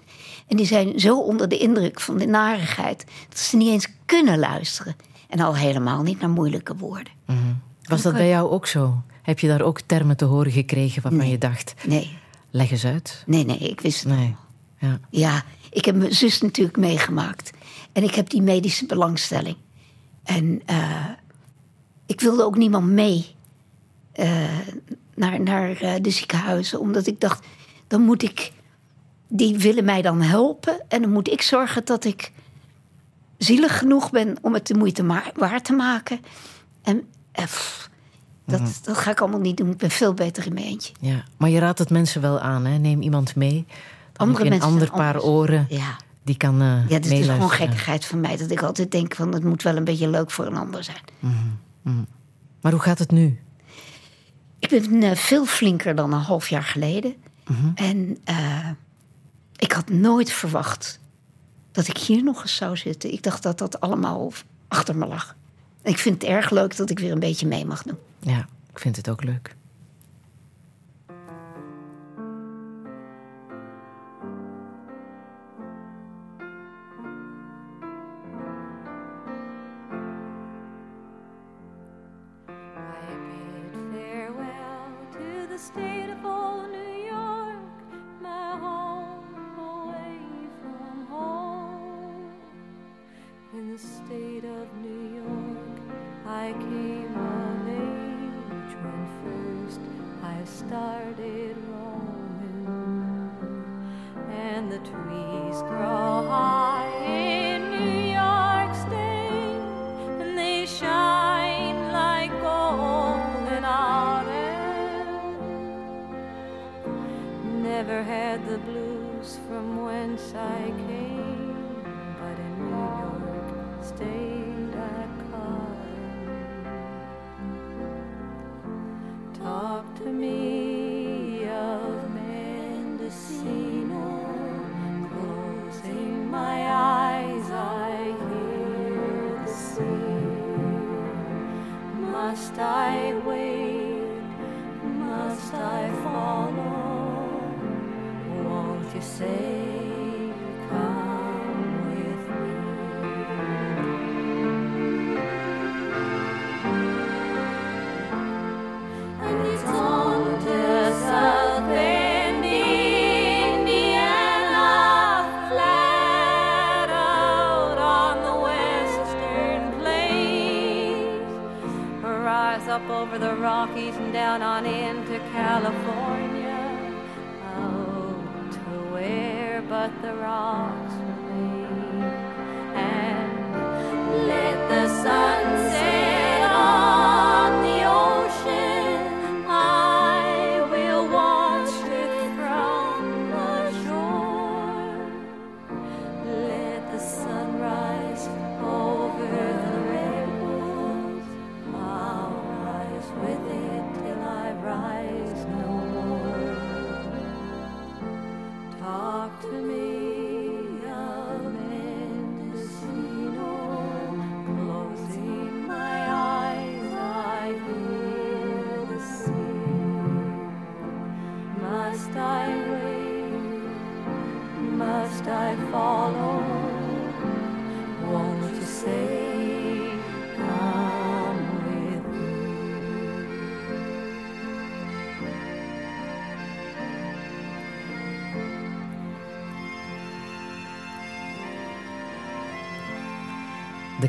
[0.48, 4.40] En die zijn zo onder de indruk van de narigheid dat ze niet eens kunnen
[4.40, 4.96] luisteren.
[5.30, 7.14] En al helemaal niet naar moeilijke woorden.
[7.84, 9.02] Was dat bij jou ook zo?
[9.26, 12.18] Heb je daar ook termen te horen gekregen waarvan je dacht, Nee,
[12.50, 13.24] leg eens uit?
[13.26, 14.36] nee, nee, ik wist het Nee.
[14.80, 15.00] Ja.
[15.10, 17.52] Ja, ik heb mijn zus natuurlijk meegemaakt.
[17.92, 19.56] En ik heb die medische belangstelling.
[20.24, 21.10] En eh,
[22.06, 23.36] ik wilde ook niemand mee
[24.12, 24.58] eh,
[25.16, 26.80] naar, naar eh, de ziekenhuizen.
[26.80, 27.46] Omdat ik dacht,
[27.88, 28.52] dan moet ik...
[29.28, 30.86] Die willen mij dan helpen.
[30.88, 32.32] En dan moet ik zorgen dat ik
[33.38, 36.20] zielig genoeg ben om het de moeite waard te maken.
[36.84, 37.90] En pff,
[38.46, 38.70] Dat, Mhm.
[38.84, 39.70] dat ga ik allemaal niet doen.
[39.72, 40.94] Ik ben veel beter in mijn eentje.
[41.00, 42.78] Ja, maar je raadt het mensen wel aan, hè?
[42.78, 43.66] Neem iemand mee.
[44.14, 45.24] Dan Andere je een mensen ander paar anders.
[45.26, 45.96] oren Ja.
[46.24, 48.38] die kan eh Ja, dit is gewoon gekkigheid van mij.
[48.38, 51.02] Dat ik altijd denk van het moet wel een beetje leuk voor een ander zijn.
[52.62, 53.40] Maar hoe gaat het nu?
[54.60, 57.14] Ik ben eh, veel flinker dan een half jaar geleden.
[57.48, 57.68] Mhm.
[57.76, 58.70] En eh,
[59.56, 61.00] ik had nooit verwacht
[61.72, 63.14] dat ik hier nog eens zou zitten.
[63.14, 64.32] Ik dacht dat dat allemaal
[64.68, 65.36] achter me lag.
[65.82, 67.98] En ik vind het erg leuk dat ik weer een beetje mee mag doen.
[68.26, 69.56] Ja, ik vind het ook leuk.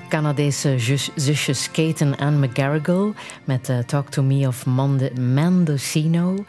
[0.08, 3.12] Canadese zus- zusjes Kate en Anne McGarrigle
[3.44, 6.44] met eh, Talk to Me of Mande- Mendocino.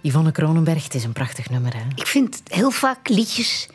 [0.00, 1.82] Yvonne Kronenberg, het is een prachtig nummer, hè?
[1.94, 3.68] Ik vind heel vaak liedjes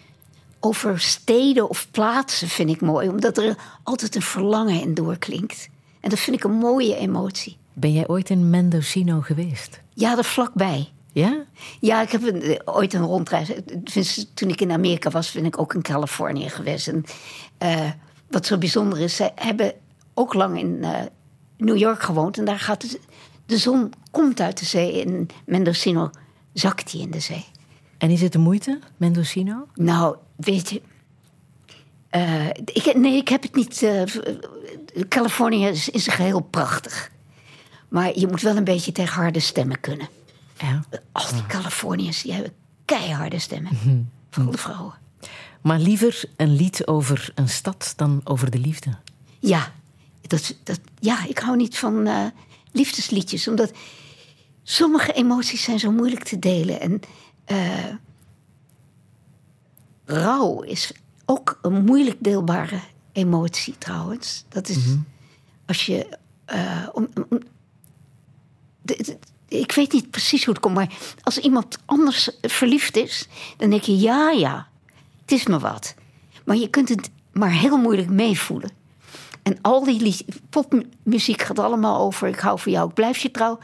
[0.59, 3.07] over steden of plaatsen vind ik mooi.
[3.09, 5.69] Omdat er altijd een verlangen in doorklinkt.
[5.99, 7.57] En dat vind ik een mooie emotie.
[7.73, 9.81] Ben jij ooit in Mendocino geweest?
[9.93, 10.89] Ja, er vlakbij.
[11.13, 11.43] Ja?
[11.79, 13.47] Ja, ik heb een, eh, ooit een rondreis.
[13.83, 16.87] Tenminste, Toen ik in Amerika was, ben ik ook in Californië geweest.
[16.87, 17.03] En,
[17.57, 17.89] eh,
[18.31, 19.73] wat zo bijzonder is, zij hebben
[20.13, 21.01] ook lang in eh,
[21.57, 22.37] New York gewoond.
[22.37, 22.99] En daar gaat de,
[23.45, 24.91] de zon komt uit de zee.
[25.01, 26.09] In Mendocino
[26.53, 27.45] zakt die in de zee.
[27.97, 29.67] En is het de moeite, Mendocino?
[29.75, 30.81] Nou, weet je.
[32.09, 33.83] eh, ik, nee, ik heb het niet.
[33.83, 34.03] eh,
[35.09, 37.11] Californië is in zijn geheel prachtig.
[37.89, 40.07] Maar je moet wel een beetje tegen harde stemmen kunnen.
[40.57, 40.83] Ja.
[41.11, 42.53] Al die Californiërs die hebben
[42.85, 43.71] keiharde stemmen.
[43.83, 44.01] Mhm.
[44.29, 44.93] Vooral de vrouwen.
[45.61, 48.89] Maar liever een lied over een stad dan over de liefde.
[49.39, 49.71] Ja,
[50.21, 52.25] dat, dat, ja ik hou niet van eh,
[52.71, 53.47] liefdesliedjes.
[53.47, 53.71] Omdat
[54.63, 56.79] sommige emoties zijn zo moeilijk te delen.
[56.81, 56.99] En
[57.45, 57.85] eh,
[60.05, 60.91] rouw is
[61.25, 62.79] ook een moeilijk deelbare
[63.11, 64.45] emotie trouwens.
[64.49, 64.77] Dat is
[65.65, 66.17] als je...
[66.45, 67.39] eh, om, om-
[68.81, 69.03] de-
[69.47, 70.93] de- ik weet niet precies hoe het komt, maar
[71.23, 73.27] als iemand anders verliefd is,
[73.57, 74.67] dan denk je ja, ja,
[75.31, 75.95] het is me wat.
[76.45, 78.71] Maar je kunt het maar heel moeilijk meevoelen.
[79.43, 82.27] En al die popmuziek gaat allemaal over...
[82.27, 83.59] ik hou van jou, ik blijf je trouw.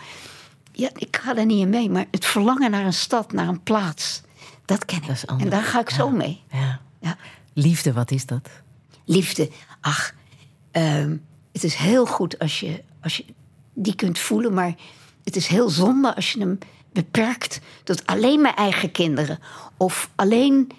[0.71, 1.89] Ja, ik ga daar niet in mee.
[1.89, 4.21] Maar het verlangen naar een stad, naar een plaats...
[4.65, 5.21] dat ken ik.
[5.41, 6.43] en daar ga ik zo mee.
[6.51, 6.79] Ja.
[6.99, 7.17] Ja.
[7.53, 8.49] Liefde, wat is dat?
[9.05, 9.49] Liefde,
[9.81, 10.13] ach,
[10.71, 11.17] ehm,
[11.51, 13.25] het is heel goed als je, als je
[13.73, 14.75] die kunt voelen, maar
[15.23, 16.57] het is heel zonde als je hem
[16.91, 19.39] beperkt tot alleen mijn eigen kinderen
[19.77, 20.71] of alleen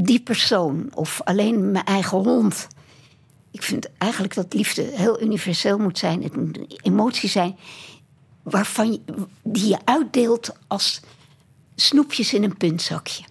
[0.00, 2.66] die persoon of alleen mijn eigen hond.
[3.50, 6.22] Ik vind eigenlijk dat liefde heel universeel moet zijn.
[6.22, 7.56] Het moet een emotie zijn
[8.42, 9.00] waarvan je,
[9.42, 11.00] die je uitdeelt als
[11.74, 13.24] snoepjes in een puntzakje.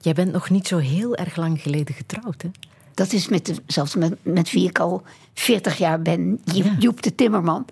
[0.00, 2.50] Jij bent nog niet zo heel erg lang geleden getrouwd, hè?
[2.94, 5.02] Dat is met zelfs met, met wie ik al
[5.34, 7.66] 40 jaar ben, Jo- Joep de Timmerman.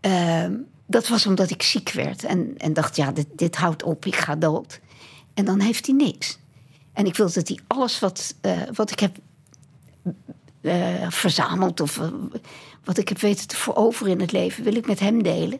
[0.00, 0.52] Ehm,
[0.86, 4.16] dat was omdat ik ziek werd en, en dacht, ja, dit, dit houdt op, ik
[4.16, 4.80] ga dood.
[5.34, 6.38] En dan heeft hij niks.
[6.94, 9.16] En ik wil dat hij alles wat, eh, wat ik heb
[10.60, 12.08] eh, verzameld of eh,
[12.84, 15.58] wat ik heb weten te veroveren in het leven, wil ik met hem delen.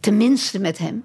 [0.00, 1.04] Tenminste met hem.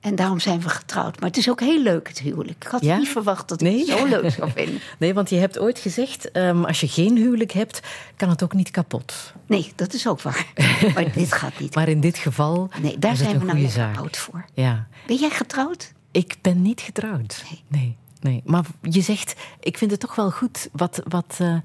[0.00, 1.20] En daarom zijn we getrouwd.
[1.20, 2.64] Maar het is ook heel leuk, het huwelijk.
[2.64, 2.96] Ik had Ja?
[2.96, 4.80] niet verwacht dat ik het zo leuk zou vinden.
[4.98, 7.80] Nee, want je hebt ooit gezegd, ehm, als je geen huwelijk hebt,
[8.16, 9.32] kan het ook niet kapot.
[9.46, 10.46] Nee, dat is ook waar.
[10.94, 11.74] maar dit gaat niet.
[11.74, 14.44] Maar in dit geval Nee, daar zijn we nou oud voor.
[14.54, 14.86] Ja.
[15.06, 15.92] Ben jij getrouwd?
[16.10, 17.44] Ik ben niet getrouwd.
[17.50, 17.62] Nee.
[17.68, 17.96] nee.
[18.44, 20.68] Maar je zegt, ik vind het toch wel goed.
[20.72, 21.56] Wat, wat eh,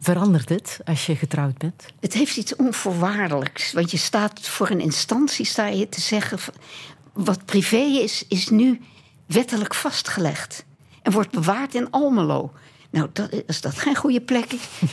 [0.00, 1.86] verandert het als je getrouwd bent?
[2.00, 3.72] Het heeft iets onvoorwaardelijks.
[3.72, 6.38] Want je staat voor een instantie sta je te zeggen...
[7.12, 8.80] wat privé is, is nu
[9.26, 10.64] wettelijk vastgelegd.
[11.02, 12.52] En wordt bewaard in Almelo.
[12.90, 14.68] Nou, dat, als dat geen goede plek is...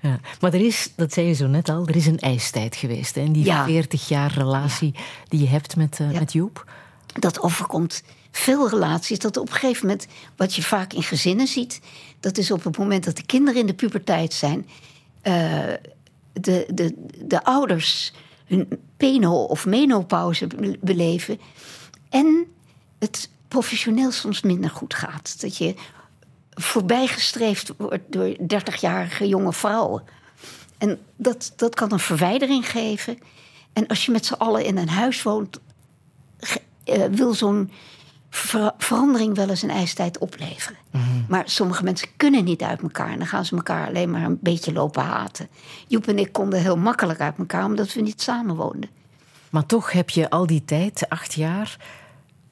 [0.00, 0.20] Ja.
[0.40, 3.14] Maar er is, dat zei je zo net al, er is een ijstijd geweest.
[3.14, 3.20] Hè?
[3.20, 3.64] In die Ja.
[3.64, 4.94] 40 jaar relatie
[5.28, 6.70] die je hebt met, eh, met Joep.
[7.18, 9.18] dat overkomt veel relaties.
[9.18, 10.06] Dat op een gegeven moment,
[10.36, 11.80] wat je vaak in gezinnen ziet,
[12.20, 14.66] dat is op het moment dat de kinderen in de puberteit zijn,
[15.20, 15.72] eh,
[16.32, 16.94] de, de,
[17.24, 18.12] de ouders
[18.46, 21.40] hun peno- of menopauze be- beleven
[22.10, 22.46] en
[22.98, 25.40] het professioneel soms minder goed gaat.
[25.40, 25.74] Dat je
[26.50, 30.02] voorbijgestreefd wordt door 30-jarige jonge vrouwen.
[30.78, 33.18] En dat, dat kan een verwijdering geven.
[33.72, 35.60] En als je met z'n allen in een huis woont,
[36.84, 37.70] eh, wil zo'n
[38.38, 40.76] ver- verandering wel eens een ijstijd opleveren.
[41.28, 43.10] Maar sommige mensen kunnen niet uit elkaar.
[43.10, 45.48] En dan gaan ze elkaar alleen maar een beetje lopen haten.
[45.88, 48.90] Joep en ik konden heel makkelijk uit elkaar, omdat we niet samen woonden.
[49.50, 51.76] Maar toch heb je al die tijd, acht jaar,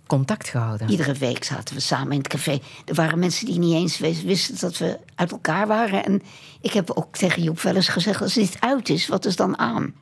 [0.06, 0.90] contact gehouden.
[0.90, 2.58] Iedere week zaten we samen in het café.
[2.84, 6.04] Er waren mensen die niet eens wis- wisten dat we uit elkaar waren.
[6.04, 6.22] En
[6.60, 9.58] ik heb ook tegen Joep wel eens gezegd: als dit uit is, wat is dan
[9.58, 9.94] aan?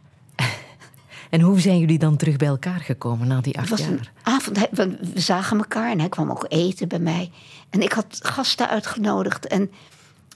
[1.34, 3.94] En hoe zijn jullie dan terug bij elkaar gekomen na die acht Het was een
[3.94, 4.12] jaar?
[4.22, 7.30] avond, we, we zagen elkaar en hij kwam ook eten bij mij.
[7.70, 9.70] En ik had gasten uitgenodigd en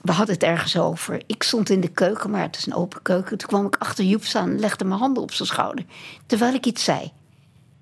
[0.01, 1.21] we hadden het ergens over.
[1.25, 3.37] Ik stond in de keuken, maar het is een open keuken.
[3.37, 5.85] Toen kwam ik achter Joep staan en legde mijn handen op zijn schouder.
[6.25, 7.11] Terwijl ik iets zei.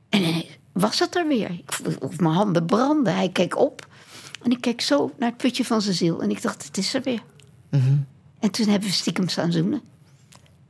[0.09, 1.61] En was het er weer.
[1.99, 3.15] Of mijn handen brandden.
[3.15, 3.87] Hij keek op
[4.43, 6.21] en ik keek zo naar het putje van zijn ziel.
[6.21, 7.21] En ik dacht, het is er weer.
[7.69, 7.97] Mhm.
[8.39, 9.81] En toen hebben we stiekem staan zoenen.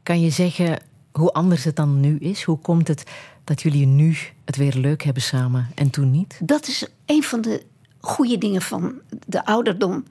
[0.04, 0.80] Kan je zeggen
[1.18, 2.44] hoe anders het dan nu is?
[2.44, 3.04] Hoe komt het
[3.44, 6.40] dat jullie nu het weer leuk hebben samen en toen niet?
[6.44, 7.66] Dat is een van de
[8.00, 8.94] goede dingen van
[9.28, 10.06] de ouderdom.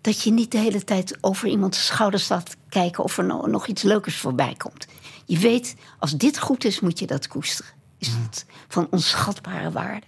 [0.00, 3.66] Dat je niet de hele tijd over iemands schouder staat kijken of er no- nog
[3.66, 4.86] iets leukers voorbij komt.
[5.26, 7.72] Je weet, als dit goed is, moet je dat koesteren.
[7.98, 10.06] Is het van onschatbare waarde.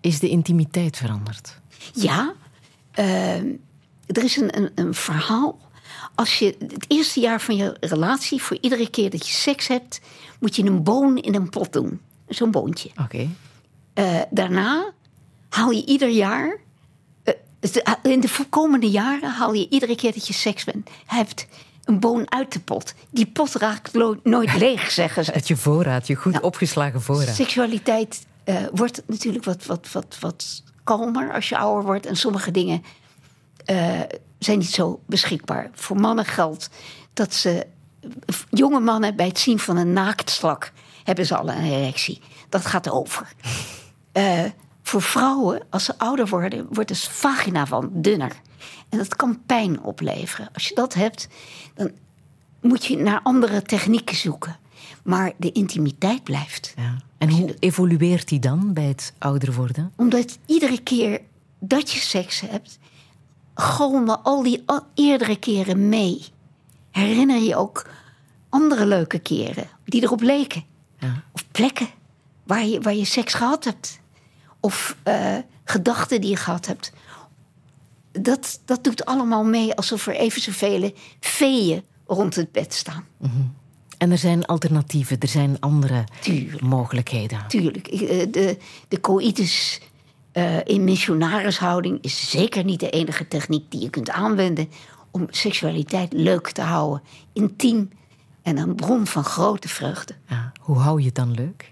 [0.00, 1.60] Is de intimiteit veranderd?
[1.92, 2.32] Ja,
[2.90, 3.46] ehm,
[4.06, 5.58] er is een, een, een verhaal.
[6.20, 10.00] Als je het eerste jaar van je relatie, voor iedere keer dat je seks hebt,
[10.40, 12.00] moet je een boon in een pot doen.
[12.28, 12.90] Zo'n boontje.
[13.02, 13.28] Oké.
[13.94, 14.92] Eh, daarna
[15.48, 16.58] haal je ieder jaar.
[17.22, 21.46] eh, het- in de komende jaren haal je iedere keer dat je seks bent, hebt
[21.84, 22.94] een boon uit de pot.
[23.10, 23.92] Die pot raakt
[24.22, 25.32] nooit leeg, zeggen ze.
[25.32, 27.34] Uit je voorraad, je goed opgeslagen voorraad.
[27.34, 32.06] Seksualiteit eh, wordt natuurlijk wat, wat, wat, wat kalmer als je ouder wordt.
[32.06, 32.82] En sommige dingen
[33.64, 34.00] eh,
[34.44, 35.70] zijn niet zo beschikbaar.
[35.74, 36.70] Voor mannen geldt
[37.12, 37.66] dat ze.
[38.50, 40.72] Jonge mannen bij het zien van een naaktslak
[41.04, 42.20] hebben ze al een erectie.
[42.48, 43.32] Dat gaat over.
[44.12, 44.44] Eh,
[44.82, 48.40] voor vrouwen, als ze ouder worden, wordt de vagina van dunner.
[48.88, 50.48] En dat kan pijn opleveren.
[50.52, 51.28] Als je dat hebt,
[51.74, 51.90] dan
[52.60, 54.58] moet je naar andere technieken zoeken.
[55.02, 56.74] Maar de intimiteit blijft.
[57.18, 59.92] En hoe evolueert die dan bij het ouder worden?
[59.96, 61.20] Omdat iedere keer
[61.58, 62.78] dat je seks hebt,
[63.60, 64.64] galmen al die
[64.94, 66.24] eerdere keren mee.
[66.90, 67.86] Herinner je ook
[68.48, 70.64] andere leuke keren die erop leken.
[71.32, 71.88] Of plekken
[72.44, 74.00] waar je, waar je seks gehad hebt.
[74.60, 76.92] Of eh, gedachten die je gehad hebt.
[78.12, 83.04] dat, dat doet allemaal mee alsof er even zoveel feeën rond het bed staan.
[83.98, 86.04] En er zijn alternatieven, er zijn andere
[86.60, 87.44] mogelijkheden.
[87.48, 87.86] Tuurlijk.
[87.86, 88.58] Eh, De,
[88.88, 89.80] de coïtus
[90.32, 94.68] eh, in missionarishouding is zeker niet de enige techniek die je kunt aanwenden
[95.10, 97.02] om seksualiteit leuk te houden,
[97.32, 97.90] intiem
[98.42, 100.14] en een bron van grote vreugde.
[100.28, 101.70] Ja, hoe hou je het dan leuk?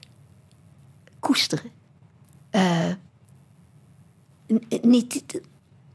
[1.19, 1.71] Koesteren.
[2.51, 2.93] Eh,
[4.83, 5.41] niet,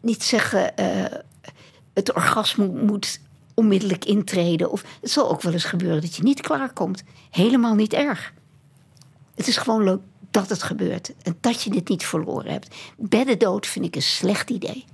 [0.01, 1.19] niet zeggen eh,
[1.93, 3.19] het orgasme moet
[3.53, 4.71] onmiddellijk intreden.
[4.71, 7.03] Of, het zal ook wel eens gebeuren dat je niet klaarkomt.
[7.29, 8.33] Helemaal niet erg.
[9.35, 10.01] Het is gewoon leuk
[10.33, 12.75] dat het gebeurt en dat je dit niet verloren hebt.
[12.97, 14.85] Beddendood vind ik een slecht idee.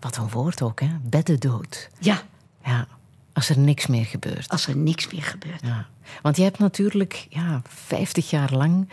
[0.00, 0.88] Wat een woord ook, hè?
[1.02, 1.88] Beddendood.
[1.98, 2.22] Ja.
[2.64, 2.86] Ja,
[3.32, 4.48] als er niks meer gebeurt.
[4.48, 5.60] Als er niks meer gebeurt.
[5.62, 5.86] Ja.
[6.22, 8.88] Want je hebt natuurlijk ja, 50 jaar lang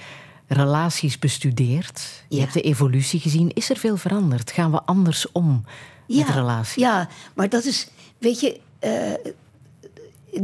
[0.48, 2.24] relaties bestudeerd.
[2.30, 2.42] Je Ja.
[2.42, 3.54] hebt de evolutie gezien.
[3.54, 4.52] Is er veel veranderd?
[4.52, 5.66] Gaan we anders om
[6.08, 6.76] met relaties?
[6.76, 9.34] Ja, maar dat is, weet je, eh,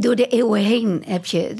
[0.00, 1.54] door de eeuwen heen heb je.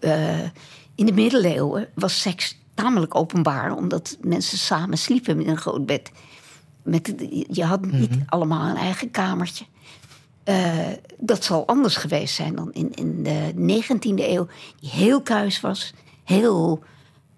[0.00, 0.50] eh, eh,
[0.94, 6.10] in de middeleeuwen was seks tamelijk openbaar, omdat mensen samen sliepen in een groot bed.
[6.82, 7.14] Met,
[7.48, 9.64] je had niet allemaal een eigen kamertje.
[10.44, 10.88] Eh,
[11.18, 14.48] dat zal anders geweest zijn dan in, in de 19e eeuw,
[14.80, 15.92] die heel kuis was,
[16.24, 16.82] heel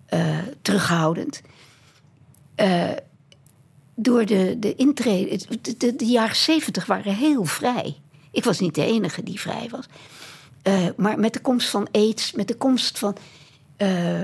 [0.07, 1.43] eh, terughoudend.
[2.55, 2.91] Eh,
[3.95, 5.41] door de, de intrede.
[5.61, 7.97] De, de, de jaren zeventig waren heel vrij.
[8.31, 9.87] Ik was niet de enige die vrij was.
[10.97, 13.17] Maar met de komst van aids, met de komst van.
[13.77, 14.23] Eh,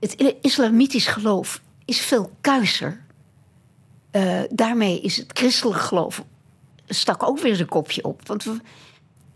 [0.00, 3.04] het islamitisch geloof is veel kuiser.
[4.10, 6.24] Eh, daarmee is het christelijk geloof.
[6.88, 8.26] stak ook weer zijn kopje op.
[8.26, 8.46] Want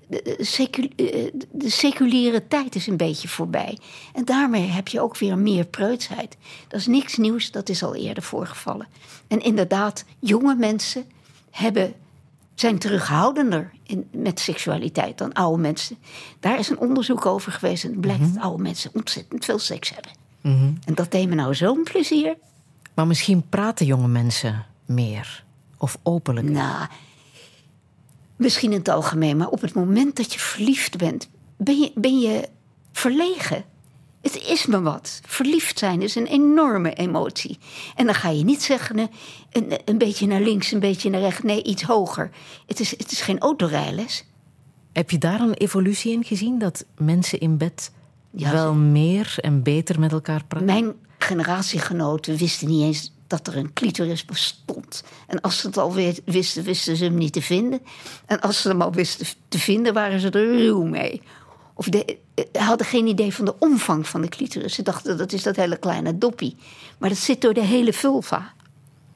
[0.09, 3.79] de secu- eh, de seculiere tijd is een beetje voorbij.
[4.13, 6.37] En daarmee heb je ook weer meer preutsheid.
[6.69, 8.89] Dat is niks nieuws, dat is al eerder voorgevallen.
[9.29, 11.05] En inderdaad, jonge mensen
[11.51, 11.95] hebben,
[12.61, 15.97] zijn terughoudender in, met seksualiteit dan oude mensen.
[16.41, 20.13] Daar is een onderzoek over geweest en blijkt dat oude mensen ontzettend veel seks hebben.
[20.41, 20.73] Mhm.
[20.85, 22.37] En dat deed me nou zo'n plezier.
[22.95, 25.45] Maar misschien praten jonge mensen meer
[25.79, 26.49] of openlijk.
[26.49, 26.87] Nou,
[28.37, 32.19] misschien in het algemeen, maar op het moment dat je verliefd bent, ben je, ben
[32.19, 32.49] je
[32.93, 33.65] verlegen.
[34.21, 35.21] Het is me wat.
[35.27, 37.59] Verliefd zijn is een enorme emotie.
[37.95, 39.07] En dan ga je niet zeggen eh,
[39.51, 41.43] een, een beetje naar links, een beetje naar rechts.
[41.43, 42.31] Nee, iets hoger.
[42.67, 44.25] Het is, het is geen autorijles.
[44.93, 46.59] Heb je daar een evolutie in gezien?
[46.59, 47.93] Dat mensen in bed
[48.31, 50.67] Ja, wel meer en beter met elkaar praten?
[50.67, 55.05] Mijn generatiegenoten wisten niet eens dat er een clitoris bestond.
[55.27, 57.81] En als ze het alweer wisten, wisten ze hem niet te vinden.
[58.27, 61.23] En als ze hem al wisten te vinden, waren ze er ruw mee.
[61.81, 64.75] Of de, eh, hadden geen idee van de omvang van de clitoris.
[64.75, 66.57] Ze dachten dat is dat hele kleine doppie.
[66.99, 68.53] Maar dat zit door de hele vulva.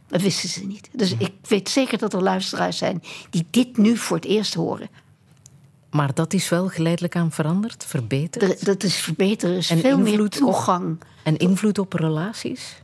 [0.09, 0.89] Dat wisten ze niet.
[0.93, 4.89] Dus ik weet zeker dat er luisteraars zijn die dit nu voor het eerst horen.
[5.91, 8.43] Maar dat is wel geleidelijk aan veranderd, verbeterd.
[8.61, 10.99] Er- dat is verbeteren, is En veel meer op- toegang.
[11.23, 12.83] En invloed op relaties?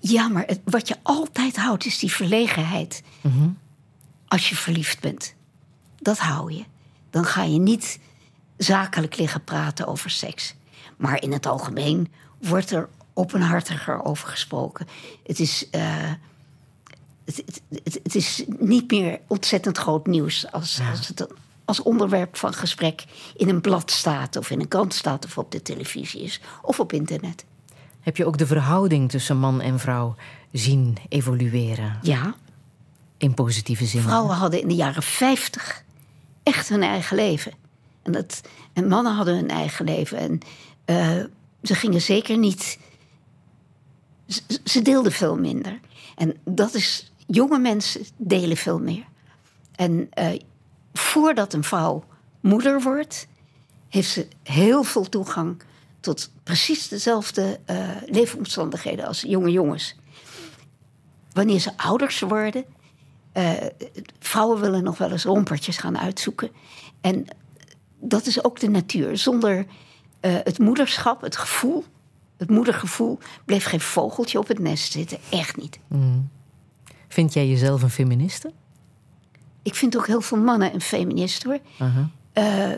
[0.00, 3.02] Ja, maar het- wat je altijd houdt is die verlegenheid.
[4.28, 5.34] Als je verliefd bent.
[5.98, 6.64] Dat hou je.
[7.10, 7.98] Dan ga je niet
[8.58, 10.54] zakelijk liggen praten over seks.
[10.96, 14.86] Maar in het algemeen wordt er openhartiger over gesproken.
[15.26, 16.12] Het is, eh,
[17.24, 21.26] het, het, het, het is niet meer ontzettend groot nieuws als, als het
[21.68, 23.04] als onderwerp van gesprek
[23.36, 26.80] in een blad staat, of in een krant staat, of op de televisie is, of
[26.80, 27.44] op internet.
[28.00, 30.14] Heb je ook de verhouding tussen man en vrouw
[30.52, 31.98] zien evolueren?
[32.02, 32.34] Ja.
[33.16, 34.02] In positieve zin.
[34.02, 35.84] Vrouwen hadden in de jaren 50
[36.42, 37.52] echt hun eigen leven.
[38.08, 38.40] En, dat,
[38.72, 40.18] en mannen hadden hun eigen leven.
[40.18, 40.40] En
[40.84, 41.24] eh,
[41.62, 42.78] ze gingen zeker niet.
[44.64, 45.80] Ze, deelden veel minder.
[46.16, 47.12] En dat is.
[47.26, 49.04] Jonge mensen delen veel meer.
[49.74, 50.40] En eh,
[50.92, 52.04] voordat een vrouw
[52.40, 53.28] moeder wordt,
[53.88, 55.62] heeft ze heel veel toegang
[56.00, 59.96] tot precies dezelfde eh, leefomstandigheden als jonge jongens.
[61.32, 62.64] Wanneer ze ouders worden,
[64.18, 66.50] vrouwen willen nog wel eens rompertjes gaan uitzoeken.
[67.00, 67.26] En
[68.00, 69.16] dat is ook de natuur.
[69.16, 69.66] Zonder
[70.20, 71.84] eh, het moederschap, het gevoel,
[72.36, 75.18] het moedergevoel, bleef geen vogeltje op het nest zitten.
[75.30, 75.78] Echt niet.
[75.88, 76.28] Mm.
[77.08, 78.52] Vind jij jezelf een feministe?
[79.62, 81.58] Ik vind ook heel veel mannen een feminist hoor.
[82.32, 82.70] Eh,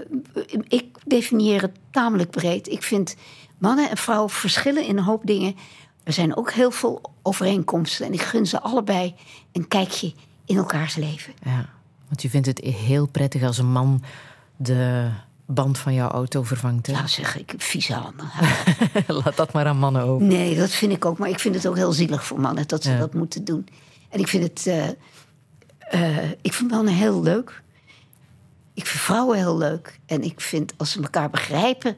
[0.68, 2.68] ik definieer het tamelijk breed.
[2.68, 3.16] Ik vind
[3.58, 5.56] mannen en vrouwen verschillen in een hoop dingen.
[6.02, 8.06] Er zijn ook heel veel overeenkomsten.
[8.06, 9.14] En ik gun ze allebei
[9.52, 10.12] een kijkje
[10.44, 11.32] in elkaars leven.
[11.42, 11.68] Ja,
[12.06, 14.02] want je vindt het heel prettig als een man
[14.62, 15.08] de
[15.46, 16.86] band van jouw auto vervangt.
[16.86, 16.92] Hè?
[16.92, 18.26] Nou zeg ik, vieze handen.
[19.24, 20.26] Laat dat maar aan mannen over.
[20.26, 21.18] Nee, dat vind ik ook.
[21.18, 22.98] Maar ik vind het ook heel zielig voor mannen dat ze Ja.
[22.98, 23.68] dat moeten doen.
[24.08, 24.66] En ik vind het.
[24.66, 24.88] eh,
[26.20, 27.62] eh, ik vind mannen heel leuk.
[28.74, 29.98] Ik vind vrouwen heel leuk.
[30.06, 31.96] En ik vind als ze elkaar begrijpen.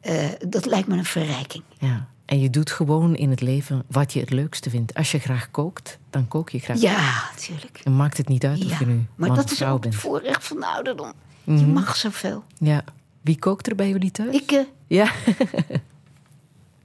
[0.00, 1.62] eh, dat lijkt me een verrijking.
[1.78, 2.06] Ja.
[2.24, 4.94] En je doet gewoon in het leven wat je het leukste vindt.
[4.94, 6.80] Als je graag kookt, dan kook je graag.
[6.80, 7.80] Ja, natuurlijk.
[7.84, 9.94] En maakt het niet uit of je nu maar man dat of is ook het
[9.94, 11.12] voorrecht van de ouderdom.
[11.44, 11.70] Je Mhm.
[11.72, 12.44] mag zoveel.
[12.58, 12.82] Ja.
[13.22, 14.34] Wie kookt er bij jullie thuis?
[14.34, 15.06] Ik, eh, Ja.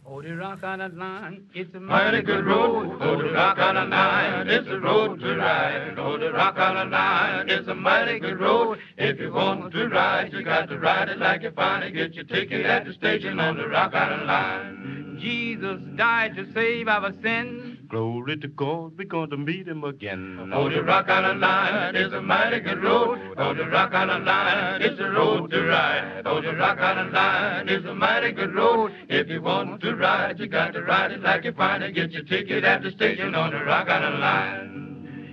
[0.09, 2.85] Oh, the rock on the line, it's a mighty good road.
[3.01, 5.97] Oh, the rock on the line, it's a road to ride.
[5.99, 8.77] Oh, the rock on the line, it's a mighty good road.
[8.97, 11.93] If you want to ride, you got to ride it like you find it.
[11.93, 15.17] Get your ticket at the station on the rock on the line.
[15.19, 17.77] Jesus died to save our sins.
[17.89, 20.51] Glory to God, we're going to meet him again.
[20.53, 23.18] Oh, the rock on the line is a mighty good road.
[23.38, 26.23] Oh, the rock on the line is a road to ride.
[26.26, 28.91] Oh, the rock on the line is a mighty good road.
[29.07, 31.95] If you want to ride, you got to ride it like you find it.
[31.95, 34.86] Get your ticket at the station on the rock on the line.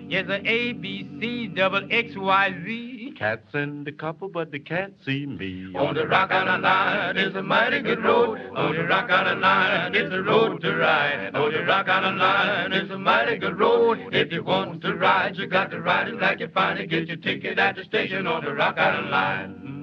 [0.07, 3.15] Yes, a A, B, C, double X, Y, Z.
[3.19, 5.73] Cats in the couple, but they can't see me.
[5.75, 8.39] On the rock on the line is a mighty good road.
[8.55, 11.35] On the rock on the line is a road to ride.
[11.35, 13.99] On the rock on the line is a mighty good road.
[14.13, 16.91] If you want to ride, you got to ride it like you find it.
[16.91, 19.74] Get your ticket at the station on the rock on the line.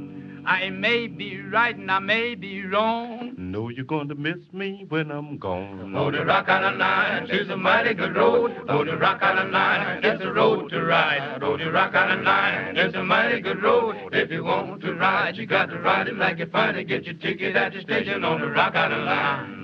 [0.46, 3.34] I may be right and I may be wrong.
[3.38, 5.94] Know you're going to miss me when I'm gone.
[5.96, 8.52] Oh, the rock on the line is a mighty good road.
[8.68, 11.40] Oh, the rock on the line is a road to ride.
[11.42, 13.96] Oh, the rock on the line is a mighty good road.
[14.14, 16.88] If you want to ride, you got to ride it like you find it.
[16.88, 19.61] Get your ticket at the station on the rock on the line.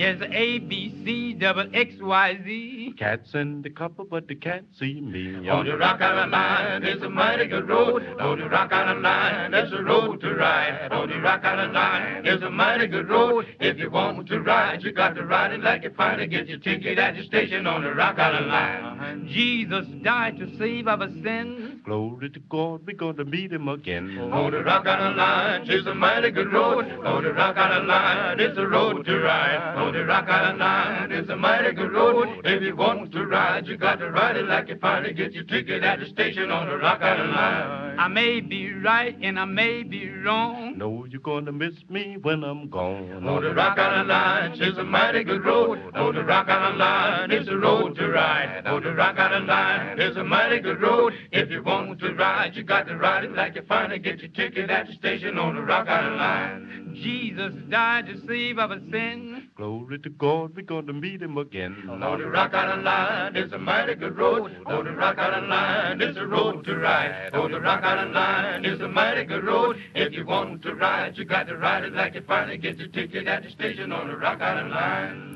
[0.00, 2.94] Yes, A, B, C, double X, Y, Z.
[2.98, 5.46] Cats in the couple, but they can't see me.
[5.46, 8.02] On the rock on the line is a mighty good road.
[8.18, 10.90] On the rock on the line is a road to ride.
[10.90, 13.44] On the rock on the line is a mighty good road.
[13.60, 16.28] If you want to ride, you got to ride it like you find it.
[16.28, 19.28] Get your ticket at the station on the rock on the line.
[19.30, 21.82] Jesus died to save our sins.
[21.84, 24.18] Glory to God, we're going to meet him again.
[24.32, 26.86] On the rock on the line is a mighty good road.
[27.04, 29.76] On the rock on the line it's a road to ride.
[29.76, 32.42] On the rock Island the line is a mighty good road.
[32.44, 35.16] If you want to ride, you got to ride it like you find it.
[35.16, 37.98] Get your ticket at the station on the rock Island line.
[37.98, 40.78] I may be right and I may be wrong.
[40.78, 43.26] Know you're going to miss me when I'm gone.
[43.26, 45.78] On the rock Island line is a mighty good road.
[45.94, 48.66] On the rock Island line is a road to ride.
[48.66, 51.12] On the rock Island line is a mighty good road.
[51.32, 54.02] If you want to ride, you got to ride it like you find it.
[54.02, 56.96] Get your ticket at the station on the rock Island line.
[57.02, 59.44] Jesus died to save our sins.
[59.56, 61.88] Glory to God, we're going to meet him again.
[61.88, 64.50] On the rock the line is a mighty good road.
[64.66, 67.30] On the rock the line is a road to ride.
[67.34, 69.76] On the rock the line is a mighty good road.
[69.94, 72.62] If you want to ride, you got to ride it like you find it.
[72.62, 75.30] Get your ticket at the station on the rock the line.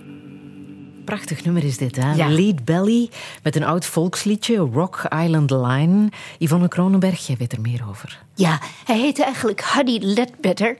[1.04, 2.12] Prachtig nummer is dit, hè?
[2.12, 2.28] Ja.
[2.28, 3.10] Lead Belly
[3.42, 6.08] met een oud volksliedje, Rock Island Line.
[6.38, 8.18] Yvonne Kronenberg, jij weet er meer over.
[8.34, 10.78] Ja, hij heette eigenlijk Huddy Ledbetter.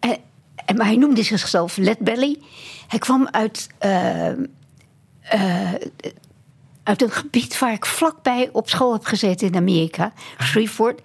[0.00, 0.16] En,
[0.54, 2.36] en, maar hij noemde zichzelf Ledbelly.
[2.88, 4.30] Hij kwam uit, eh,
[5.20, 5.74] eh,
[6.82, 10.12] uit een gebied waar ik vlakbij op school heb gezeten in Amerika,
[10.42, 11.00] Shreveport.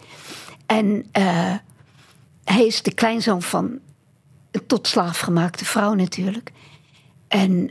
[0.65, 1.53] En eh,
[2.43, 3.79] hij is de kleinzoon van
[4.51, 6.51] een tot slaaf gemaakte vrouw natuurlijk.
[7.27, 7.69] En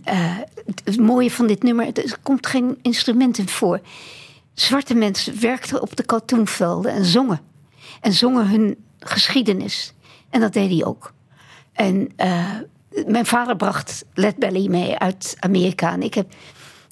[0.85, 3.81] het, mooie van dit nummer, er komt geen instrument in voor.
[4.55, 7.41] Zwarte mensen werkten op de katoenvelden en zongen.
[8.01, 9.95] En zongen hun geschiedenis.
[10.31, 11.13] En dat deed hij ook.
[11.73, 12.11] En
[13.07, 15.93] mijn vader bracht Led Belly mee uit Amerika.
[15.93, 16.33] En ik heb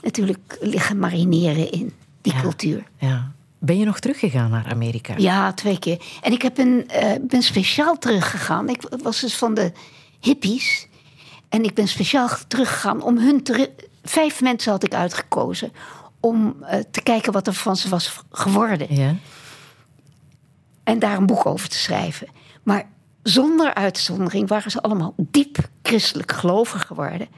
[0.02, 2.84] natuurlijk liggen marineren in die cultuur.
[2.98, 3.32] Ja.
[3.58, 5.14] Ben je nog teruggegaan naar Amerika?
[5.16, 6.02] Ja, twee keer.
[6.20, 8.68] En ik heb een, eh, ben speciaal teruggegaan.
[8.68, 9.72] Ik was dus van de
[10.20, 10.88] hippies.
[11.48, 13.70] En ik ben speciaal teruggegaan om hun te...
[14.02, 15.72] Vijf mensen had ik uitgekozen
[16.20, 18.94] om eh, te kijken wat er van ze was geworden.
[18.94, 19.14] Ja.
[20.84, 22.28] En daar een boek over te schrijven.
[22.62, 22.88] Maar
[23.22, 27.28] zonder uitzondering waren ze allemaal diep christelijk gelovig geworden.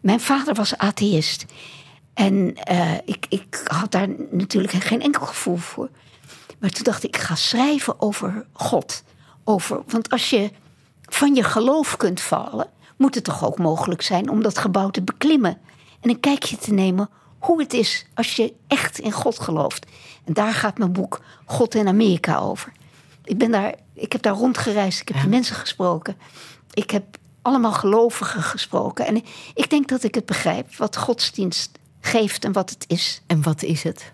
[0.00, 1.46] Mijn vader was atheïst.
[2.14, 5.90] En eh, ik, ik had daar natuurlijk geen enkel gevoel voor.
[6.58, 9.02] Maar toen dacht ik, ik ga schrijven over God.
[9.44, 10.50] Over, want als je
[11.02, 15.02] van je geloof kunt vallen, moet het toch ook mogelijk zijn om dat gebouw te
[15.02, 15.58] beklimmen.
[16.00, 19.86] En een kijkje te nemen hoe het is als je echt in God gelooft.
[20.24, 22.72] En daar gaat mijn boek God in Amerika over.
[23.24, 26.16] Ik, ben daar, ik heb daar rondgereisd, ik heb die mensen gesproken.
[26.72, 29.06] Ik heb allemaal gelovigen gesproken.
[29.06, 29.22] En
[29.54, 33.22] ik denk dat ik het begrijp wat godsdienst geeft en wat het is.
[33.26, 34.12] En wat is het?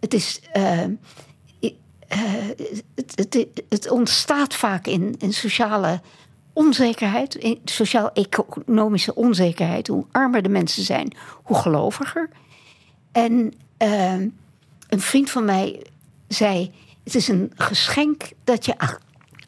[0.00, 0.40] Het is.
[0.52, 0.84] eh,
[2.10, 2.18] eh,
[2.94, 6.00] het, het, het ontstaat vaak in, in sociale
[6.52, 9.86] onzekerheid, in sociaal-economische onzekerheid.
[9.86, 12.28] Hoe armer de mensen zijn, hoe geloviger.
[13.12, 14.12] En eh,
[14.88, 15.86] een vriend van mij
[16.28, 16.72] zei:
[17.04, 18.78] Het is een geschenk dat je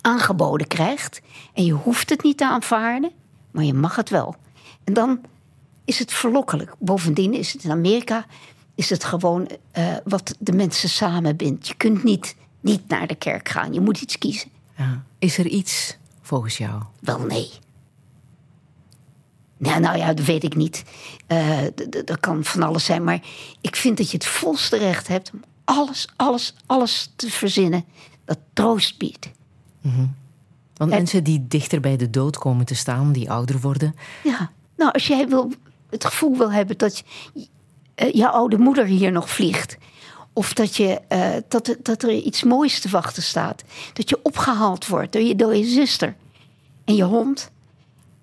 [0.03, 1.21] aangeboden krijgt.
[1.55, 3.11] En je hoeft het niet te aanvaarden,
[3.51, 4.35] maar je mag het wel.
[4.85, 5.21] En dan
[5.85, 6.75] is het verlokkelijk.
[6.79, 8.27] Bovendien is het in Amerika
[8.75, 11.69] is het gewoon eh, wat de mensen samenbindt.
[11.69, 14.51] Je kunt niet, niet naar de kerk gaan, je moet iets kiezen.
[14.77, 15.05] Ja.
[15.19, 16.83] Is er iets volgens jou?
[17.01, 17.51] Wel nee.
[19.57, 20.85] Nou, nou ja, dat weet ik niet.
[21.27, 21.59] Eh,
[22.05, 23.05] dat kan van alles zijn.
[23.05, 23.21] Maar
[23.61, 27.85] ik vind dat je het volste recht hebt om alles, alles, alles te verzinnen
[28.25, 29.31] dat troost biedt.
[30.77, 33.95] Want mensen die dichter bij de dood komen te staan, die ouder worden.
[34.25, 35.53] Ja, nou, als jij wil,
[35.91, 37.05] het gevoel wil hebben dat je,
[37.95, 39.77] eh, jouw oude moeder hier nog vliegt.
[40.33, 43.65] Of dat, je, eh, dat, er- dat er iets moois te wachten staat.
[43.93, 46.15] Dat je opgehaald wordt door je, door je zuster.
[46.85, 47.51] En je hond.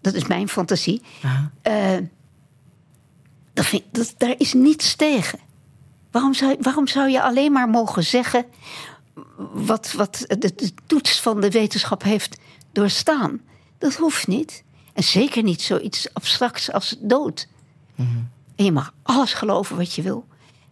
[0.02, 1.02] Dat is mijn fantasie.
[1.62, 1.98] Eh,
[3.54, 5.40] dat vind, dat, daar is niets tegen.
[6.12, 8.46] Waarom zou, waarom zou je alleen maar mogen zeggen
[9.54, 12.38] wat, wat de, de toets van de wetenschap heeft
[12.72, 13.42] doorstaan?
[13.78, 14.64] Dat hoeft niet.
[14.94, 17.48] En zeker niet zoiets abstracts als dood.
[18.56, 20.28] En je mag alles geloven wat je wil.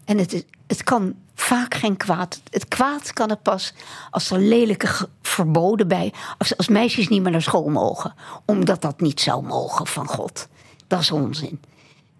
[0.06, 2.42] En het, het kan vaak geen kwaad.
[2.50, 3.74] Het kwaad kan het pas
[4.12, 6.14] als er lelijke verboden bij.
[6.38, 8.14] Als, als meisjes niet meer naar school mogen.
[8.46, 10.48] Omdat dat niet zou mogen van God.
[10.88, 11.62] Dat is onzin.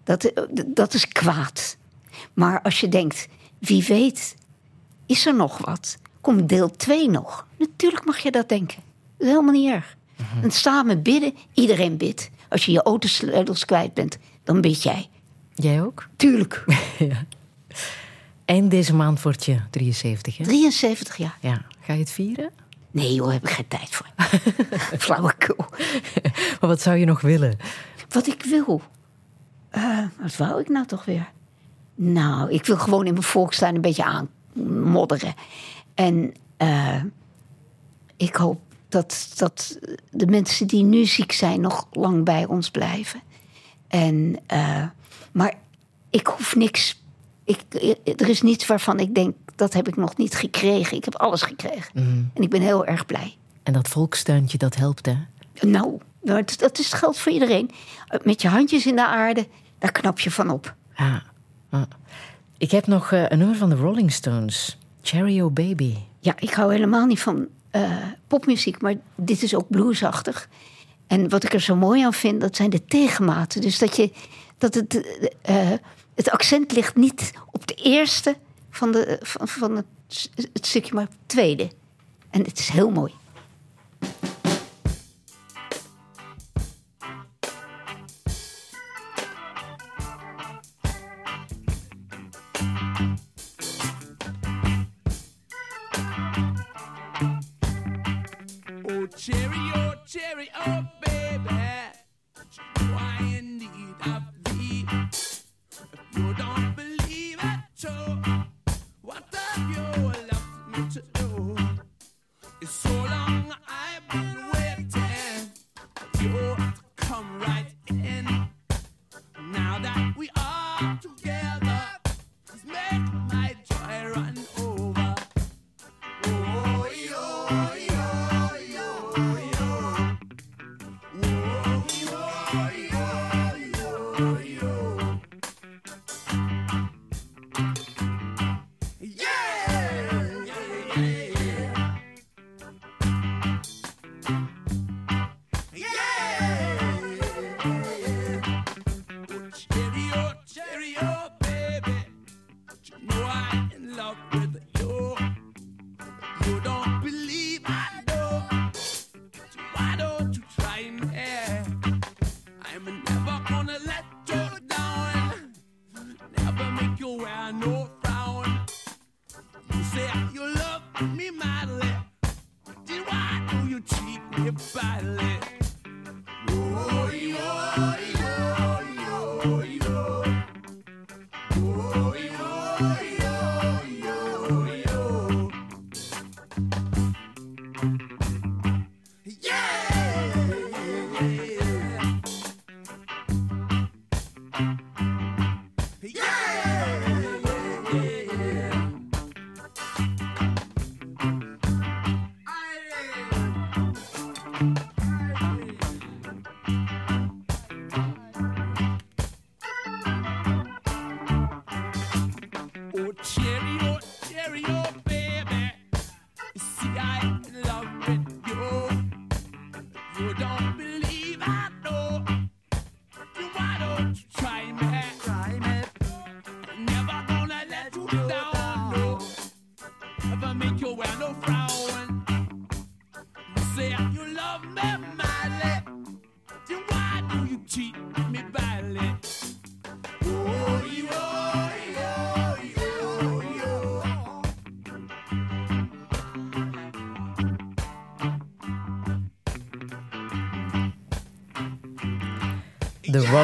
[0.04, 1.76] Dat, eh, dat is kwaad.
[2.34, 4.34] Maar als je denkt, wie weet,
[5.06, 5.98] is er nog wat?
[6.28, 7.46] Komt deel 2 nog?
[7.58, 8.76] Natuurlijk mag je dat denken.
[9.16, 9.96] Dat is helemaal niet erg.
[10.42, 12.30] En samen bidden, iedereen bidt.
[12.48, 15.08] Als je je autosleutels kwijt bent, dan bid jij.
[15.54, 16.08] Jij ook?
[16.16, 16.64] Tuurlijk.
[16.98, 17.24] ja.
[18.44, 20.44] Eind deze maand word je 73, hè?
[20.44, 21.38] 73 jaar.
[21.40, 21.62] Ja.
[21.80, 22.50] Ga je het vieren?
[22.90, 24.06] Nee joh, heb ik geen tijd voor.
[25.04, 25.64] Flauwekul.
[26.60, 27.58] Maar wat zou je nog willen?
[28.08, 28.82] Wat ik wil.
[29.70, 31.30] Eh, wat wou ik nou toch weer?
[31.94, 34.04] Nou, ik wil gewoon in mijn volkstuin een beetje
[34.54, 35.34] aanmodderen.
[35.98, 37.02] En eh,
[38.16, 39.78] ik hoop dat, dat
[40.10, 43.20] de mensen die nu ziek zijn nog lang bij ons blijven.
[43.88, 44.84] En, eh,
[45.32, 45.54] maar
[46.10, 47.02] ik hoef niks.
[47.44, 47.62] Ik,
[48.16, 50.96] er is niets waarvan ik denk, dat heb ik nog niet gekregen.
[50.96, 51.90] Ik heb alles gekregen.
[52.34, 53.36] En ik ben heel erg blij.
[53.62, 55.16] En dat volkstuintje, dat helpt, hè?
[55.60, 57.70] Nou, dat, dat is geld voor iedereen.
[58.22, 59.46] Met je handjes in de aarde,
[59.78, 60.74] daar knap je van op.
[60.96, 61.22] Ja.
[61.70, 61.88] Ja.
[62.58, 64.78] Ik heb nog eh, een nummer van de Rolling Stones.
[65.02, 65.94] Cherry O Baby.
[66.20, 67.96] Ja, ik hou helemaal niet van eh,
[68.26, 70.48] popmuziek, maar dit is ook bluesachtig.
[71.06, 73.60] En wat ik er zo mooi aan vind, dat zijn de tegenmaten.
[73.60, 74.12] Dus dat, je,
[74.58, 75.72] dat het, eh,
[76.14, 78.36] het accent ligt niet op de eerste
[78.70, 79.86] van, de, van, van het,
[80.52, 81.70] het stukje, maar op het tweede.
[82.30, 83.12] En het is heel mooi.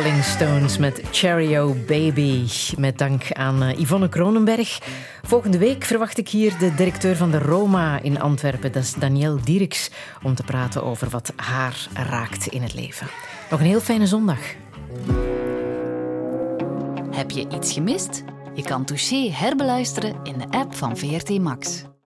[0.05, 2.47] Rolling Stones met Cheerio Baby.
[2.79, 4.79] Met dank aan eh, Yvonne Kronenberg.
[5.23, 8.73] Volgende week verwacht ik hier de directeur van de Roma in Antwerpen.
[8.73, 9.91] Dat is Danielle Dieriks.
[10.23, 13.07] Om te praten over wat haar raakt in het leven.
[13.51, 14.39] Nog een heel fijne zondag.
[17.11, 18.25] Heb je iets gemist?
[18.55, 21.85] Je kan Touché herbeluisteren in de app van VRT Max.